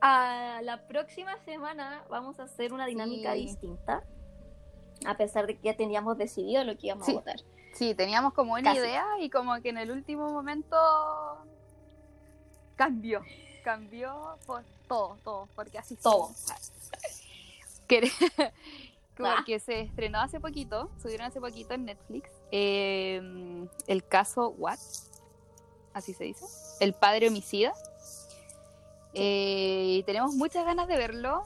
[0.02, 3.42] A la próxima semana vamos a hacer una dinámica Sí.
[3.42, 4.04] distinta.
[5.06, 7.12] A pesar de que ya teníamos decidido lo que íbamos Sí.
[7.12, 7.40] a votar.
[7.74, 8.80] Sí, teníamos como una Casi.
[8.80, 10.76] idea y como que en el último momento
[12.76, 13.22] cambió.
[13.64, 16.34] Cambió por todo, todo, porque así Todo.
[16.34, 16.46] somos.
[19.20, 19.44] Que, como Ah.
[19.46, 24.80] que se estrenó hace poquito, subieron hace poquito en Netflix, eh, el caso What,
[25.94, 26.46] así se dice,
[26.80, 27.74] el padre homicida.
[29.14, 31.44] Eh, y tenemos muchas ganas de verlo.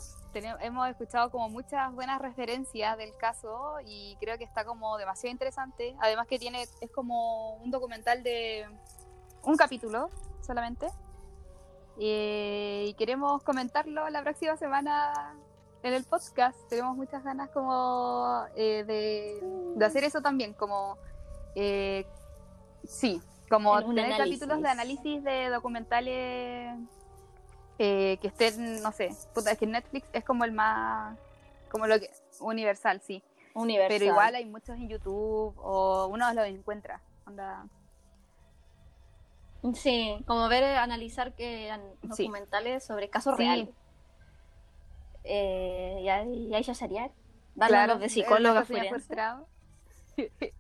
[0.62, 5.95] Hemos escuchado como muchas buenas referencias del caso y creo que está como demasiado interesante.
[6.00, 8.68] Además que tiene, es como un documental de
[9.44, 10.10] un capítulo
[10.45, 10.88] solamente.
[12.00, 15.36] Eh, y queremos comentarlo la próxima semana
[15.84, 16.57] en el podcast.
[16.69, 19.39] Tenemos muchas ganas como eh, de,
[19.77, 20.97] de hacer eso también, como
[21.55, 22.05] eh,
[22.84, 24.39] sí, como tener análisis.
[24.39, 26.80] capítulos de análisis de documentales
[27.80, 31.18] eh, que estén, no sé, puta, es que Netflix es como el más,
[31.72, 33.23] como lo que, universal, sí.
[33.55, 33.99] Universal.
[33.99, 37.01] Pero igual hay muchos en YouTube o uno los encuentra.
[37.27, 37.65] Onda,
[39.76, 41.81] Sí, como ver, eh, analizar que an-
[42.14, 42.23] Sí.
[42.23, 43.43] documentales sobre casos Sí.
[43.43, 43.69] reales.
[45.24, 47.12] Eh, y ahí y ahí ya sería.
[47.56, 49.16] Claro, los de es psicóloga forense.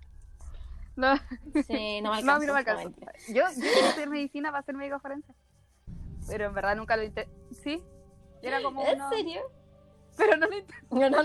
[0.95, 1.15] no,
[1.67, 3.11] Sí, no me no, a mí no me mentira.
[3.27, 5.33] Yo, yo quiero estudiar medicina para ser médico forense.
[6.27, 7.31] Pero en verdad nunca lo intenté.
[7.63, 7.83] Sí,
[8.41, 9.41] era como ¿En uno- serio?
[10.15, 10.83] Pero no lo intenté.
[10.91, 11.23] No, no.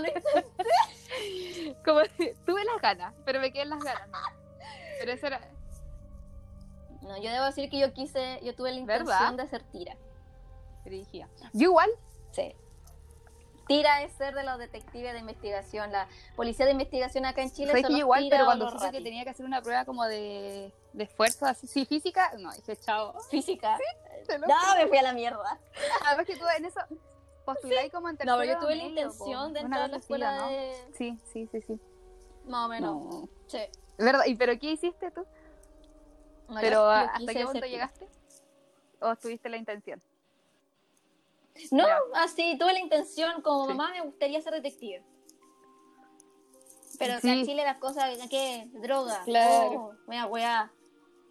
[1.85, 2.01] Como
[2.45, 4.09] tuve las ganas, pero me quedé en las ganas.
[4.99, 5.39] Pero eso era.
[7.01, 9.33] No, yo debo decir que yo quise, yo tuve la intención ¿Verdad?
[9.43, 9.95] de ser tira.
[10.83, 11.29] dirigía.
[11.53, 11.89] Yo igual.
[12.31, 12.53] Sí.
[13.69, 17.71] Tira es ser de los detectives de investigación, la policía de investigación acá en Chile.
[17.71, 21.03] Que los igual, pero cuando supe que tenía que hacer una prueba como de, de
[21.03, 23.13] esfuerzo, así, sí, física, no, dije, chao.
[23.29, 23.77] Física.
[24.47, 25.59] No, me fui a la mierda.
[26.05, 26.79] Además que tú en eso
[27.45, 29.97] postuláis como en No, pero yo tuve la medio, intención de entrar a la cosa
[29.97, 30.47] así, ¿o escuela no?
[30.49, 30.73] de...
[30.97, 31.79] Sí, sí, sí, sí.
[32.45, 32.95] Más o menos.
[32.95, 33.29] No.
[33.47, 33.59] Sí.
[33.99, 34.25] ¿Verdad?
[34.25, 35.25] ¿Y pero qué hiciste tú?
[36.47, 38.07] No, ¿Pero yo- yo a- hasta qué punto llegaste?
[38.99, 40.01] ¿O tuviste la intención?
[41.71, 41.99] No, Ya.
[42.15, 43.73] así, tuve la intención, como Sí.
[43.73, 45.03] mamá me gustaría ser detective.
[46.97, 47.29] Pero acá Sí.
[47.29, 48.67] en Chile las cosas, ¿qué?
[48.73, 49.21] Droga.
[49.25, 49.71] Claro.
[49.71, 50.71] Oh, media weá.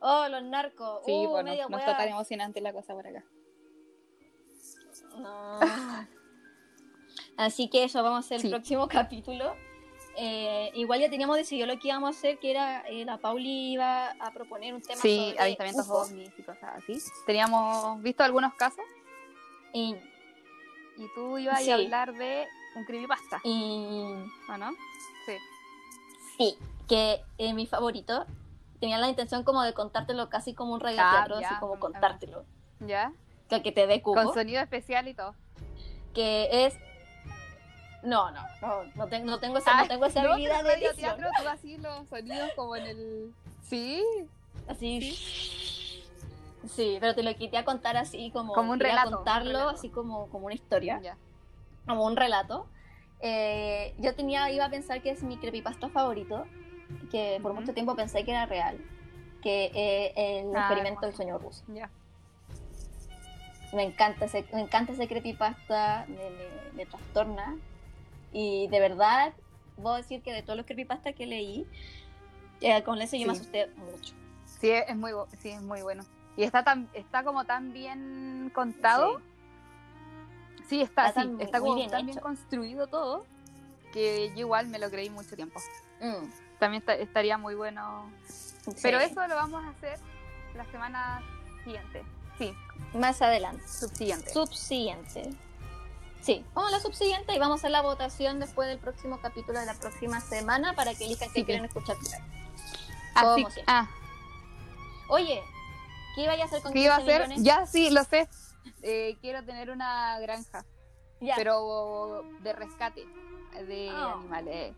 [0.01, 1.03] Oh, los narcos.
[1.05, 1.85] Sí, uh, bueno, media no weá.
[1.87, 3.25] está tan emocionante la cosa por acá.
[5.17, 5.59] No.
[7.37, 8.47] Así que eso, vamos a hacer Sí.
[8.49, 9.55] el próximo capítulo.
[10.21, 13.73] Eh, igual ya teníamos decidido lo que íbamos a hacer, que era eh, la Pauli
[13.73, 16.99] iba a proponer un tema Sí, sobre avistamientos ovnis y cosas así.
[17.27, 18.85] Teníamos visto algunos casos
[19.73, 19.95] Y,
[20.99, 21.71] y tú ibas Sí.
[21.71, 24.03] a hablar de un creepypasta, y
[24.49, 24.71] ¿o no?
[25.27, 25.37] Sí.
[26.37, 26.59] sí,
[26.89, 28.27] que eh, mi favorito
[28.81, 32.45] tenía la intención como de contártelo casi como un regalo Ah, así como contártelo.
[32.81, 33.13] ¿Ya?
[33.49, 34.23] Que, que te dé cupo.
[34.23, 35.35] Con sonido especial y todo.
[36.15, 36.75] que es
[38.03, 40.69] no no no no tengo no tengo esa, Ah, no tengo esa no, habilidad pero
[40.69, 43.35] de edición teatro, tú así los sonidos como en el...
[43.63, 44.05] Sí,
[44.69, 45.58] así sí
[47.01, 49.71] pero te lo quité a contar así como Como un relato, un contarlo relato.
[49.71, 51.17] así como como una historia ya.
[51.87, 52.67] como un relato
[53.21, 56.47] Eh, yo tenía iba a pensar que es mi creepypasta favorito
[57.11, 58.79] que por mucho tiempo pensé que era real
[59.43, 61.91] que eh, el Ah, experimento del sueño ruso Ya.
[63.73, 67.57] me encanta ese, me encanta ese creepypasta, me, me, me trastorna.
[68.33, 69.35] Y de verdad,
[69.77, 71.67] voy a decir que de todos los creepypastas que leí,
[72.61, 73.41] eh, con ese yo me Sí.
[73.41, 74.15] asusté mucho.
[74.61, 76.03] Sí, es muy, sí, es muy bueno.
[76.39, 79.21] Y está tan, está como tan bien contado.
[80.69, 82.25] Sí, está, Está sí, tan- está como bien tan bien hecho.
[82.25, 83.27] construido todo
[83.93, 85.59] que yo igual me lo creí mucho tiempo.
[86.01, 88.09] Mm, También está- estaría muy bueno.
[88.83, 89.07] Pero sí.
[89.07, 89.99] eso lo vamos a hacer
[90.55, 91.23] la semana
[91.65, 92.05] siguiente.
[92.39, 92.55] Sí,
[92.95, 93.67] Más adelante.
[93.67, 94.31] subsiguiente.
[94.33, 95.31] Subsiguiente.
[96.21, 99.59] Sí, vamos a la subsiguiente y vamos a hacer la votación después del próximo capítulo
[99.59, 101.97] de la próxima semana para que elijan qué Sí, quieren escuchar
[103.15, 103.89] Así, ah,
[105.09, 105.43] Oye,
[106.19, 107.29] ¿qué iba a hacer con ¿qué iba a 15 hacer?
[107.29, 107.45] millones?
[107.47, 108.29] Ya sí, lo sé.
[108.83, 110.65] Eh, quiero tener una granja,
[111.21, 111.35] Ya.
[111.37, 113.07] pero de rescate
[113.67, 114.15] de Ah.
[114.19, 114.75] animales.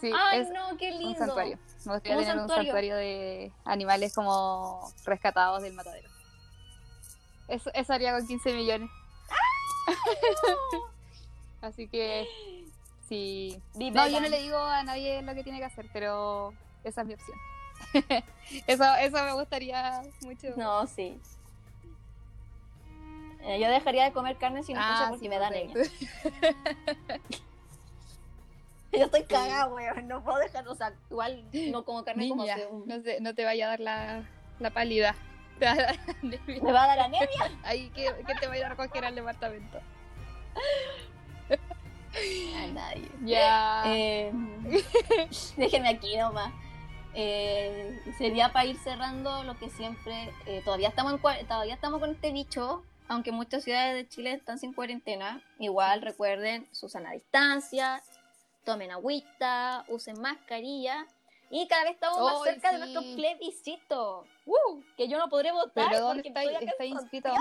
[0.00, 1.08] Sí, Ay, es no, qué lindo.
[1.08, 1.58] un santuario.
[1.84, 2.64] Me gustaría tener un santuario.
[2.64, 6.08] santuario de animales como rescatados del matadero.
[7.48, 8.90] Eso, eso haría con 15 millones.
[11.62, 12.28] Así que
[13.08, 13.60] sí.
[13.74, 16.52] No, yo no le digo a nadie lo que tiene que hacer, pero
[16.84, 17.36] esa es mi opción.
[18.66, 20.48] eso, eso me gustaría mucho.
[20.56, 21.20] No, sí.
[23.42, 25.74] Eh, yo dejaría de comer carne sin Ah, escucha porque sí, me da anemia.
[28.92, 30.08] Yo estoy cagada, weón.
[30.08, 33.18] No puedo dejar, o sea, igual no como carne como Niña, hace un- no, sé,
[33.20, 34.22] no te vaya a dar la,
[34.58, 35.14] la pálida.
[35.58, 36.62] Te va a dar anemia.
[36.62, 37.28] ¿Me va a dar anemia?
[37.64, 39.78] Ahí que, que te va a ir a recoger al departamento.
[41.48, 43.08] A nadie.
[43.24, 43.82] Ya.
[43.86, 44.32] Eh,
[45.56, 46.52] déjenme aquí nomás.
[47.14, 50.32] Eh, sería para ir cerrando lo que siempre.
[50.46, 54.58] eh, todavía, estamos en, todavía estamos con este bicho, aunque muchas ciudades de Chile están
[54.58, 55.42] sin cuarentena.
[55.58, 58.02] Igual recuerden su sana distancia,
[58.64, 61.06] tomen agüita, usen mascarilla.
[61.50, 64.26] Y cada vez estamos más cerca de nuestro plebiscito.
[64.44, 64.82] ¡Uh!
[64.98, 65.88] que yo no podré votar.
[65.88, 67.32] ¿Pero dónde porque está- estoy acá en está inscrito?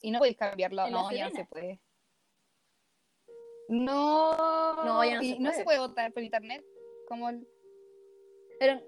[0.00, 1.80] Y no puedes cambiarlo, En La no, ya no se puede.
[3.68, 5.54] No, No, ya no y se no puede.
[5.58, 6.64] se puede votar por internet.
[7.12, 7.46] Como el-
[8.58, 8.80] Pero.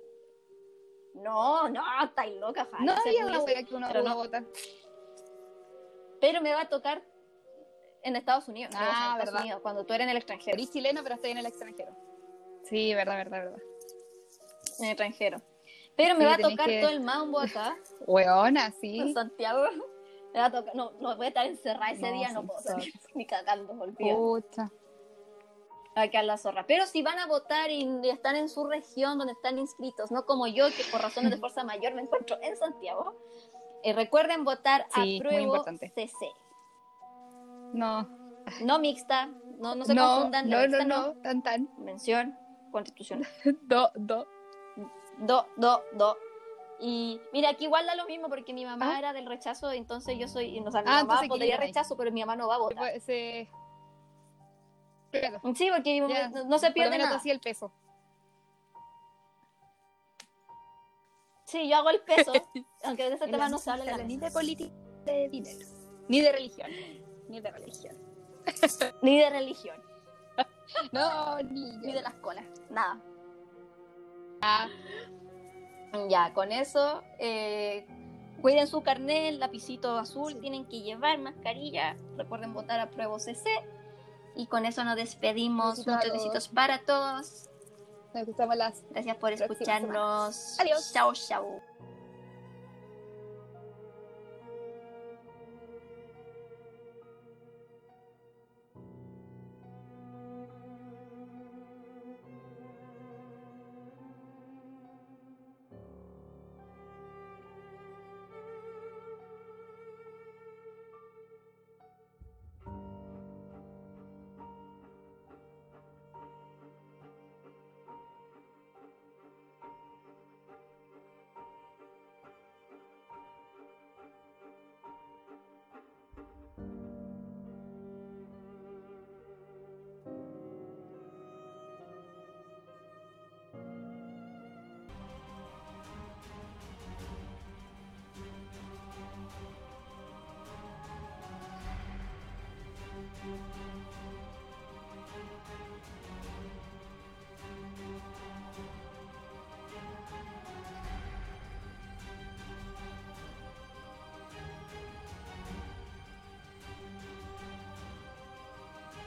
[1.16, 4.14] No, no, estáis loca, Jai, no había una wea que uno pero no.
[4.16, 4.44] votar.
[6.22, 7.02] Pero me va a tocar
[8.02, 8.74] en Estados Unidos.
[8.74, 9.40] Ah, o sea, en Estados verdad.
[9.42, 10.56] Unidos, cuando tú eres en el extranjero.
[10.56, 11.94] Eres chileno, pero estoy en el extranjero.
[12.64, 13.62] Sí, verdad, verdad, verdad.
[14.78, 15.42] En el extranjero.
[15.98, 17.76] Pero me Sí, va a tocar que- todo el mambo acá,
[18.06, 19.12] Weona, en sí.
[19.12, 19.64] Santiago.
[20.32, 20.74] Me va a tocar.
[20.74, 23.74] No, no voy a estar encerrada ese No, día, sí, no puedo salir ni cagando.
[23.98, 24.70] Pucha.
[25.96, 26.64] Acá en la zorra.
[26.66, 30.46] Pero si van a votar y están en su región donde están inscritos, no como
[30.48, 33.14] yo, que por razones de fuerza mayor me encuentro en Santiago,
[33.84, 35.90] eh, recuerden votar Sí, apruebo importante.
[35.94, 36.32] CC.
[37.72, 38.08] No.
[38.62, 39.26] No mixta,
[39.58, 40.48] no, no se no, confundan.
[40.50, 41.68] no, mixta no, no, tan, tan.
[41.78, 42.36] Mención
[42.72, 43.26] constitucional.
[43.62, 44.26] Do, do.
[45.18, 46.16] Do, do, do.
[46.80, 48.98] Y mira, aquí igual da lo mismo porque mi mamá Ah.
[48.98, 51.96] era del rechazo, entonces yo soy, o sea, mi Ah, mamá entonces, ¿qué votaría rechazo,
[51.96, 53.00] pero mi mamá no va a votar.
[53.00, 53.48] se-
[55.20, 57.16] Claro, Sí, porque ya, no, no se por lo pierde menos nada.
[57.18, 57.72] así el peso.
[61.44, 62.32] Sí, yo hago el peso,
[62.84, 64.72] aunque de ese tema no se habla Ni de política,
[65.06, 65.66] ni de dinero.
[66.08, 66.70] Ni de religión.
[67.28, 67.96] Ni de religión.
[69.02, 69.82] Ni de religión,
[70.92, 73.00] No, ni ni de las colas, nada.
[74.42, 74.68] Ah,
[76.10, 77.86] Ya, con eso, eh,
[78.42, 83.48] cuiden su carnet, lapicito azul, tienen que llevar mascarilla, recuerden votar a prueba CC.
[84.36, 85.86] Y con eso nos despedimos.
[85.86, 87.48] Muchos besitos para todos.
[88.12, 90.58] nos escuchamos las Gracias por escucharnos.
[90.60, 90.92] Adiós.
[90.92, 91.60] Chao, chao.